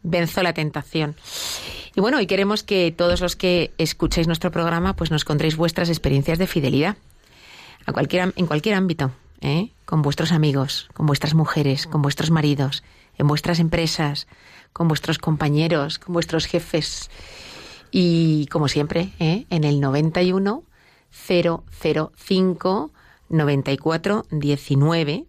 venzo 0.03 0.43
la 0.43 0.53
tentación. 0.53 1.15
Y 1.95 2.01
bueno, 2.01 2.19
y 2.19 2.27
queremos 2.27 2.63
que 2.63 2.91
todos 2.91 3.21
los 3.21 3.35
que 3.35 3.71
escuchéis 3.77 4.27
nuestro 4.27 4.51
programa, 4.51 4.95
pues 4.95 5.11
nos 5.11 5.25
contéis 5.25 5.55
vuestras 5.55 5.89
experiencias 5.89 6.37
de 6.37 6.47
fidelidad 6.47 6.97
en 7.85 8.45
cualquier 8.47 8.75
ámbito, 8.75 9.11
¿eh? 9.41 9.71
con 9.85 10.01
vuestros 10.01 10.31
amigos, 10.31 10.89
con 10.93 11.05
vuestras 11.05 11.33
mujeres, 11.33 11.85
con 11.87 12.01
vuestros 12.01 12.31
maridos, 12.31 12.83
en 13.17 13.27
vuestras 13.27 13.59
empresas, 13.59 14.27
con 14.71 14.87
vuestros 14.87 15.17
compañeros, 15.17 15.99
con 15.99 16.13
vuestros 16.13 16.45
jefes. 16.45 17.09
Y 17.91 18.47
como 18.47 18.67
siempre, 18.67 19.09
¿eh? 19.19 19.45
en 19.49 19.63
el 19.63 19.79
91 19.79 20.63
005 21.11 22.91
94 23.29 24.25
19 24.31 25.25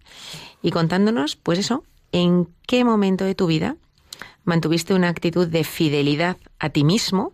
y 0.63 0.71
contándonos, 0.71 1.37
pues 1.37 1.59
eso, 1.59 1.85
en 2.13 2.49
qué 2.67 2.85
momento 2.85 3.25
de 3.25 3.35
tu 3.35 3.47
vida 3.47 3.77
mantuviste 4.45 4.95
una 4.95 5.09
actitud 5.09 5.49
de 5.49 5.65
fidelidad 5.65 6.37
a 6.59 6.71
ti 6.71 6.85
mismo, 6.85 7.33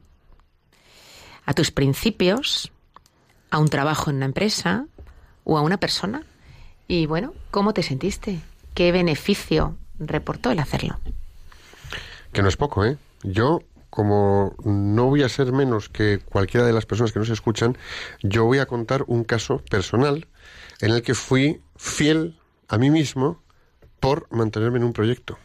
a 1.45 1.55
tus 1.55 1.71
principios, 1.71 2.73
a 3.51 3.59
un 3.59 3.69
trabajo 3.69 4.11
en 4.11 4.17
una 4.17 4.27
empresa 4.27 4.87
o 5.45 5.59
a 5.59 5.63
una 5.63 5.79
persona. 5.79 6.23
Y 6.89 7.07
bueno, 7.07 7.35
¿cómo 7.51 7.75
te 7.75 7.83
sentiste? 7.83 8.41
¿Qué 8.75 8.93
beneficio 8.93 9.77
reportó 9.99 10.51
el 10.51 10.59
hacerlo? 10.59 10.99
Que 12.33 12.43
no 12.43 12.49
es 12.49 12.57
poco, 12.57 12.85
¿eh? 12.85 12.97
Yo 13.23 13.61
como 13.91 14.55
no 14.65 15.07
voy 15.07 15.25
a 15.25 15.29
ser 15.29 15.53
menos 15.53 15.89
que 15.89 16.21
cualquiera 16.21 16.65
de 16.65 16.73
las 16.73 16.87
personas 16.87 17.13
que 17.13 17.19
nos 17.19 17.29
escuchan, 17.29 17.77
yo 18.23 18.45
voy 18.45 18.59
a 18.59 18.67
contar 18.67 19.05
un 19.09 19.25
caso 19.25 19.59
personal 19.69 20.29
en 20.81 20.93
el 20.93 21.03
que 21.03 21.15
fui 21.15 21.61
fiel 21.77 22.39
a 22.69 22.79
mí 22.79 22.89
mismo 22.89 23.43
por 23.99 24.29
mantenerme 24.31 24.79
en 24.79 24.85
un 24.85 24.93
proyecto. 24.93 25.39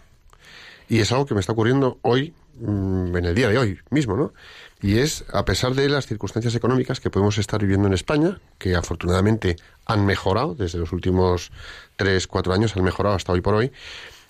Y 0.88 1.00
es 1.00 1.12
algo 1.12 1.26
que 1.26 1.34
me 1.34 1.40
está 1.40 1.54
ocurriendo 1.54 1.98
hoy, 2.02 2.34
mm, 2.60 3.16
en 3.16 3.26
el 3.26 3.36
día 3.36 3.50
de 3.50 3.58
hoy 3.58 3.80
mismo, 3.90 4.16
¿no? 4.16 4.34
Y 4.82 5.00
es, 5.00 5.26
a 5.34 5.46
pesar 5.46 5.74
de 5.74 5.90
las 5.90 6.06
circunstancias 6.06 6.54
económicas 6.56 7.00
que 7.00 7.10
podemos 7.10 7.38
estar 7.38 7.60
viviendo 7.60 7.88
en 7.88 7.94
España, 7.94 8.40
que 8.58 8.76
afortunadamente 8.76 9.56
han 9.86 10.06
mejorado 10.06 10.54
desde 10.54 10.78
los 10.78 10.92
últimos 10.92 11.52
tres, 11.96 12.28
cuatro 12.28 12.54
años, 12.54 12.76
han 12.76 12.84
mejorado 12.84 13.16
hasta 13.16 13.32
hoy 13.32 13.42
por 13.42 13.56
hoy, 13.56 13.72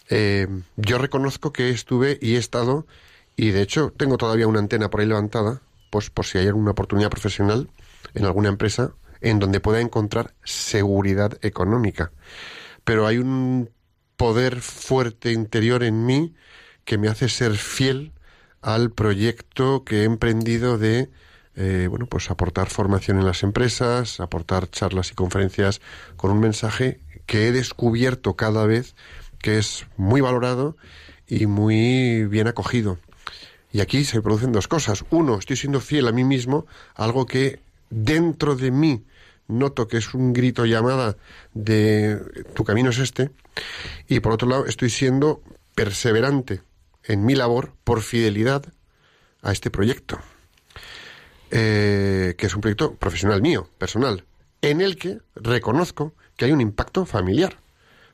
eh, 0.09 0.47
yo 0.77 0.97
reconozco 0.97 1.51
que 1.51 1.69
estuve 1.69 2.17
y 2.21 2.35
he 2.35 2.37
estado, 2.37 2.85
y 3.35 3.51
de 3.51 3.61
hecho 3.61 3.91
tengo 3.97 4.17
todavía 4.17 4.47
una 4.47 4.59
antena 4.59 4.89
por 4.89 5.01
ahí 5.01 5.07
levantada, 5.07 5.61
pues 5.89 6.09
por 6.09 6.25
si 6.25 6.37
hay 6.37 6.47
alguna 6.47 6.71
oportunidad 6.71 7.09
profesional 7.09 7.69
en 8.13 8.25
alguna 8.25 8.49
empresa 8.49 8.93
en 9.21 9.39
donde 9.39 9.59
pueda 9.59 9.81
encontrar 9.81 10.33
seguridad 10.43 11.37
económica. 11.41 12.11
Pero 12.83 13.07
hay 13.07 13.17
un 13.17 13.69
poder 14.17 14.61
fuerte 14.61 15.31
interior 15.31 15.83
en 15.83 16.05
mí 16.05 16.33
que 16.83 16.97
me 16.97 17.07
hace 17.07 17.29
ser 17.29 17.55
fiel 17.57 18.11
al 18.61 18.91
proyecto 18.91 19.83
que 19.83 20.01
he 20.01 20.03
emprendido 20.03 20.77
de 20.77 21.09
eh, 21.55 21.87
bueno 21.89 22.05
pues 22.05 22.29
aportar 22.31 22.69
formación 22.69 23.19
en 23.19 23.25
las 23.25 23.43
empresas, 23.43 24.19
aportar 24.19 24.69
charlas 24.69 25.11
y 25.11 25.15
conferencias 25.15 25.81
con 26.15 26.31
un 26.31 26.39
mensaje 26.39 26.99
que 27.25 27.47
he 27.47 27.51
descubierto 27.51 28.35
cada 28.35 28.65
vez 28.65 28.95
que 29.39 29.57
es 29.57 29.85
muy 29.97 30.21
valorado 30.21 30.75
y 31.27 31.45
muy 31.45 32.25
bien 32.25 32.47
acogido. 32.47 32.97
Y 33.71 33.81
aquí 33.81 34.05
se 34.05 34.21
producen 34.21 34.51
dos 34.51 34.67
cosas. 34.67 35.05
Uno, 35.09 35.37
estoy 35.37 35.57
siendo 35.57 35.81
fiel 35.81 36.07
a 36.07 36.11
mí 36.11 36.23
mismo, 36.23 36.65
algo 36.95 37.25
que 37.25 37.59
dentro 37.89 38.55
de 38.55 38.71
mí 38.71 39.03
noto 39.47 39.87
que 39.87 39.97
es 39.97 40.13
un 40.13 40.33
grito 40.33 40.65
llamada 40.65 41.17
de 41.53 42.19
tu 42.53 42.63
camino 42.63 42.89
es 42.89 42.99
este. 42.99 43.31
Y 44.07 44.19
por 44.19 44.33
otro 44.33 44.47
lado, 44.47 44.65
estoy 44.65 44.89
siendo 44.89 45.41
perseverante 45.75 46.61
en 47.03 47.25
mi 47.25 47.35
labor 47.35 47.73
por 47.83 48.01
fidelidad 48.01 48.63
a 49.41 49.51
este 49.51 49.69
proyecto. 49.69 50.19
Eh, 51.51 52.33
que 52.37 52.47
es 52.47 52.55
un 52.55 52.61
proyecto 52.61 52.95
profesional 52.95 53.41
mío, 53.41 53.69
personal, 53.77 54.25
en 54.61 54.81
el 54.81 54.97
que 54.97 55.19
reconozco 55.35 56.13
que 56.35 56.45
hay 56.45 56.51
un 56.51 56.61
impacto 56.61 57.05
familiar. 57.05 57.59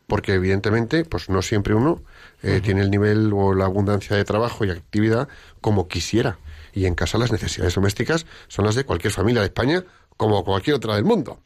Porque 0.06 0.34
evidentemente, 0.34 1.06
pues 1.06 1.30
no 1.30 1.42
siempre 1.42 1.74
uno 1.74 2.04
eh, 2.44 2.60
tiene 2.62 2.82
el 2.82 2.92
nivel 2.92 3.32
o 3.34 3.54
la 3.54 3.66
abundancia 3.66 4.18
de 4.18 4.26
trabajo 4.26 4.66
y 4.66 4.70
actividad 4.70 5.30
como 5.62 5.88
quisiera. 5.88 6.38
Y 6.74 6.86
en 6.86 6.96
casa 6.96 7.18
las 7.18 7.32
necesidades 7.32 7.76
domésticas 7.76 8.26
son 8.50 8.66
las 8.66 8.76
de 8.76 8.84
cualquier 8.84 9.14
familia 9.14 9.42
de 9.42 9.48
España 9.48 9.86
como 10.22 10.44
cualquier 10.44 10.76
otra 10.76 10.94
del 10.94 11.04
mundo. 11.04 11.40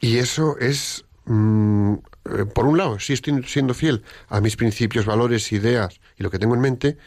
Y 0.00 0.18
eso 0.18 0.58
es, 0.58 1.04
mm, 1.26 1.94
eh, 2.24 2.44
por 2.52 2.66
un 2.66 2.76
lado, 2.76 2.98
sí 2.98 3.12
estoy 3.12 3.40
siendo 3.44 3.72
fiel 3.72 4.02
a 4.28 4.40
mis 4.40 4.56
principios, 4.56 5.06
valores, 5.06 5.52
ideas 5.52 6.00
y 6.18 6.24
lo 6.24 6.30
que 6.32 6.40
tengo 6.40 6.56
en 6.56 6.60
mente, 6.60 6.98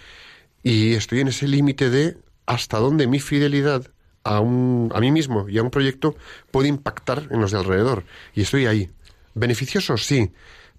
y 0.64 0.94
estoy 0.94 1.20
en 1.20 1.28
ese 1.28 1.46
límite 1.46 1.90
de 1.90 2.16
hasta 2.46 2.78
dónde 2.78 3.06
mi 3.06 3.20
fidelidad 3.20 3.86
a, 4.24 4.40
un, 4.40 4.90
a 4.96 5.02
mí 5.02 5.12
mismo 5.12 5.50
y 5.50 5.58
a 5.58 5.64
un 5.64 5.72
proyecto 5.72 6.16
puede 6.52 6.70
impactar 6.70 7.28
en 7.32 7.42
los 7.42 7.52
de 7.52 7.58
alrededor. 7.58 8.06
Y 8.34 8.44
estoy 8.44 8.66
ahí. 8.66 8.90
Beneficioso, 9.34 9.98
sí, 9.98 10.32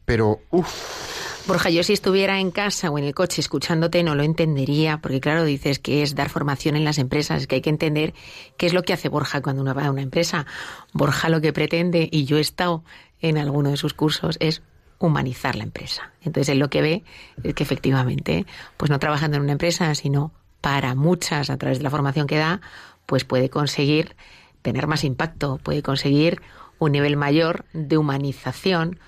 pero 0.07 0.41
uff 0.49 1.28
Borja, 1.49 1.71
yo 1.71 1.83
si 1.83 1.95
estuviera 1.95 2.41
en 2.41 2.51
casa 2.51 2.91
o 2.91 2.99
en 2.99 3.05
el 3.05 3.15
coche 3.15 3.41
escuchándote 3.41 4.03
no 4.03 4.15
lo 4.15 4.23
entendería, 4.23 4.99
porque 4.99 5.19
claro, 5.19 5.47
dices 5.47 5.79
que 5.79 6.03
es 6.03 6.15
dar 6.15 6.29
formación 6.29 6.77
en 6.77 6.85
las 6.85 6.99
empresas, 6.99 7.47
que 7.47 7.55
hay 7.55 7.61
que 7.63 7.71
entender 7.71 8.13
qué 8.59 8.67
es 8.67 8.75
lo 8.75 8.83
que 8.83 8.93
hace 8.93 9.09
Borja 9.09 9.41
cuando 9.41 9.63
uno 9.63 9.75
va 9.75 9.87
a 9.87 9.91
una 9.91 10.03
empresa. 10.03 10.45
Borja 10.93 11.31
lo 11.31 11.41
que 11.41 11.55
pretende, 11.55 12.07
y 12.13 12.27
yo 12.27 12.37
he 12.37 12.43
estado 12.43 12.85
en 13.23 13.39
alguno 13.39 13.71
de 13.71 13.79
sus 13.79 13.95
cursos, 13.95 14.37
es 14.41 14.61
humanizar 14.99 15.57
la 15.57 15.65
empresa. 15.65 16.13
Entonces 16.21 16.51
él 16.51 16.59
lo 16.59 16.69
que 16.69 16.83
ve 16.83 17.03
es 17.43 17.55
que 17.55 17.63
efectivamente, 17.63 18.45
pues 18.77 18.91
no 18.91 18.99
trabajando 18.99 19.39
en 19.39 19.45
una 19.45 19.53
empresa, 19.53 19.95
sino 19.95 20.33
para 20.61 20.95
muchas 20.95 21.49
a 21.49 21.57
través 21.57 21.79
de 21.79 21.85
la 21.85 21.91
formación 21.91 22.27
que 22.27 22.37
da, 22.37 22.61
pues 23.07 23.25
puede 23.25 23.49
conseguir 23.49 24.17
tener 24.61 24.87
más 24.87 25.03
impacto, 25.03 25.59
puede 25.63 25.83
conseguir 25.83 26.43
un 26.79 26.93
nivel 26.93 27.17
mayor 27.17 27.65
de 27.73 27.97
humanización, 27.97 28.99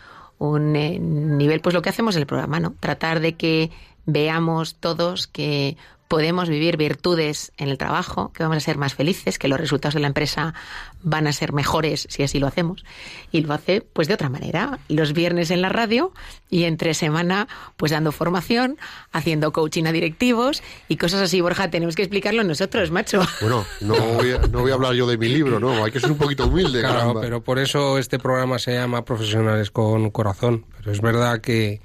un 0.41 0.74
eh, 0.74 0.99
nivel, 0.99 1.61
pues 1.61 1.74
lo 1.74 1.82
que 1.82 1.91
hacemos 1.91 2.16
en 2.16 2.22
el 2.22 2.26
programa, 2.26 2.59
¿no? 2.59 2.72
Tratar 2.80 3.20
de 3.20 3.34
que 3.34 3.70
veamos 4.07 4.74
todos 4.76 5.26
que 5.26 5.76
podemos 6.11 6.49
vivir 6.49 6.77
virtudes 6.77 7.53
en 7.57 7.69
el 7.69 7.79
trabajo, 7.79 8.33
que 8.33 8.43
vamos 8.43 8.57
a 8.57 8.61
ser 8.61 8.77
más 8.77 8.95
felices, 8.95 9.39
que 9.39 9.47
los 9.47 9.61
resultados 9.61 9.95
de 9.95 10.01
la 10.01 10.09
empresa 10.09 10.55
van 11.05 11.29
a 11.29 11.33
ser 11.33 11.53
mejores 11.53 12.09
si 12.11 12.25
así 12.25 12.41
lo 12.41 12.49
hacemos. 12.49 12.85
Y 13.31 13.43
lo 13.43 13.55
hace 13.55 13.81
pues 13.81 14.09
de 14.09 14.15
otra 14.15 14.29
manera, 14.29 14.81
los 14.89 15.13
viernes 15.13 15.53
en 15.53 15.63
la 15.63 15.69
radio 15.69 16.13
y 16.51 16.65
entre 16.65 16.95
semana 16.95 17.47
pues 17.77 17.93
dando 17.93 18.11
formación, 18.11 18.77
haciendo 19.13 19.53
coaching 19.53 19.85
a 19.85 19.93
directivos 19.93 20.65
y 20.89 20.97
cosas 20.97 21.21
así. 21.21 21.41
Borja, 21.43 21.71
tenemos 21.71 21.95
que 21.95 22.03
explicarlo 22.03 22.43
nosotros, 22.43 22.91
macho. 22.91 23.23
Bueno, 23.41 23.65
no 23.81 23.95
voy 23.95 24.33
a, 24.33 24.39
no 24.49 24.63
voy 24.63 24.73
a 24.73 24.75
hablar 24.75 24.95
yo 24.95 25.07
de 25.07 25.17
mi 25.17 25.29
libro, 25.29 25.61
¿no? 25.61 25.85
Hay 25.85 25.93
que 25.93 26.01
ser 26.01 26.11
un 26.11 26.19
poquito 26.19 26.49
humilde. 26.49 26.81
Claro, 26.81 27.21
pero 27.21 27.41
por 27.45 27.61
eso 27.61 27.99
este 27.99 28.19
programa 28.19 28.59
se 28.59 28.75
llama 28.75 29.05
Profesionales 29.05 29.71
con 29.71 30.11
Corazón. 30.11 30.67
Pero 30.77 30.91
es 30.91 31.01
verdad 31.01 31.41
que 31.41 31.81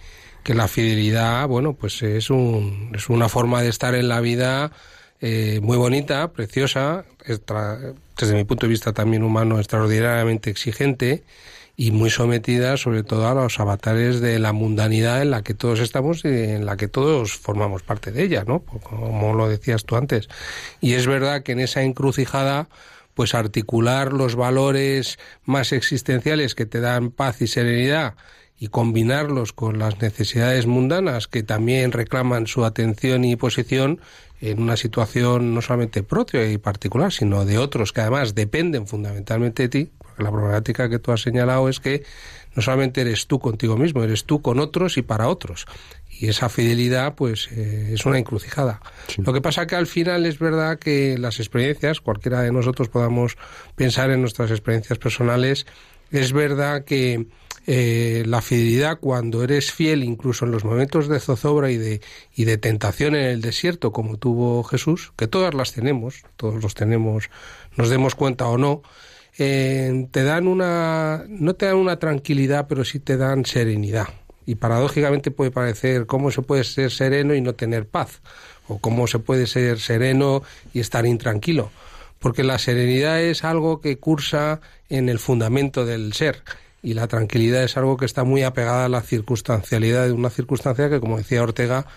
que 0.46 0.54
la 0.54 0.68
fidelidad, 0.68 1.48
bueno, 1.48 1.74
pues 1.74 2.04
es, 2.04 2.30
un, 2.30 2.92
es 2.94 3.10
una 3.10 3.30
forma 3.30 3.64
de 3.64 3.70
estar 3.70 3.96
en 3.96 4.08
la 4.08 4.22
vida 4.22 4.72
eh, 5.20 5.60
muy 5.64 5.76
bonita, 5.76 6.32
preciosa, 6.34 7.04
desde 7.26 8.36
mi 8.36 8.44
punto 8.44 8.68
de 8.68 8.70
vista 8.70 8.94
también 8.94 9.24
humano, 9.24 9.58
extraordinariamente 9.58 10.52
exigente 10.52 11.24
y 11.76 11.90
muy 11.90 12.12
sometida 12.12 12.78
sobre 12.78 13.02
todo 13.02 13.28
a 13.28 13.34
los 13.34 13.60
avatares 13.60 14.22
de 14.22 14.38
la 14.38 14.54
mundanidad 14.54 15.24
en 15.24 15.32
la 15.32 15.42
que 15.42 15.56
todos 15.56 15.80
estamos 15.80 16.24
y 16.24 16.28
en 16.28 16.68
la 16.68 16.78
que 16.78 16.88
todos 16.88 17.34
formamos 17.34 17.82
parte 17.82 18.12
de 18.12 18.22
ella, 18.22 18.44
¿no? 18.46 18.60
Como 18.60 19.34
lo 19.34 19.50
decías 19.50 19.84
tú 19.84 19.96
antes. 19.96 20.30
Y 20.80 20.94
es 20.94 21.08
verdad 21.08 21.42
que 21.42 21.54
en 21.54 21.60
esa 21.60 21.82
encrucijada 21.82 22.70
pues 23.16 23.34
articular 23.34 24.14
los 24.14 24.36
valores 24.36 25.18
más 25.44 25.72
existenciales 25.72 26.54
que 26.54 26.68
te 26.68 26.82
dan 26.82 27.10
paz 27.10 27.42
y 27.42 27.48
serenidad 27.48 28.14
y 28.58 28.68
combinarlos 28.68 29.54
con 29.54 29.80
las 29.80 30.02
necesidades 30.02 30.66
mundanas 30.66 31.28
que 31.28 31.44
también 31.44 31.92
reclaman 31.92 32.48
su 32.48 32.64
atención 32.64 33.26
y 33.26 33.36
posición 33.36 34.00
en 34.42 34.62
una 34.62 34.78
situación 34.78 35.54
no 35.54 35.62
solamente 35.62 36.04
propia 36.04 36.50
y 36.50 36.58
particular, 36.58 37.12
sino 37.12 37.46
de 37.46 37.58
otros 37.58 37.92
que 37.92 38.02
además 38.02 38.36
dependen 38.36 38.88
fundamentalmente 38.88 39.64
de 39.64 39.70
ti, 39.70 39.92
porque 39.98 40.24
la 40.24 40.32
problemática 40.32 40.90
que 40.90 41.00
tú 41.00 41.12
has 41.12 41.22
señalado 41.22 41.68
es 41.70 41.80
que 41.80 42.04
no 42.56 42.62
solamente 42.62 43.02
eres 43.02 43.28
tú 43.28 43.40
contigo 43.40 43.76
mismo, 43.76 44.04
eres 44.04 44.24
tú 44.24 44.42
con 44.42 44.60
otros 44.60 44.98
y 44.98 45.02
para 45.02 45.28
otros. 45.28 45.66
Y 46.10 46.30
esa 46.30 46.48
fidelidad, 46.48 47.16
pues, 47.16 47.50
eh, 47.52 47.92
es 47.94 48.06
una 48.06 48.18
encrucijada. 48.18 48.80
Lo 49.18 49.34
que 49.34 49.42
pasa 49.42 49.68
que 49.68 49.76
al 49.76 49.88
final 49.88 50.26
es 50.26 50.40
verdad 50.40 50.80
que 50.80 51.18
las 51.18 51.40
experiencias, 51.40 52.00
cualquiera 52.00 52.42
de 52.42 52.54
nosotros 52.54 52.88
podamos 52.88 53.38
pensar 53.76 54.10
en 54.12 54.22
nuestras 54.22 54.52
experiencias 54.52 54.98
personales, 54.98 55.66
es 56.12 56.32
verdad 56.32 56.86
que 56.86 57.28
eh, 57.68 58.24
la 58.28 58.42
fidelidad 58.42 59.00
cuando 59.00 59.44
eres 59.44 59.72
fiel 59.72 60.04
incluso 60.04 60.46
en 60.46 60.52
los 60.52 60.64
momentos 60.64 61.08
de 61.08 61.20
zozobra 61.20 61.72
y 61.72 61.78
de, 61.78 62.02
y 62.36 62.46
de 62.46 62.58
tentación 62.60 63.16
en 63.16 63.26
el 63.26 63.42
desierto 63.42 63.92
como 63.92 64.18
tuvo 64.18 64.64
Jesús, 64.64 65.14
que 65.16 65.28
todas 65.28 65.54
las 65.56 65.74
tenemos, 65.74 66.24
todos 66.36 66.62
los 66.62 66.76
tenemos, 66.76 67.30
nos 67.76 67.90
demos 67.90 68.14
cuenta 68.14 68.48
o 68.48 68.60
no, 68.60 68.84
eh, 69.40 70.08
te 70.12 70.24
dan 70.24 70.48
una, 70.48 71.26
no 71.28 71.56
te 71.56 71.66
dan 71.66 71.78
una 71.78 71.98
tranquilidad, 71.98 72.68
pero 72.68 72.86
sí 72.86 73.00
te 73.00 73.18
dan 73.18 73.46
serenidad. 73.46 74.10
Y 74.46 74.56
paradójicamente 74.56 75.32
puede 75.32 75.50
parecer 75.50 76.06
cómo 76.06 76.30
se 76.30 76.44
puede 76.44 76.64
ser 76.64 76.92
sereno 76.92 77.34
y 77.34 77.42
no 77.42 77.54
tener 77.54 77.88
paz, 77.88 78.22
o 78.68 78.78
cómo 78.78 79.08
se 79.08 79.18
puede 79.18 79.48
ser 79.48 79.80
sereno 79.80 80.44
y 80.72 80.82
estar 80.82 81.08
intranquilo, 81.08 81.72
porque 82.20 82.44
la 82.44 82.60
serenidad 82.60 83.22
es 83.22 83.44
algo 83.44 83.82
que 83.82 83.98
cursa 83.98 84.62
en 84.88 85.10
el 85.10 85.18
fundamento 85.18 85.84
del 85.84 86.14
ser 86.14 86.44
y 86.86 86.94
la 86.94 87.08
tranquilidad 87.08 87.64
es 87.64 87.78
algo 87.78 87.98
que 87.98 88.06
está 88.06 88.24
muy 88.24 88.44
apegada 88.44 88.86
a 88.86 88.90
la 88.90 89.02
circunstancialidad 89.02 90.06
de 90.06 90.12
una 90.12 90.30
circunstancia 90.30 90.88
que, 90.88 91.00
como 91.00 91.18
decía 91.18 91.42
Ortega, 91.42 91.88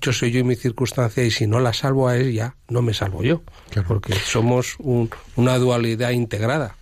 yo 0.00 0.12
soy 0.12 0.30
yo 0.30 0.40
y 0.40 0.44
mi 0.44 0.54
circunstancia 0.54 1.24
y 1.24 1.30
si 1.30 1.46
no 1.46 1.60
la 1.60 1.72
salvo 1.72 2.08
a 2.08 2.16
ella, 2.16 2.54
no 2.68 2.82
me 2.82 2.94
salvo 2.94 3.22
yo, 3.22 3.42
porque 3.86 4.14
somos 4.14 4.76
una 4.78 5.58
dualidad 5.58 6.10
integrada. 6.10 6.76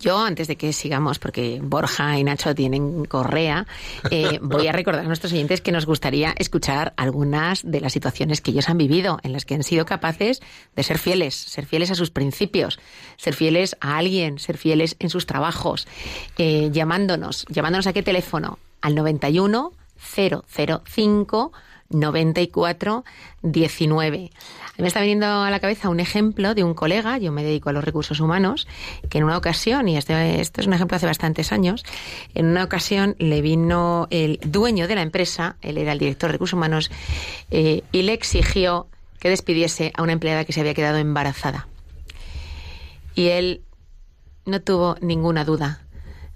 Yo, 0.00 0.18
antes 0.18 0.48
de 0.48 0.56
que 0.56 0.72
sigamos, 0.72 1.18
porque 1.18 1.60
Borja 1.62 2.18
y 2.18 2.24
Nacho 2.24 2.54
tienen 2.54 3.04
correa, 3.04 3.66
eh, 4.10 4.38
voy 4.42 4.66
a 4.66 4.72
recordar 4.72 5.04
a 5.04 5.08
nuestros 5.08 5.32
oyentes 5.32 5.60
que 5.60 5.72
nos 5.72 5.86
gustaría 5.86 6.34
escuchar 6.38 6.92
algunas 6.96 7.62
de 7.70 7.80
las 7.80 7.92
situaciones 7.92 8.40
que 8.40 8.50
ellos 8.50 8.68
han 8.68 8.78
vivido, 8.78 9.18
en 9.22 9.32
las 9.32 9.44
que 9.44 9.54
han 9.54 9.62
sido 9.62 9.84
capaces 9.84 10.40
de 10.74 10.82
ser 10.82 10.98
fieles, 10.98 11.34
ser 11.34 11.66
fieles 11.66 11.90
a 11.90 11.94
sus 11.94 12.10
principios, 12.10 12.80
ser 13.16 13.34
fieles 13.34 13.76
a 13.80 13.98
alguien, 13.98 14.38
ser 14.38 14.56
fieles 14.56 14.96
en 14.98 15.10
sus 15.10 15.26
trabajos, 15.26 15.86
eh, 16.38 16.70
llamándonos, 16.72 17.46
llamándonos 17.48 17.86
a 17.86 17.92
qué 17.92 18.02
teléfono, 18.02 18.58
al 18.80 18.94
91 18.94 19.72
005 20.00 21.52
94 21.90 23.04
19. 23.42 24.30
Me 24.78 24.88
está 24.88 25.00
viniendo 25.00 25.26
a 25.26 25.50
la 25.50 25.60
cabeza 25.60 25.88
un 25.88 26.00
ejemplo 26.00 26.54
de 26.54 26.64
un 26.64 26.74
colega, 26.74 27.18
yo 27.18 27.32
me 27.32 27.42
dedico 27.42 27.68
a 27.68 27.72
los 27.72 27.84
recursos 27.84 28.20
humanos, 28.20 28.66
que 29.08 29.18
en 29.18 29.24
una 29.24 29.36
ocasión, 29.36 29.88
y 29.88 29.96
este, 29.96 30.40
este 30.40 30.60
es 30.60 30.66
un 30.66 30.72
ejemplo 30.72 30.96
hace 30.96 31.06
bastantes 31.06 31.52
años, 31.52 31.84
en 32.34 32.46
una 32.46 32.64
ocasión 32.64 33.14
le 33.18 33.42
vino 33.42 34.08
el 34.10 34.38
dueño 34.42 34.88
de 34.88 34.94
la 34.94 35.02
empresa, 35.02 35.56
él 35.60 35.76
era 35.76 35.92
el 35.92 35.98
director 35.98 36.28
de 36.28 36.32
recursos 36.32 36.56
humanos, 36.56 36.90
eh, 37.50 37.82
y 37.92 38.02
le 38.02 38.14
exigió 38.14 38.88
que 39.18 39.28
despidiese 39.28 39.92
a 39.94 40.02
una 40.02 40.12
empleada 40.12 40.44
que 40.44 40.52
se 40.52 40.60
había 40.60 40.74
quedado 40.74 40.96
embarazada. 40.96 41.68
Y 43.14 43.28
él 43.28 43.62
no 44.46 44.62
tuvo 44.62 44.96
ninguna 45.02 45.44
duda. 45.44 45.82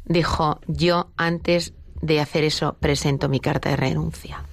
Dijo, 0.04 0.60
yo 0.66 1.08
antes 1.16 1.72
de 2.02 2.20
hacer 2.20 2.44
eso 2.44 2.76
presento 2.78 3.30
mi 3.30 3.40
carta 3.40 3.70
de 3.70 3.76
renuncia. 3.76 4.44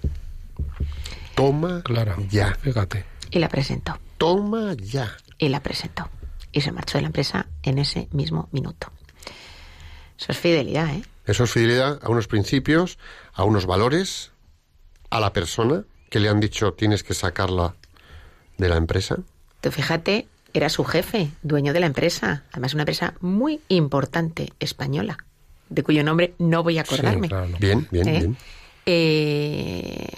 Toma 1.36 1.82
Claro, 1.84 2.16
ya. 2.30 2.56
Fíjate. 2.62 3.06
Y 3.30 3.40
la 3.40 3.50
presentó. 3.50 3.98
Toma 4.18 4.74
ya. 4.74 5.16
Y 5.38 5.50
la 5.50 5.62
presentó. 5.62 6.10
Y 6.52 6.62
se 6.62 6.72
marchó 6.72 6.98
de 6.98 7.04
la 7.04 7.08
empresa 7.08 7.48
en 7.64 7.78
ese 7.78 8.08
mismo 8.12 8.50
minuto. 8.52 8.92
Eso 10.20 10.32
es 10.32 10.38
fidelidad, 10.38 10.90
¿eh? 10.94 11.04
Eso 11.26 11.46
es 11.46 11.52
fidelidad 11.52 12.00
a 12.04 12.10
unos 12.10 12.28
principios, 12.28 12.98
a 13.34 13.44
unos 13.44 13.66
valores, 13.66 14.32
a 15.10 15.20
la 15.20 15.34
persona 15.34 15.86
que 16.10 16.20
le 16.20 16.30
han 16.30 16.40
dicho 16.40 16.74
tienes 16.74 17.04
que 17.04 17.14
sacarla 17.14 17.76
de 18.58 18.70
la 18.70 18.76
empresa. 18.76 19.18
Tú 19.62 19.72
fíjate, 19.72 20.28
era 20.54 20.70
su 20.70 20.84
jefe, 20.84 21.32
dueño 21.42 21.74
de 21.74 21.80
la 21.80 21.86
empresa. 21.86 22.44
Además, 22.52 22.74
una 22.74 22.84
empresa 22.84 23.14
muy 23.22 23.62
importante, 23.70 24.52
española, 24.60 25.18
de 25.70 25.84
cuyo 25.84 26.04
nombre 26.04 26.34
no 26.38 26.64
voy 26.64 26.78
a 26.78 26.82
acordarme. 26.82 27.28
Sí, 27.28 27.30
claro. 27.30 27.48
Bien, 27.60 27.88
bien, 27.92 28.08
¿Eh? 28.08 28.20
bien. 28.20 28.38
Eh, 28.86 30.10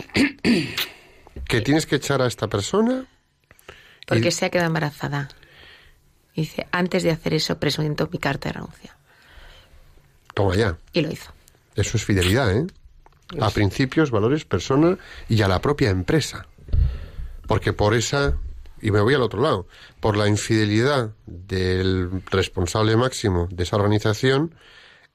Que 1.58 1.62
tienes 1.62 1.86
que 1.86 1.98
echar 1.98 2.22
a 2.22 2.28
esta 2.28 2.48
persona. 2.48 3.06
porque 4.08 4.28
Y- 4.30 4.32
se 4.32 4.46
ha 4.46 4.50
quedado 4.50 4.68
embarazada. 4.68 5.30
Y 6.34 6.42
dice, 6.42 6.68
antes 6.72 7.04
de 7.04 7.12
hacer 7.12 7.34
eso, 7.36 7.58
presento 7.60 8.10
mi 8.12 8.18
carta 8.20 8.50
de 8.50 8.54
renuncia. 8.54 8.98
Toma 10.34 10.56
ya. 10.56 10.78
Y 10.94 11.02
lo 11.02 11.12
hizo. 11.12 11.32
Eso 11.76 11.96
es 11.98 12.04
fidelidad, 12.04 12.52
¿eh? 12.56 12.66
A 13.40 13.50
principios, 13.52 14.12
valores, 14.12 14.46
persona 14.46 14.98
y 15.30 15.42
a 15.42 15.48
la 15.48 15.62
propia 15.62 15.90
empresa. 15.92 16.48
Porque 17.48 17.72
por 17.72 17.94
esa, 17.94 18.36
y 18.82 18.92
me 18.92 19.00
voy 19.00 19.14
al 19.14 19.22
otro 19.22 19.42
lado, 19.42 19.68
por 20.00 20.18
la 20.18 20.28
infidelidad 20.28 21.12
del 21.26 22.24
responsable 22.32 22.98
máximo 22.98 23.48
de 23.52 23.64
esa 23.64 23.76
organización, 23.78 24.56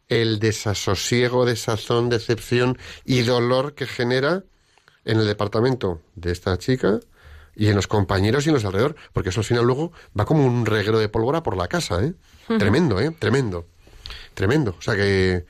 el 0.09 0.39
desasosiego, 0.39 1.45
desazón, 1.45 2.09
decepción 2.09 2.79
y 3.05 3.23
dolor 3.23 3.75
que 3.75 3.87
genera 3.87 4.45
en 5.09 5.19
el 5.19 5.27
departamento 5.27 6.01
de 6.15 6.31
esta 6.33 6.57
chica 6.59 7.01
y 7.57 7.67
en 7.69 7.75
los 7.75 7.89
compañeros 7.89 8.47
y 8.47 8.51
en 8.51 8.55
los 8.55 8.65
alrededor, 8.65 8.95
porque 9.13 9.31
eso 9.31 9.41
al 9.41 9.45
final 9.45 9.65
luego 9.65 9.91
va 10.19 10.25
como 10.25 10.45
un 10.47 10.65
reguero 10.65 10.99
de 11.01 11.09
pólvora 11.09 11.43
por 11.43 11.57
la 11.57 11.67
casa, 11.67 12.03
¿eh? 12.05 12.15
Tremendo, 12.59 13.01
¿eh? 13.01 13.11
Tremendo. 13.19 13.67
Tremendo. 14.35 14.77
O 14.79 14.83
sea 14.83 14.95
que 14.95 15.45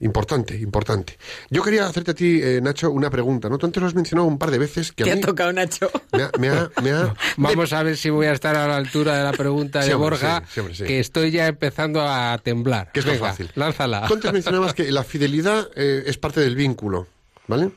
Importante, 0.00 0.56
importante. 0.56 1.16
Yo 1.48 1.62
quería 1.62 1.86
hacerte 1.86 2.10
a 2.10 2.14
ti, 2.14 2.40
eh, 2.42 2.58
Nacho, 2.60 2.90
una 2.90 3.08
pregunta. 3.08 3.48
¿no? 3.48 3.56
Tú 3.56 3.66
antes 3.66 3.80
lo 3.80 3.86
has 3.86 3.94
mencionado 3.94 4.26
un 4.26 4.36
par 4.36 4.50
de 4.50 4.58
veces 4.58 4.90
que 4.90 5.08
a 5.08 5.14
mí 5.14 5.20
tocado, 5.20 5.52
Nacho? 5.52 5.88
me 6.10 6.24
ha, 6.24 6.30
me 6.40 6.48
ha- 6.48 6.70
me 6.82 6.90
ha- 6.90 7.14
Vamos 7.36 7.72
a 7.72 7.84
ver 7.84 7.96
si 7.96 8.10
voy 8.10 8.26
a 8.26 8.32
estar 8.32 8.56
a 8.56 8.66
la 8.66 8.76
altura 8.76 9.16
de 9.18 9.22
la 9.22 9.30
pregunta 9.30 9.80
Sí, 9.80 9.90
de 9.90 9.94
hombre, 9.94 10.10
Borja, 10.10 10.40
sí, 10.40 10.46
sí, 10.54 10.60
hombre, 10.60 10.74
sí. 10.74 10.84
que 10.84 10.98
estoy 10.98 11.30
ya 11.30 11.46
empezando 11.46 12.00
a 12.02 12.36
temblar. 12.42 12.90
que 12.90 12.98
es 12.98 13.06
más 13.06 13.14
Venga, 13.14 13.28
fácil. 13.28 13.52
Lánzala. 13.54 14.08
Tú 14.08 14.14
antes 14.14 14.32
mencionabas 14.32 14.74
que 14.74 14.90
la 14.90 15.04
fidelidad 15.04 15.68
eh, 15.76 16.02
es 16.04 16.18
parte 16.18 16.40
del 16.40 16.56
vínculo, 16.56 17.06
¿vale? 17.52 17.70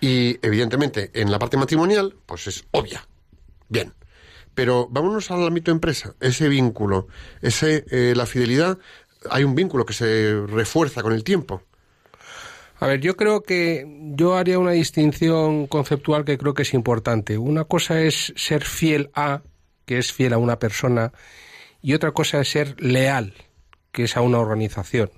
Y 0.00 0.38
evidentemente 0.46 1.10
en 1.14 1.30
la 1.32 1.38
parte 1.38 1.56
matrimonial, 1.56 2.14
pues 2.26 2.46
es 2.46 2.64
obvia. 2.70 3.06
Bien. 3.68 3.92
Pero 4.54 4.88
vámonos 4.88 5.30
al 5.30 5.44
ámbito 5.44 5.70
empresa. 5.70 6.14
Ese 6.20 6.48
vínculo, 6.48 7.08
ese, 7.42 7.84
eh, 7.90 8.14
la 8.16 8.24
fidelidad, 8.24 8.78
hay 9.28 9.44
un 9.44 9.54
vínculo 9.54 9.84
que 9.84 9.92
se 9.92 10.40
refuerza 10.46 11.02
con 11.02 11.12
el 11.12 11.24
tiempo. 11.24 11.62
A 12.78 12.86
ver, 12.86 13.00
yo 13.00 13.16
creo 13.16 13.42
que 13.42 13.86
yo 14.14 14.36
haría 14.36 14.58
una 14.58 14.72
distinción 14.72 15.66
conceptual 15.66 16.24
que 16.24 16.38
creo 16.38 16.54
que 16.54 16.62
es 16.62 16.72
importante. 16.72 17.36
Una 17.36 17.64
cosa 17.64 18.00
es 18.00 18.32
ser 18.36 18.64
fiel 18.64 19.10
a, 19.14 19.42
que 19.86 19.98
es 19.98 20.12
fiel 20.12 20.34
a 20.34 20.38
una 20.38 20.58
persona, 20.58 21.12
y 21.82 21.94
otra 21.94 22.12
cosa 22.12 22.40
es 22.40 22.50
ser 22.50 22.80
leal, 22.80 23.34
que 23.92 24.04
es 24.04 24.16
a 24.16 24.20
una 24.20 24.38
organización. 24.38 25.10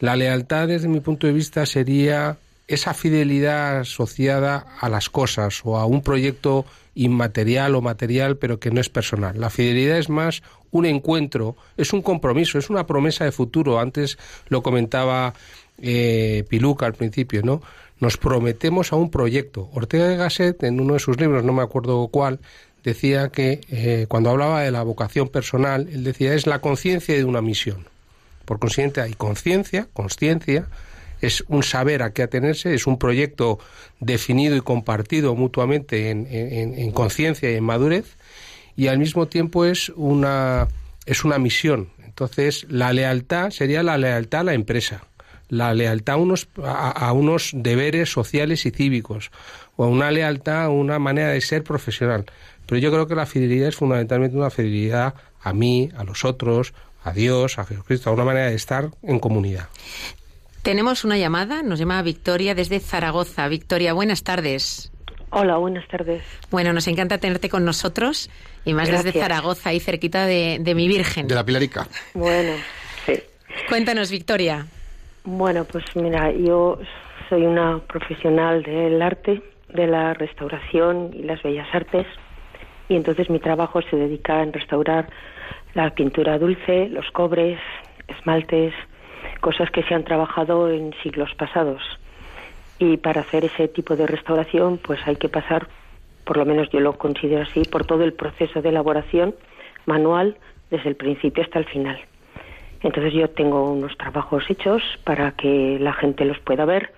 La 0.00 0.14
lealtad, 0.14 0.68
desde 0.68 0.88
mi 0.88 1.00
punto 1.00 1.26
de 1.26 1.32
vista, 1.32 1.64
sería 1.66 2.36
esa 2.66 2.94
fidelidad 2.94 3.80
asociada 3.80 4.66
a 4.80 4.88
las 4.88 5.10
cosas 5.10 5.60
o 5.64 5.76
a 5.76 5.86
un 5.86 6.02
proyecto 6.02 6.64
inmaterial 6.94 7.74
o 7.74 7.82
material, 7.82 8.36
pero 8.36 8.58
que 8.58 8.70
no 8.70 8.80
es 8.80 8.88
personal. 8.88 9.38
La 9.38 9.50
fidelidad 9.50 9.98
es 9.98 10.08
más 10.08 10.42
un 10.70 10.86
encuentro, 10.86 11.56
es 11.76 11.92
un 11.92 12.02
compromiso, 12.02 12.58
es 12.58 12.70
una 12.70 12.86
promesa 12.86 13.24
de 13.24 13.32
futuro. 13.32 13.80
Antes 13.80 14.18
lo 14.48 14.62
comentaba 14.62 15.34
eh, 15.78 16.44
Piluca 16.48 16.86
al 16.86 16.94
principio, 16.94 17.42
¿no? 17.42 17.62
Nos 18.00 18.16
prometemos 18.16 18.92
a 18.92 18.96
un 18.96 19.10
proyecto. 19.10 19.68
Ortega 19.72 20.08
de 20.08 20.16
Gasset, 20.16 20.62
en 20.62 20.80
uno 20.80 20.94
de 20.94 21.00
sus 21.00 21.20
libros, 21.20 21.44
no 21.44 21.52
me 21.52 21.62
acuerdo 21.62 22.08
cuál, 22.08 22.40
decía 22.82 23.30
que 23.30 23.60
eh, 23.70 24.06
cuando 24.08 24.30
hablaba 24.30 24.62
de 24.62 24.70
la 24.70 24.82
vocación 24.82 25.28
personal, 25.28 25.88
él 25.92 26.04
decía 26.04 26.34
es 26.34 26.46
la 26.46 26.60
conciencia 26.60 27.14
de 27.14 27.24
una 27.24 27.40
misión. 27.40 27.86
Por 28.44 28.58
consiguiente, 28.58 29.00
hay 29.00 29.14
conciencia, 29.14 29.88
consciencia, 29.92 30.66
es 31.20 31.44
un 31.48 31.62
saber 31.62 32.02
a 32.02 32.12
qué 32.12 32.22
atenerse, 32.22 32.74
es 32.74 32.86
un 32.86 32.98
proyecto 32.98 33.58
definido 34.00 34.56
y 34.56 34.60
compartido 34.60 35.34
mutuamente 35.34 36.10
en, 36.10 36.26
en- 36.30 36.78
en 36.78 36.90
conciencia 36.92 37.50
y 37.50 37.54
en 37.56 37.64
madurez, 37.64 38.16
y 38.76 38.88
al 38.88 38.98
mismo 38.98 39.26
tiempo 39.28 39.64
es 39.64 39.90
una, 39.90 40.68
es 41.06 41.24
una 41.24 41.38
misión. 41.38 41.88
Entonces, 42.04 42.66
la 42.68 42.92
lealtad 42.92 43.50
sería 43.50 43.82
la 43.82 43.98
lealtad 43.98 44.40
a 44.40 44.44
la 44.44 44.54
empresa, 44.54 45.04
la 45.48 45.74
lealtad 45.74 46.14
a 46.14 46.18
unos, 46.18 46.48
a, 46.62 46.90
a 46.90 47.12
unos 47.12 47.50
deberes 47.54 48.10
sociales 48.10 48.66
y 48.66 48.70
cívicos, 48.70 49.30
o 49.76 49.86
una 49.86 50.10
lealtad 50.10 50.64
a 50.64 50.68
una 50.70 50.98
manera 50.98 51.28
de 51.28 51.40
ser 51.40 51.62
profesional. 51.64 52.24
Pero 52.66 52.78
yo 52.78 52.90
creo 52.90 53.06
que 53.06 53.14
la 53.14 53.26
fidelidad 53.26 53.68
es 53.68 53.76
fundamentalmente 53.76 54.36
una 54.36 54.50
fidelidad 54.50 55.14
a 55.42 55.52
mí, 55.52 55.90
a 55.96 56.04
los 56.04 56.24
otros, 56.24 56.72
a 57.02 57.12
Dios, 57.12 57.58
a 57.58 57.64
Jesucristo, 57.66 58.08
a 58.10 58.12
una 58.14 58.24
manera 58.24 58.46
de 58.46 58.54
estar 58.54 58.90
en 59.02 59.18
comunidad. 59.18 59.68
Tenemos 60.64 61.04
una 61.04 61.18
llamada, 61.18 61.62
nos 61.62 61.78
llama 61.78 62.00
Victoria 62.00 62.54
desde 62.54 62.80
Zaragoza. 62.80 63.46
Victoria, 63.48 63.92
buenas 63.92 64.24
tardes. 64.24 64.90
Hola, 65.28 65.58
buenas 65.58 65.86
tardes. 65.88 66.22
Bueno, 66.50 66.72
nos 66.72 66.88
encanta 66.88 67.18
tenerte 67.18 67.50
con 67.50 67.66
nosotros 67.66 68.30
y 68.64 68.72
más 68.72 68.90
desde. 68.90 69.12
Zaragoza, 69.12 69.68
ahí 69.68 69.78
cerquita 69.78 70.24
de, 70.24 70.56
de 70.62 70.74
mi 70.74 70.88
Virgen. 70.88 71.28
De 71.28 71.34
la 71.34 71.44
Pilarica. 71.44 71.86
Bueno, 72.14 72.52
sí. 73.04 73.12
Cuéntanos, 73.68 74.10
Victoria. 74.10 74.66
Bueno, 75.24 75.66
pues 75.66 75.84
mira, 75.96 76.32
yo 76.32 76.78
soy 77.28 77.42
una 77.42 77.80
profesional 77.80 78.62
del 78.62 79.02
arte, 79.02 79.42
de 79.68 79.86
la 79.86 80.14
restauración 80.14 81.10
y 81.12 81.24
las 81.24 81.42
bellas 81.42 81.68
artes, 81.74 82.06
y 82.88 82.96
entonces 82.96 83.28
mi 83.28 83.38
trabajo 83.38 83.82
se 83.82 83.96
dedica 83.96 84.42
en 84.42 84.54
restaurar 84.54 85.10
la 85.74 85.90
pintura 85.90 86.38
dulce, 86.38 86.88
los 86.88 87.10
cobres, 87.10 87.60
esmaltes, 88.08 88.72
cosas 89.40 89.70
que 89.70 89.82
se 89.82 89.94
han 89.94 90.04
trabajado 90.04 90.70
en 90.70 90.92
siglos 91.02 91.34
pasados. 91.34 91.82
Y 92.78 92.96
para 92.96 93.20
hacer 93.20 93.44
ese 93.44 93.68
tipo 93.68 93.96
de 93.96 94.06
restauración, 94.06 94.78
pues 94.78 95.00
hay 95.06 95.16
que 95.16 95.28
pasar, 95.28 95.68
por 96.24 96.36
lo 96.36 96.44
menos 96.44 96.68
yo 96.70 96.80
lo 96.80 96.98
considero 96.98 97.42
así, 97.42 97.62
por 97.62 97.86
todo 97.86 98.04
el 98.04 98.12
proceso 98.12 98.62
de 98.62 98.70
elaboración 98.70 99.34
manual 99.86 100.36
desde 100.70 100.88
el 100.88 100.96
principio 100.96 101.44
hasta 101.44 101.58
el 101.58 101.66
final. 101.66 101.98
Entonces 102.80 103.14
yo 103.14 103.30
tengo 103.30 103.72
unos 103.72 103.96
trabajos 103.96 104.44
hechos 104.50 104.82
para 105.04 105.32
que 105.32 105.78
la 105.80 105.92
gente 105.94 106.24
los 106.24 106.38
pueda 106.40 106.64
ver, 106.64 106.92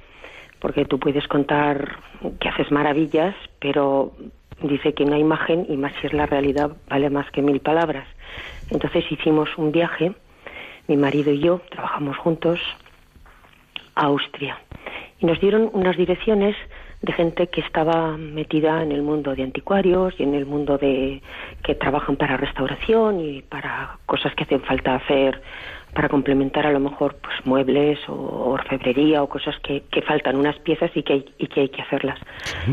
porque 0.58 0.84
tú 0.84 0.98
puedes 0.98 1.28
contar 1.28 1.98
que 2.40 2.48
haces 2.48 2.72
maravillas, 2.72 3.36
pero 3.60 4.12
dice 4.62 4.94
que 4.94 5.04
una 5.04 5.18
imagen, 5.18 5.66
y 5.68 5.76
más 5.76 5.92
si 6.00 6.08
es 6.08 6.12
la 6.12 6.26
realidad, 6.26 6.72
vale 6.88 7.10
más 7.10 7.30
que 7.30 7.42
mil 7.42 7.60
palabras. 7.60 8.08
Entonces 8.70 9.04
hicimos 9.12 9.48
un 9.58 9.70
viaje, 9.70 10.12
mi 10.88 10.96
marido 10.96 11.32
y 11.32 11.40
yo, 11.40 11.60
trabajamos 11.70 12.16
juntos, 12.18 12.60
a 13.94 14.06
Austria. 14.06 14.58
Y 15.18 15.26
nos 15.26 15.40
dieron 15.40 15.70
unas 15.72 15.96
direcciones 15.96 16.54
de 17.02 17.12
gente 17.12 17.46
que 17.48 17.60
estaba 17.60 18.16
metida 18.16 18.82
en 18.82 18.92
el 18.92 19.02
mundo 19.02 19.34
de 19.34 19.42
anticuarios 19.42 20.14
y 20.18 20.22
en 20.22 20.34
el 20.34 20.46
mundo 20.46 20.78
de 20.78 21.22
que 21.62 21.74
trabajan 21.74 22.16
para 22.16 22.36
restauración 22.36 23.20
y 23.20 23.42
para 23.42 23.98
cosas 24.06 24.34
que 24.34 24.44
hacen 24.44 24.60
falta 24.62 24.94
hacer 24.94 25.40
para 25.94 26.10
complementar 26.10 26.66
a 26.66 26.72
lo 26.72 26.78
mejor 26.78 27.16
pues 27.22 27.34
muebles 27.46 27.98
o 28.06 28.50
orfebrería 28.50 29.22
o 29.22 29.28
cosas 29.28 29.58
que, 29.60 29.82
que 29.90 30.02
faltan 30.02 30.36
unas 30.36 30.58
piezas 30.58 30.90
y 30.94 31.02
que 31.02 31.14
hay, 31.14 31.34
y 31.38 31.46
que 31.46 31.62
hay 31.62 31.68
que 31.70 31.80
hacerlas. 31.80 32.20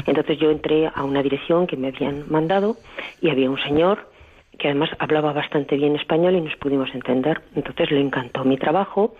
Entonces 0.05 0.37
yo 0.39 0.51
entré 0.51 0.91
a 0.93 1.03
una 1.03 1.23
dirección 1.23 1.65
que 1.65 1.77
me 1.77 1.87
habían 1.87 2.29
mandado 2.29 2.75
y 3.21 3.29
había 3.29 3.49
un 3.49 3.59
señor 3.59 4.09
que 4.57 4.67
además 4.67 4.89
hablaba 4.99 5.33
bastante 5.33 5.75
bien 5.75 5.95
español 5.95 6.35
y 6.35 6.41
nos 6.41 6.55
pudimos 6.57 6.93
entender. 6.93 7.41
Entonces 7.55 7.91
le 7.91 7.99
encantó 7.99 8.43
mi 8.45 8.57
trabajo, 8.57 9.15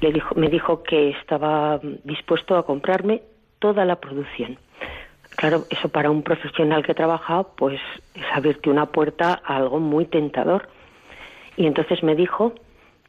le 0.00 0.12
dijo, 0.12 0.34
me 0.34 0.48
dijo 0.48 0.82
que 0.82 1.10
estaba 1.10 1.80
dispuesto 2.04 2.56
a 2.56 2.64
comprarme 2.64 3.22
toda 3.58 3.84
la 3.84 3.96
producción. 3.96 4.58
claro, 5.36 5.66
eso 5.70 5.88
para 5.88 6.10
un 6.10 6.22
profesional 6.22 6.84
que 6.84 6.94
trabaja, 6.94 7.44
pues 7.56 7.80
es 8.14 8.24
abrirte 8.32 8.68
una 8.68 8.86
puerta 8.86 9.40
a 9.44 9.56
algo 9.56 9.78
muy 9.78 10.04
tentador. 10.06 10.68
Y 11.56 11.66
entonces 11.66 12.02
me 12.02 12.14
dijo 12.14 12.54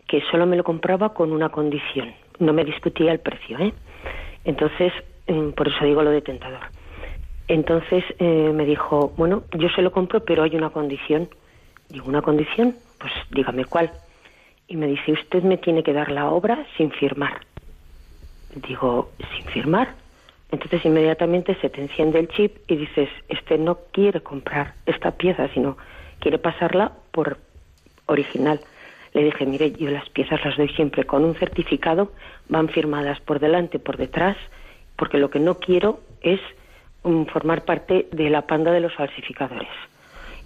que 0.07 0.22
solo 0.30 0.45
me 0.45 0.57
lo 0.57 0.64
compraba 0.64 1.14
con 1.14 1.32
una 1.32 1.49
condición. 1.49 2.14
No 2.39 2.53
me 2.53 2.66
discutía 2.66 3.12
el 3.12 3.20
precio, 3.20 3.57
¿eh? 3.59 3.74
Entonces, 4.43 4.91
mm, 5.28 5.51
por 5.51 5.68
eso 5.68 5.86
digo 5.86 6.03
lo 6.03 6.09
de 6.09 6.22
tentador. 6.22 6.62
Entonces 7.47 8.03
eh, 8.20 8.51
me 8.53 8.66
dijo, 8.66 9.14
bueno, 9.18 9.43
yo 9.57 9.70
se 9.70 9.82
lo 9.82 9.91
compro, 9.91 10.24
pero 10.24 10.43
hay 10.43 10.55
una 10.55 10.70
condición. 10.70 11.30
Digo, 11.91 12.07
¿una 12.07 12.21
condición? 12.21 12.77
Pues 12.97 13.11
dígame 13.31 13.65
cuál. 13.65 13.91
Y 14.67 14.77
me 14.77 14.87
dice, 14.87 15.11
usted 15.11 15.43
me 15.43 15.57
tiene 15.57 15.83
que 15.83 15.91
dar 15.91 16.09
la 16.09 16.29
obra 16.29 16.65
sin 16.77 16.89
firmar. 16.91 17.41
Digo, 18.55 19.11
¿sin 19.35 19.45
firmar? 19.47 19.95
Entonces 20.51 20.85
inmediatamente 20.85 21.55
se 21.59 21.69
te 21.69 21.81
enciende 21.81 22.19
el 22.19 22.29
chip 22.29 22.57
y 22.67 22.77
dices, 22.77 23.09
este 23.27 23.57
no 23.57 23.79
quiere 23.91 24.21
comprar 24.21 24.75
esta 24.85 25.11
pieza, 25.11 25.49
sino 25.53 25.77
quiere 26.19 26.37
pasarla 26.37 26.93
por 27.11 27.37
original. 28.05 28.61
Le 29.13 29.25
dije, 29.25 29.45
mire, 29.45 29.73
yo 29.73 29.89
las 29.89 30.07
piezas 30.09 30.43
las 30.45 30.55
doy 30.55 30.69
siempre 30.69 31.03
con 31.03 31.25
un 31.25 31.35
certificado, 31.35 32.13
van 32.47 32.69
firmadas 32.69 33.19
por 33.19 33.39
delante, 33.39 33.79
por 33.79 33.97
detrás, 33.97 34.37
porque 34.95 35.17
lo 35.17 35.29
que 35.29 35.39
no 35.39 35.59
quiero 35.59 35.99
es 36.21 36.39
um, 37.03 37.25
formar 37.25 37.65
parte 37.65 38.07
de 38.11 38.29
la 38.29 38.43
panda 38.43 38.71
de 38.71 38.79
los 38.79 38.93
falsificadores. 38.93 39.69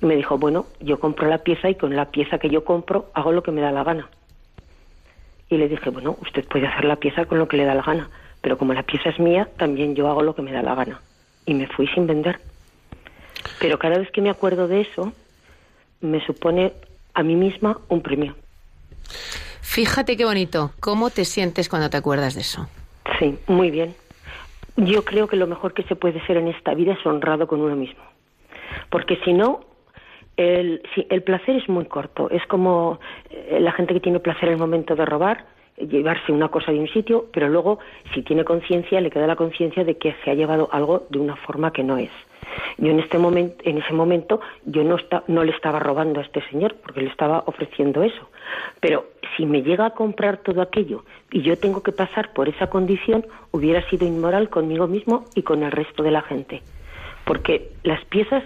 Y 0.01 0.05
me 0.05 0.15
dijo, 0.15 0.37
bueno, 0.37 0.65
yo 0.79 0.99
compro 0.99 1.27
la 1.27 1.39
pieza 1.39 1.69
y 1.69 1.75
con 1.75 1.95
la 1.95 2.05
pieza 2.05 2.37
que 2.37 2.49
yo 2.49 2.63
compro 2.63 3.09
hago 3.13 3.31
lo 3.31 3.43
que 3.43 3.51
me 3.51 3.61
da 3.61 3.71
la 3.71 3.83
gana. 3.83 4.09
Y 5.49 5.57
le 5.57 5.67
dije, 5.67 5.89
bueno, 5.89 6.17
usted 6.21 6.45
puede 6.45 6.67
hacer 6.67 6.85
la 6.85 6.95
pieza 6.95 7.25
con 7.25 7.37
lo 7.37 7.47
que 7.47 7.57
le 7.57 7.65
da 7.65 7.75
la 7.75 7.83
gana, 7.83 8.09
pero 8.41 8.57
como 8.57 8.73
la 8.73 8.83
pieza 8.83 9.09
es 9.09 9.19
mía, 9.19 9.47
también 9.57 9.95
yo 9.95 10.07
hago 10.09 10.23
lo 10.23 10.35
que 10.35 10.41
me 10.41 10.51
da 10.51 10.61
la 10.61 10.75
gana. 10.75 11.01
Y 11.45 11.53
me 11.53 11.67
fui 11.67 11.87
sin 11.87 12.07
vender. 12.07 12.39
Pero 13.59 13.77
cada 13.77 13.97
vez 13.99 14.09
que 14.11 14.21
me 14.21 14.29
acuerdo 14.29 14.67
de 14.67 14.81
eso, 14.81 15.13
me 16.01 16.23
supone 16.25 16.73
a 17.13 17.23
mí 17.23 17.35
misma 17.35 17.77
un 17.87 18.01
premio. 18.01 18.35
Fíjate 19.61 20.17
qué 20.17 20.25
bonito. 20.25 20.71
¿Cómo 20.79 21.09
te 21.09 21.25
sientes 21.25 21.69
cuando 21.69 21.89
te 21.89 21.97
acuerdas 21.97 22.35
de 22.35 22.41
eso? 22.41 22.67
Sí, 23.19 23.37
muy 23.47 23.71
bien. 23.71 23.95
Yo 24.77 25.05
creo 25.05 25.27
que 25.27 25.35
lo 25.35 25.47
mejor 25.47 25.73
que 25.73 25.83
se 25.83 25.95
puede 25.95 26.25
ser 26.25 26.37
en 26.37 26.47
esta 26.47 26.73
vida 26.73 26.93
es 26.93 27.05
honrado 27.05 27.47
con 27.47 27.61
uno 27.61 27.75
mismo. 27.75 28.03
Porque 28.89 29.17
si 29.23 29.33
no, 29.33 29.61
el, 30.37 30.81
el 31.09 31.23
placer 31.23 31.55
es 31.55 31.69
muy 31.69 31.85
corto. 31.85 32.29
Es 32.29 32.45
como 32.47 32.99
eh, 33.29 33.59
la 33.59 33.71
gente 33.71 33.93
que 33.93 33.99
tiene 33.99 34.19
placer 34.19 34.45
en 34.45 34.53
el 34.53 34.59
momento 34.59 34.95
de 34.95 35.05
robar, 35.05 35.45
llevarse 35.77 36.31
una 36.31 36.49
cosa 36.49 36.71
de 36.71 36.79
un 36.79 36.87
sitio, 36.87 37.25
pero 37.33 37.49
luego, 37.49 37.79
si 38.13 38.21
tiene 38.21 38.43
conciencia, 38.43 39.01
le 39.01 39.09
queda 39.09 39.27
la 39.27 39.35
conciencia 39.35 39.83
de 39.83 39.97
que 39.97 40.15
se 40.23 40.31
ha 40.31 40.33
llevado 40.33 40.69
algo 40.71 41.05
de 41.09 41.19
una 41.19 41.35
forma 41.35 41.71
que 41.71 41.83
no 41.83 41.97
es. 41.97 42.11
Yo 42.77 42.91
en 42.91 42.99
este 42.99 43.17
momento, 43.17 43.55
en 43.63 43.79
ese 43.79 43.93
momento, 43.93 44.39
yo 44.65 44.83
no, 44.83 44.95
está, 44.95 45.23
no 45.27 45.43
le 45.43 45.51
estaba 45.51 45.79
robando 45.79 46.19
a 46.19 46.23
este 46.23 46.41
señor 46.49 46.75
porque 46.75 47.01
le 47.01 47.09
estaba 47.09 47.43
ofreciendo 47.47 48.03
eso. 48.03 48.29
Pero 48.79 49.05
si 49.35 49.45
me 49.45 49.63
llega 49.63 49.87
a 49.87 49.89
comprar 49.91 50.37
todo 50.37 50.61
aquello 50.61 51.03
y 51.31 51.41
yo 51.41 51.57
tengo 51.57 51.83
que 51.83 51.91
pasar 51.91 52.33
por 52.33 52.47
esa 52.47 52.67
condición, 52.67 53.25
hubiera 53.51 53.81
sido 53.89 54.05
inmoral 54.05 54.49
conmigo 54.49 54.87
mismo 54.87 55.25
y 55.35 55.41
con 55.41 55.63
el 55.63 55.71
resto 55.71 56.03
de 56.03 56.11
la 56.11 56.21
gente. 56.21 56.61
Porque 57.25 57.71
las 57.83 58.03
piezas 58.05 58.43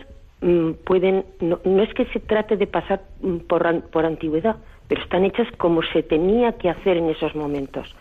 pueden, 0.86 1.26
no, 1.42 1.60
es 1.82 1.94
que 1.94 2.06
se 2.06 2.20
trate 2.20 2.56
de 2.58 2.68
pasar 2.68 3.02
mm, 3.22 3.38
por, 3.40 3.82
por 3.90 4.06
antigüedad, 4.06 4.58
pero 4.88 5.02
están 5.02 5.26
hechas 5.26 5.48
como 5.58 5.84
se 5.84 6.04
tenía 6.04 6.54
que 6.54 6.70
hacer 6.70 6.98
en 6.98 7.10
esos 7.10 7.36
momentos. 7.36 7.96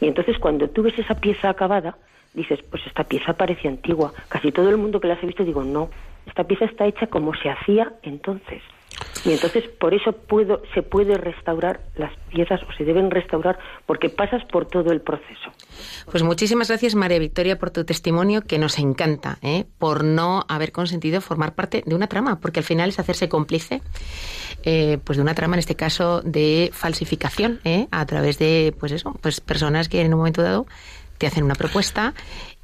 Y 0.00 0.06
entonces 0.06 0.38
cuando 0.38 0.68
tú 0.68 0.82
ves 0.82 0.98
esa 0.98 1.14
pieza 1.14 1.48
acabada, 1.48 1.96
dices, 2.34 2.60
pues 2.70 2.86
esta 2.86 3.04
pieza 3.04 3.32
parece 3.32 3.68
antigua. 3.68 4.12
Casi 4.28 4.52
todo 4.52 4.70
el 4.70 4.76
mundo 4.76 5.00
que 5.00 5.08
las 5.08 5.22
ha 5.22 5.26
visto 5.26 5.44
digo, 5.44 5.64
no, 5.64 5.90
esta 6.26 6.44
pieza 6.44 6.66
está 6.66 6.86
hecha 6.86 7.08
como 7.08 7.34
se 7.34 7.50
hacía 7.50 7.92
entonces. 8.02 8.62
Y 9.24 9.32
entonces 9.32 9.64
por 9.78 9.94
eso 9.94 10.12
puedo, 10.12 10.62
se 10.74 10.82
puede 10.82 11.16
restaurar 11.16 11.80
las 11.96 12.12
piezas 12.30 12.60
o 12.62 12.72
se 12.72 12.84
deben 12.84 13.10
restaurar 13.10 13.58
porque 13.86 14.08
pasas 14.08 14.42
por 14.46 14.66
todo 14.66 14.92
el 14.92 15.00
proceso. 15.00 15.50
Pues 16.10 16.22
muchísimas 16.22 16.68
gracias 16.68 16.94
María 16.94 17.18
Victoria 17.18 17.58
por 17.58 17.70
tu 17.70 17.84
testimonio 17.84 18.42
que 18.42 18.58
nos 18.58 18.78
encanta, 18.78 19.38
¿eh? 19.42 19.66
por 19.78 20.04
no 20.04 20.44
haber 20.48 20.72
consentido 20.72 21.20
formar 21.20 21.54
parte 21.54 21.82
de 21.84 21.94
una 21.94 22.06
trama, 22.06 22.40
porque 22.40 22.60
al 22.60 22.64
final 22.64 22.88
es 22.88 22.98
hacerse 22.98 23.28
cómplice 23.28 23.82
eh, 24.62 24.98
pues 25.04 25.16
de 25.16 25.22
una 25.22 25.34
trama, 25.34 25.56
en 25.56 25.60
este 25.60 25.74
caso 25.74 26.20
de 26.22 26.70
falsificación, 26.72 27.60
¿eh? 27.64 27.88
a 27.90 28.06
través 28.06 28.38
de 28.38 28.74
pues 28.78 28.92
eso, 28.92 29.14
pues 29.20 29.40
personas 29.40 29.88
que 29.88 30.00
en 30.00 30.12
un 30.12 30.18
momento 30.18 30.42
dado 30.42 30.66
te 31.18 31.26
hacen 31.26 31.44
una 31.44 31.54
propuesta 31.54 32.14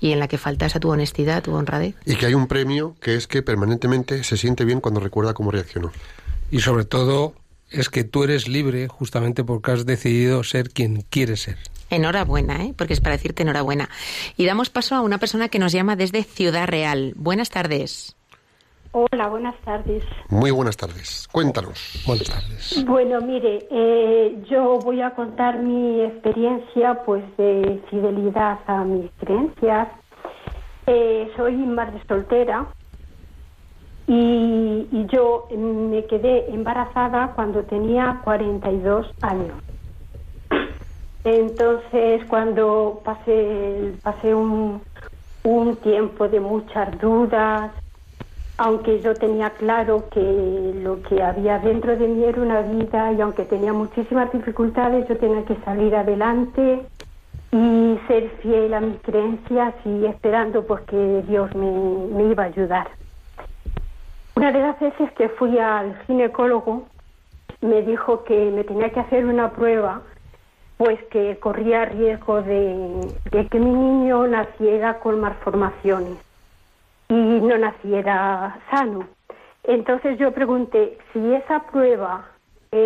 y 0.00 0.12
en 0.12 0.20
la 0.20 0.28
que 0.28 0.38
faltas 0.38 0.76
a 0.76 0.80
tu 0.80 0.90
honestidad, 0.90 1.38
a 1.38 1.42
tu 1.42 1.54
honradez. 1.54 1.94
Y 2.04 2.16
que 2.16 2.26
hay 2.26 2.34
un 2.34 2.46
premio 2.46 2.96
que 3.00 3.16
es 3.16 3.26
que 3.26 3.42
permanentemente 3.42 4.24
se 4.24 4.36
siente 4.36 4.64
bien 4.64 4.80
cuando 4.80 5.00
recuerda 5.00 5.34
cómo 5.34 5.50
reaccionó. 5.50 5.92
Y 6.50 6.60
sobre 6.60 6.84
todo 6.84 7.34
es 7.70 7.88
que 7.88 8.04
tú 8.04 8.24
eres 8.24 8.48
libre 8.48 8.88
justamente 8.88 9.44
porque 9.44 9.72
has 9.72 9.86
decidido 9.86 10.44
ser 10.44 10.70
quien 10.70 11.02
quieres 11.02 11.42
ser. 11.42 11.58
Enhorabuena, 11.90 12.64
¿eh? 12.64 12.74
porque 12.76 12.94
es 12.94 13.00
para 13.00 13.16
decirte 13.16 13.42
enhorabuena. 13.42 13.88
Y 14.36 14.44
damos 14.46 14.70
paso 14.70 14.94
a 14.94 15.00
una 15.00 15.18
persona 15.18 15.48
que 15.48 15.58
nos 15.58 15.72
llama 15.72 15.96
desde 15.96 16.24
Ciudad 16.24 16.66
Real. 16.66 17.14
Buenas 17.16 17.50
tardes. 17.50 18.15
Hola, 18.92 19.28
buenas 19.28 19.56
tardes. 19.64 20.04
Muy 20.30 20.50
buenas 20.50 20.76
tardes. 20.76 21.28
Cuéntanos. 21.30 22.02
Buenas 22.06 22.28
tardes. 22.28 22.84
Bueno, 22.86 23.20
mire, 23.20 23.66
eh, 23.70 24.42
yo 24.48 24.78
voy 24.78 25.02
a 25.02 25.10
contar 25.10 25.58
mi 25.58 26.00
experiencia, 26.02 27.02
pues, 27.04 27.24
de 27.36 27.82
fidelidad 27.90 28.58
a 28.66 28.84
mis 28.84 29.10
creencias. 29.18 29.88
Eh, 30.86 31.30
soy 31.36 31.56
madre 31.56 32.00
soltera 32.06 32.66
y, 34.06 34.86
y, 34.92 35.06
yo 35.12 35.48
me 35.50 36.04
quedé 36.06 36.48
embarazada 36.54 37.32
cuando 37.34 37.64
tenía 37.64 38.20
42 38.22 39.10
años. 39.20 39.60
Entonces, 41.24 42.24
cuando 42.28 43.00
pasé, 43.04 43.94
pasé 44.00 44.32
un, 44.32 44.80
un 45.42 45.76
tiempo 45.76 46.28
de 46.28 46.38
muchas 46.38 46.96
dudas, 47.00 47.72
aunque 48.58 49.00
yo 49.00 49.14
tenía 49.14 49.50
claro 49.50 50.08
que 50.10 50.72
lo 50.82 51.02
que 51.02 51.22
había 51.22 51.58
dentro 51.58 51.96
de 51.96 52.08
mí 52.08 52.24
era 52.24 52.40
una 52.40 52.62
vida 52.62 53.12
y 53.12 53.20
aunque 53.20 53.44
tenía 53.44 53.72
muchísimas 53.72 54.32
dificultades, 54.32 55.06
yo 55.08 55.16
tenía 55.18 55.44
que 55.44 55.56
salir 55.56 55.94
adelante 55.94 56.82
y 57.52 57.98
ser 58.08 58.30
fiel 58.42 58.72
a 58.72 58.80
mis 58.80 58.98
creencias 59.02 59.74
y 59.84 60.06
esperando 60.06 60.66
pues 60.66 60.82
que 60.84 61.22
Dios 61.28 61.54
me, 61.54 62.24
iba 62.30 62.44
a 62.44 62.46
ayudar. 62.46 62.88
Una 64.36 64.52
de 64.52 64.60
las 64.60 64.80
veces 64.80 65.10
que 65.12 65.28
fui 65.28 65.58
al 65.58 65.96
ginecólogo 66.06 66.84
me 67.60 67.82
dijo 67.82 68.24
que 68.24 68.50
me 68.50 68.64
tenía 68.64 68.90
que 68.90 69.00
hacer 69.00 69.26
una 69.26 69.50
prueba 69.50 70.02
pues 70.78 71.02
que 71.04 71.38
corría 71.38 71.86
riesgo 71.86 72.42
de 72.42 73.48
que 73.50 73.60
mi 73.60 73.70
niño 73.70 74.26
naciera 74.26 74.98
con 74.98 75.20
malformaciones 75.20 76.25
y 77.08 77.14
no 77.14 77.58
naciera 77.58 78.58
sano. 78.70 79.08
Entonces 79.64 80.18
yo 80.18 80.32
pregunté 80.32 80.98
si 81.12 81.34
esa 81.34 81.60
prueba 81.70 82.36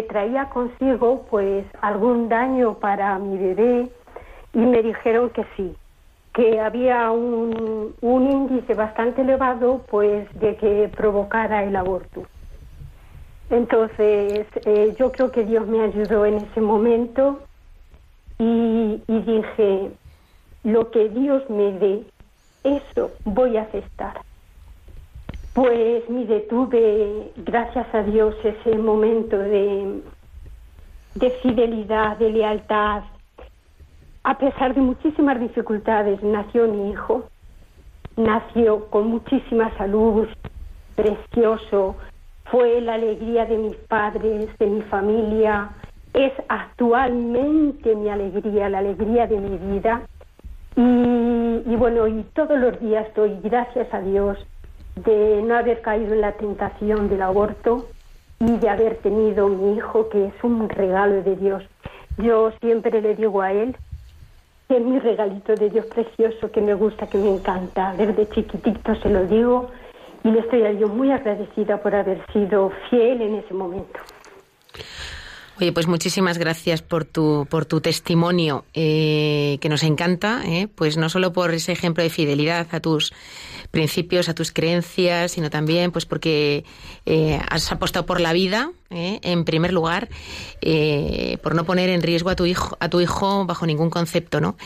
traía 0.09 0.49
consigo 0.51 1.27
pues 1.31 1.65
algún 1.81 2.29
daño 2.29 2.75
para 2.75 3.19
mi 3.19 3.37
bebé 3.37 3.89
y 4.53 4.59
me 4.59 4.83
dijeron 4.83 5.31
que 5.31 5.45
sí, 5.57 5.75
que 6.33 6.61
había 6.61 7.11
un, 7.11 7.95
un 8.01 8.31
índice 8.31 8.75
bastante 8.75 9.23
elevado 9.23 9.83
pues 9.91 10.33
de 10.39 10.57
que 10.57 10.91
provocara 10.97 11.65
el 11.65 11.75
aborto. 11.77 12.23
Entonces 13.51 14.47
eh, 14.65 14.95
yo 14.99 15.11
creo 15.11 15.33
que 15.33 15.45
Dios 15.45 15.67
me 15.67 15.83
ayudó 15.83 16.25
en 16.25 16.37
ese 16.37 16.61
momento 16.61 17.41
y 18.39 19.03
dije, 19.07 19.91
lo 20.65 20.91
que 20.91 21.09
Dios 21.11 21.49
me 21.51 21.73
dé 21.73 22.05
eso 22.65 23.13
voy 23.25 23.57
a 23.57 23.63
aceptar. 23.63 24.21
Pues 25.55 26.09
me 26.09 26.25
detuve, 26.27 27.33
gracias 27.37 27.93
a 27.95 28.03
Dios, 28.03 28.35
ese 28.45 28.79
momento 28.79 29.37
de, 29.37 30.01
de 31.15 31.31
fidelidad, 31.43 32.17
de 32.19 32.31
lealtad. 32.31 33.03
A 34.23 34.39
pesar 34.39 34.75
de 34.75 34.81
muchísimas 34.81 35.41
dificultades, 35.41 36.23
nació 36.23 36.69
mi 36.69 36.91
hijo. 36.91 37.25
Nació 38.17 38.87
con 38.91 39.09
muchísima 39.09 39.77
salud, 39.77 40.29
precioso. 40.95 41.97
Fue 42.45 42.81
la 42.81 42.95
alegría 42.95 43.47
de 43.47 43.57
mis 43.57 43.77
padres, 43.77 44.57
de 44.59 44.67
mi 44.67 44.83
familia. 44.83 45.71
Es 46.13 46.33
actualmente 46.49 47.95
mi 47.95 48.09
alegría, 48.09 48.69
la 48.69 48.79
alegría 48.79 49.27
de 49.27 49.39
mi 49.39 49.57
vida. 49.73 50.03
Y, 51.67 51.77
bueno, 51.77 52.07
y 52.07 52.23
todos 52.35 52.59
los 52.59 52.79
días 52.81 53.07
doy 53.15 53.39
gracias 53.43 53.93
a 53.93 54.01
Dios 54.01 54.39
de 54.97 55.43
no 55.43 55.57
haber 55.57 55.81
caído 55.81 56.15
en 56.15 56.21
la 56.21 56.33
tentación 56.33 57.09
del 57.09 57.23
aborto 57.23 57.87
y 58.39 58.57
de 58.57 58.69
haber 58.69 58.97
tenido 58.99 59.49
mi 59.49 59.77
hijo, 59.77 60.09
que 60.09 60.27
es 60.27 60.35
un 60.43 60.69
regalo 60.69 61.23
de 61.23 61.37
Dios. 61.37 61.63
Yo 62.19 62.53
siempre 62.61 63.01
le 63.01 63.15
digo 63.15 63.43
a 63.43 63.53
él 63.53 63.77
es 64.77 64.85
mi 64.85 64.99
regalito 64.99 65.55
de 65.55 65.69
Dios 65.71 65.87
precioso 65.87 66.51
que 66.51 66.61
me 66.61 66.75
gusta, 66.75 67.07
que 67.09 67.19
me 67.19 67.29
encanta. 67.29 67.95
Desde 67.97 68.29
chiquitito 68.29 68.95
se 68.97 69.09
lo 69.09 69.27
digo 69.27 69.71
y 70.23 70.31
le 70.31 70.41
estoy 70.41 70.63
a 70.63 70.71
Dios 70.71 70.91
muy 70.91 71.11
agradecida 71.11 71.79
por 71.83 71.95
haber 71.95 72.25
sido 72.33 72.71
fiel 72.89 73.21
en 73.23 73.37
ese 73.37 73.55
momento. 73.55 73.99
Oye, 75.61 75.73
pues 75.73 75.87
muchísimas 75.87 76.39
gracias 76.39 76.81
por 76.81 77.05
tu, 77.05 77.47
por 77.51 77.67
tu 77.67 77.83
testimonio, 77.83 78.65
eh, 78.73 79.59
que 79.61 79.69
nos 79.69 79.83
encanta, 79.83 80.41
eh, 80.47 80.69
pues 80.75 80.97
no 80.97 81.11
solo 81.11 81.35
por 81.35 81.53
ese 81.53 81.71
ejemplo 81.71 82.03
de 82.03 82.09
fidelidad 82.09 82.67
a 82.71 82.81
tus 82.81 83.13
principios, 83.71 84.31
a 84.31 84.35
tus 84.35 84.53
creencias, 84.53 85.33
sino 85.33 85.51
también 85.51 85.93
pues 85.93 86.07
porque 86.07 86.65
eh, 87.05 87.39
has 87.51 87.71
apostado 87.73 88.07
por 88.07 88.23
la 88.23 88.33
vida, 88.33 88.73
en 88.89 89.45
primer 89.45 89.73
lugar, 89.73 90.09
por 91.43 91.55
no 91.55 91.65
poner 91.65 91.91
en 91.91 92.03
riesgo 92.03 92.31
a 92.31 92.35
tu 92.35 92.45
hijo, 92.45 92.77
a 92.81 92.89
tu 92.89 93.01
hijo 93.01 93.45
bajo 93.45 93.65
ningún 93.65 93.89
concepto, 93.89 94.41
¿no? 94.41 94.57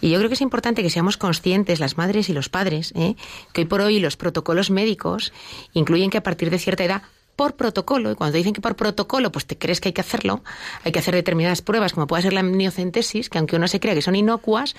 Y 0.00 0.10
yo 0.10 0.18
creo 0.18 0.28
que 0.28 0.34
es 0.34 0.40
importante 0.40 0.84
que 0.84 0.90
seamos 0.90 1.16
conscientes, 1.16 1.80
las 1.80 1.96
madres 1.96 2.28
y 2.28 2.32
los 2.32 2.48
padres, 2.48 2.92
que 2.92 3.60
hoy 3.62 3.64
por 3.64 3.80
hoy 3.80 3.98
los 3.98 4.16
protocolos 4.16 4.70
médicos 4.70 5.32
incluyen 5.72 6.10
que 6.10 6.18
a 6.18 6.22
partir 6.22 6.50
de 6.50 6.60
cierta 6.60 6.84
edad 6.84 7.02
por 7.36 7.56
protocolo, 7.56 8.10
y 8.10 8.14
cuando 8.14 8.36
dicen 8.36 8.52
que 8.52 8.60
por 8.60 8.76
protocolo, 8.76 9.32
pues 9.32 9.46
te 9.46 9.56
crees 9.56 9.80
que 9.80 9.88
hay 9.88 9.92
que 9.92 10.00
hacerlo, 10.00 10.42
hay 10.84 10.92
que 10.92 10.98
hacer 10.98 11.14
determinadas 11.14 11.62
pruebas, 11.62 11.92
como 11.92 12.06
puede 12.06 12.22
ser 12.22 12.32
la 12.32 12.40
amniocentesis, 12.40 13.30
que 13.30 13.38
aunque 13.38 13.56
uno 13.56 13.68
se 13.68 13.80
crea 13.80 13.94
que 13.94 14.02
son 14.02 14.14
inocuas, 14.14 14.76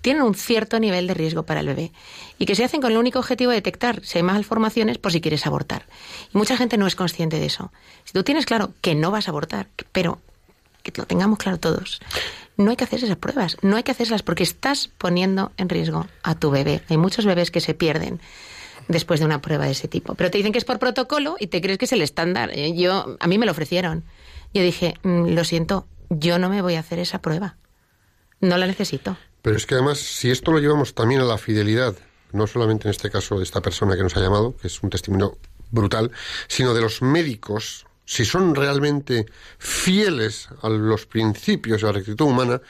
tienen 0.00 0.22
un 0.22 0.34
cierto 0.34 0.78
nivel 0.78 1.06
de 1.06 1.14
riesgo 1.14 1.42
para 1.42 1.60
el 1.60 1.66
bebé. 1.66 1.92
Y 2.38 2.46
que 2.46 2.54
se 2.54 2.64
hacen 2.64 2.80
con 2.80 2.92
el 2.92 2.98
único 2.98 3.18
objetivo 3.18 3.50
de 3.50 3.56
detectar 3.56 4.04
si 4.04 4.18
hay 4.18 4.22
malformaciones 4.22 4.98
por 4.98 5.12
si 5.12 5.20
quieres 5.20 5.46
abortar. 5.46 5.86
Y 6.32 6.38
mucha 6.38 6.56
gente 6.56 6.76
no 6.78 6.86
es 6.86 6.94
consciente 6.94 7.40
de 7.40 7.46
eso. 7.46 7.72
Si 8.04 8.12
tú 8.12 8.22
tienes 8.22 8.46
claro 8.46 8.72
que 8.80 8.94
no 8.94 9.10
vas 9.10 9.26
a 9.26 9.30
abortar, 9.32 9.68
pero 9.92 10.20
que 10.82 10.92
lo 10.96 11.06
tengamos 11.06 11.38
claro 11.38 11.58
todos, 11.58 12.00
no 12.56 12.70
hay 12.70 12.76
que 12.76 12.84
hacer 12.84 13.02
esas 13.02 13.16
pruebas, 13.16 13.56
no 13.62 13.76
hay 13.76 13.82
que 13.82 13.90
hacerlas 13.90 14.22
porque 14.22 14.44
estás 14.44 14.90
poniendo 14.96 15.52
en 15.56 15.68
riesgo 15.68 16.06
a 16.22 16.34
tu 16.34 16.50
bebé. 16.50 16.82
Hay 16.88 16.96
muchos 16.96 17.26
bebés 17.26 17.50
que 17.50 17.60
se 17.60 17.74
pierden 17.74 18.20
después 18.88 19.20
de 19.20 19.26
una 19.26 19.40
prueba 19.40 19.66
de 19.66 19.72
ese 19.72 19.88
tipo. 19.88 20.14
Pero 20.14 20.30
te 20.30 20.38
dicen 20.38 20.52
que 20.52 20.58
es 20.58 20.64
por 20.64 20.78
protocolo 20.78 21.36
y 21.38 21.48
te 21.48 21.60
crees 21.60 21.78
que 21.78 21.84
es 21.86 21.92
el 21.92 22.02
estándar. 22.02 22.50
Eh, 22.52 22.74
yo, 22.74 23.16
a 23.18 23.26
mí 23.26 23.38
me 23.38 23.46
lo 23.46 23.52
ofrecieron. 23.52 24.04
Yo 24.54 24.62
dije, 24.62 24.94
mm, 25.02 25.34
lo 25.34 25.44
siento, 25.44 25.86
yo 26.10 26.38
no 26.38 26.48
me 26.48 26.62
voy 26.62 26.74
a 26.74 26.80
hacer 26.80 26.98
esa 26.98 27.20
prueba. 27.20 27.56
No 28.40 28.56
la 28.58 28.66
necesito. 28.66 29.16
Pero 29.42 29.56
es 29.56 29.66
que 29.66 29.74
además, 29.74 29.98
si 29.98 30.30
esto 30.30 30.52
lo 30.52 30.58
llevamos 30.58 30.94
también 30.94 31.20
a 31.20 31.24
la 31.24 31.38
fidelidad, 31.38 31.94
no 32.32 32.46
solamente 32.46 32.88
en 32.88 32.90
este 32.90 33.10
caso 33.10 33.38
de 33.38 33.44
esta 33.44 33.60
persona 33.60 33.96
que 33.96 34.02
nos 34.02 34.16
ha 34.16 34.20
llamado, 34.20 34.56
que 34.56 34.66
es 34.66 34.82
un 34.82 34.90
testimonio 34.90 35.38
brutal, 35.70 36.10
sino 36.48 36.74
de 36.74 36.80
los 36.80 37.02
médicos, 37.02 37.86
si 38.04 38.24
son 38.24 38.54
realmente 38.54 39.26
fieles 39.58 40.48
a 40.62 40.68
los 40.68 41.06
principios 41.06 41.80
de 41.80 41.86
la 41.86 41.92
rectitud 41.92 42.26
humana, 42.26 42.60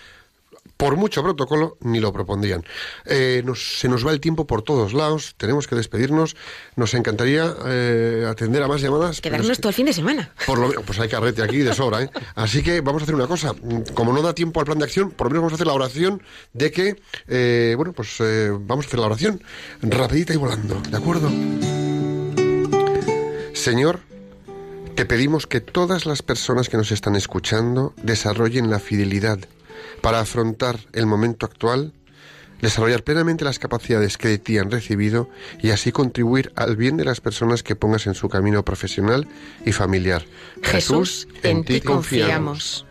por 0.77 0.97
mucho 0.97 1.23
protocolo, 1.23 1.79
ni 1.81 2.01
lo 2.01 2.13
propondrían. 2.13 2.65
Eh, 3.05 3.43
se 3.55 3.89
nos 3.89 4.07
va 4.07 4.13
el 4.13 4.21
tiempo 4.21 4.47
por 4.47 4.63
todos 4.63 4.93
lados, 4.93 5.35
tenemos 5.37 5.67
que 5.67 5.75
despedirnos. 5.75 6.37
Nos 6.77 6.95
encantaría 6.95 7.55
eh, 7.67 8.27
atender 8.29 8.63
a 8.63 8.69
más 8.69 8.81
llamadas. 8.81 9.21
Quedarnos 9.21 9.59
todo 9.59 9.71
el 9.71 9.75
fin 9.75 9.87
de 9.87 9.93
semana. 9.93 10.33
Por 10.47 10.59
lo, 10.59 10.83
pues 10.83 10.99
hay 10.99 11.09
carrete 11.09 11.43
aquí 11.43 11.59
de 11.59 11.75
sobra, 11.75 12.03
¿eh? 12.03 12.11
Así 12.35 12.63
que 12.63 12.81
vamos 12.81 13.03
a 13.03 13.05
hacer 13.05 13.15
una 13.15 13.27
cosa. 13.27 13.55
Como 13.95 14.13
no 14.13 14.23
da 14.23 14.35
tiempo 14.35 14.61
al 14.61 14.67
plan 14.67 14.79
de 14.79 14.85
acción, 14.85 15.11
por 15.11 15.27
lo 15.27 15.31
menos 15.31 15.43
vamos 15.43 15.53
a 15.53 15.57
hacer 15.57 15.67
la 15.67 15.75
oración 15.75 16.23
de 16.53 16.71
que, 16.71 16.97
eh, 17.29 17.75
bueno, 17.77 17.93
pues 17.93 18.19
vamos 18.61 18.85
a 18.85 18.89
hacer 18.89 19.01
la 19.01 19.07
oración 19.07 19.43
rapidita 19.83 20.35
y 20.35 20.37
volando, 20.37 20.81
¿de 20.81 20.97
acuerdo? 20.97 21.31
Señor, 23.55 24.01
te 24.95 25.07
pedimos 25.07 25.47
que 25.47 25.61
todas 25.61 26.07
las 26.07 26.23
personas 26.23 26.69
que 26.69 26.77
nos 26.77 26.93
están 26.93 27.17
escuchando 27.17 27.95
desarrollen 28.03 28.71
la 28.71 28.79
fidelidad 28.79 29.39
para 30.01 30.21
afrontar 30.21 30.79
el 30.93 31.07
momento 31.07 31.47
actual, 31.47 31.93
desarrollar 32.61 33.05
plenamente 33.05 33.45
las 33.45 33.59
capacidades 33.59 34.17
que 34.17 34.29
de 34.29 34.39
ti 34.39 34.59
han 34.59 34.71
recibido 34.71 35.29
y 35.61 35.71
así 35.71 35.93
contribuir 35.93 36.53
al 36.57 36.77
bien 36.77 36.97
de 36.97 37.05
las 37.05 37.21
personas 37.21 37.63
que 37.63 37.77
pongas 37.77 38.07
en 38.07 38.15
su 38.15 38.29
camino 38.29 38.65
profesional 38.65 39.29
y 39.65 39.73
familiar. 39.73 40.25
Jesús, 40.63 41.29
en, 41.43 41.65
ti 41.65 41.81
confiamos. 41.81 42.87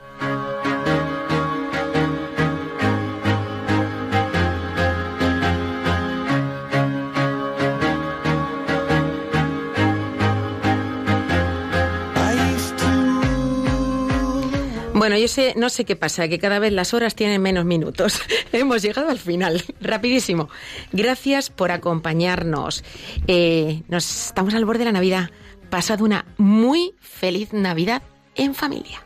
Bueno, 15.05 15.19
yo 15.19 15.27
sé, 15.27 15.53
no 15.55 15.69
sé 15.69 15.85
qué 15.85 15.95
pasa, 15.95 16.27
que 16.27 16.39
cada 16.39 16.57
vez 16.57 16.73
las 16.73 16.95
horas 16.95 17.13
tienen 17.13 17.39
menos 17.39 17.63
minutos. 17.63 18.19
Hemos 18.51 18.81
llegado 18.81 19.11
al 19.11 19.19
final, 19.19 19.63
rapidísimo. 19.79 20.49
Gracias 20.93 21.51
por 21.51 21.69
acompañarnos. 21.69 22.83
Eh, 23.27 23.83
nos 23.87 24.29
estamos 24.29 24.55
al 24.55 24.65
borde 24.65 24.79
de 24.79 24.85
la 24.85 24.91
Navidad. 24.93 25.29
Pasad 25.69 26.01
una 26.01 26.25
muy 26.37 26.95
feliz 27.01 27.53
Navidad 27.53 28.01
en 28.33 28.55
familia. 28.55 29.03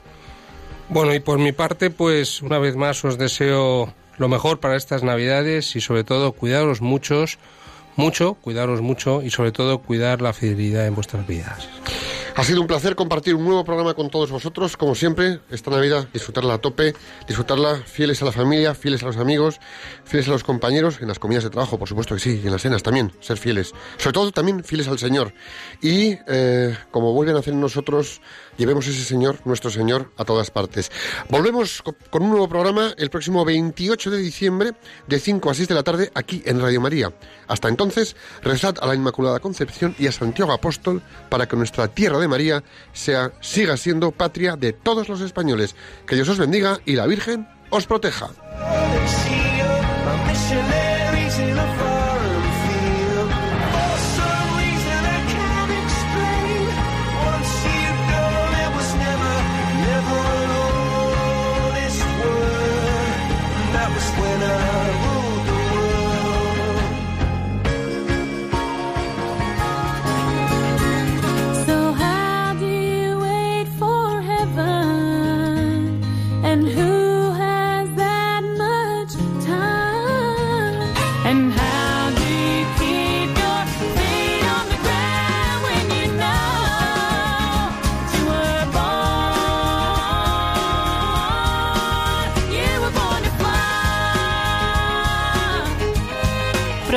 Bueno, 0.88 1.14
y 1.14 1.20
por 1.20 1.38
mi 1.38 1.52
parte, 1.52 1.90
pues 1.90 2.42
una 2.42 2.60
vez 2.60 2.78
más 2.78 3.04
os 3.04 3.18
deseo 3.18 3.94
lo 4.18 4.30
mejor 4.30 4.62
para 4.62 4.78
estas 4.78 5.04
Navidades 5.04 5.76
y 5.76 5.82
sobre 5.82 6.06
todo 6.06 6.32
cuidaros 6.32 6.80
muchos, 6.80 7.40
mucho, 7.98 8.36
cuidaros 8.36 8.80
mucho 8.80 9.22
y 9.22 9.32
sobre 9.32 9.52
todo 9.52 9.80
cuidar 9.80 10.22
la 10.22 10.32
fidelidad 10.32 10.88
en 10.88 10.96
vuestras 10.96 11.28
vidas. 11.28 11.68
Ha 12.40 12.44
sido 12.46 12.62
un 12.62 12.68
placer 12.68 12.96
compartir 12.96 13.36
un 13.36 13.44
nuevo 13.44 13.66
programa 13.66 13.94
con 13.96 14.10
todos 14.10 14.32
vosotros. 14.32 14.78
Como 14.78 14.96
siempre, 14.96 15.42
esta 15.52 15.72
Navidad 15.72 16.08
disfrutarla 16.14 16.54
a 16.54 16.58
tope, 16.58 16.96
disfrutarla 17.28 17.76
fieles 17.76 18.22
a 18.22 18.26
la 18.26 18.32
familia, 18.32 18.74
fieles 18.74 19.04
a 19.04 19.08
los 19.08 19.18
amigos, 19.18 19.60
fieles 20.06 20.30
a 20.30 20.32
los 20.32 20.46
compañeros, 20.46 21.02
en 21.02 21.10
las 21.10 21.20
comidas 21.20 21.44
de 21.44 21.50
trabajo, 21.50 21.78
por 21.78 21.90
supuesto 21.90 22.16
que 22.16 22.22
sí, 22.22 22.40
y 22.42 22.46
en 22.46 22.54
las 22.54 22.62
cenas 22.62 22.82
también, 22.82 23.12
ser 23.20 23.38
fieles. 23.38 23.74
Sobre 23.98 24.14
todo 24.14 24.32
también 24.32 24.64
fieles 24.64 24.88
al 24.88 24.98
Señor. 24.98 25.34
Y 25.82 26.18
eh, 26.30 26.78
como 26.92 27.12
vuelven 27.12 27.36
a 27.36 27.40
hacer 27.40 27.54
nosotros, 27.56 28.22
llevemos 28.60 28.86
ese 28.86 29.04
Señor, 29.04 29.40
nuestro 29.46 29.72
Señor, 29.72 30.12
a 30.18 30.26
todas 30.26 30.52
partes. 30.52 30.92
Volvemos 31.30 31.82
con 32.10 32.24
un 32.24 32.30
nuevo 32.30 32.48
programa 32.48 32.94
el 32.98 33.10
próximo 33.10 33.44
28 33.46 34.12
de 34.12 34.18
diciembre, 34.18 34.74
de 35.08 35.20
5 35.20 35.50
a 35.50 35.54
6 35.54 35.68
de 35.68 35.76
la 35.76 35.84
tarde, 35.84 36.12
aquí 36.14 36.44
en 36.46 36.62
Radio 36.62 36.82
María. 36.82 37.14
Hasta 37.48 37.70
entonces, 37.70 38.16
rezad 38.44 38.76
a 38.82 38.86
la 38.86 38.96
Inmaculada 38.96 39.40
Concepción 39.40 39.96
y 39.98 40.08
a 40.08 40.12
Santiago 40.12 40.52
Apóstol 40.52 41.02
para 41.30 41.48
que 41.48 41.56
nuestra 41.56 41.88
tierra 41.88 42.20
de 42.20 42.28
María 42.28 42.64
sea, 42.94 43.32
siga 43.42 43.78
siendo 43.78 44.12
patria 44.12 44.56
de 44.56 44.74
todos 44.74 45.08
los 45.08 45.22
españoles. 45.22 45.76
Que 46.06 46.16
Dios 46.16 46.30
os 46.30 46.38
bendiga 46.38 46.80
y 46.86 46.94
la 46.94 47.08
Virgen 47.08 47.48
os 47.70 47.88
proteja. 47.88 48.30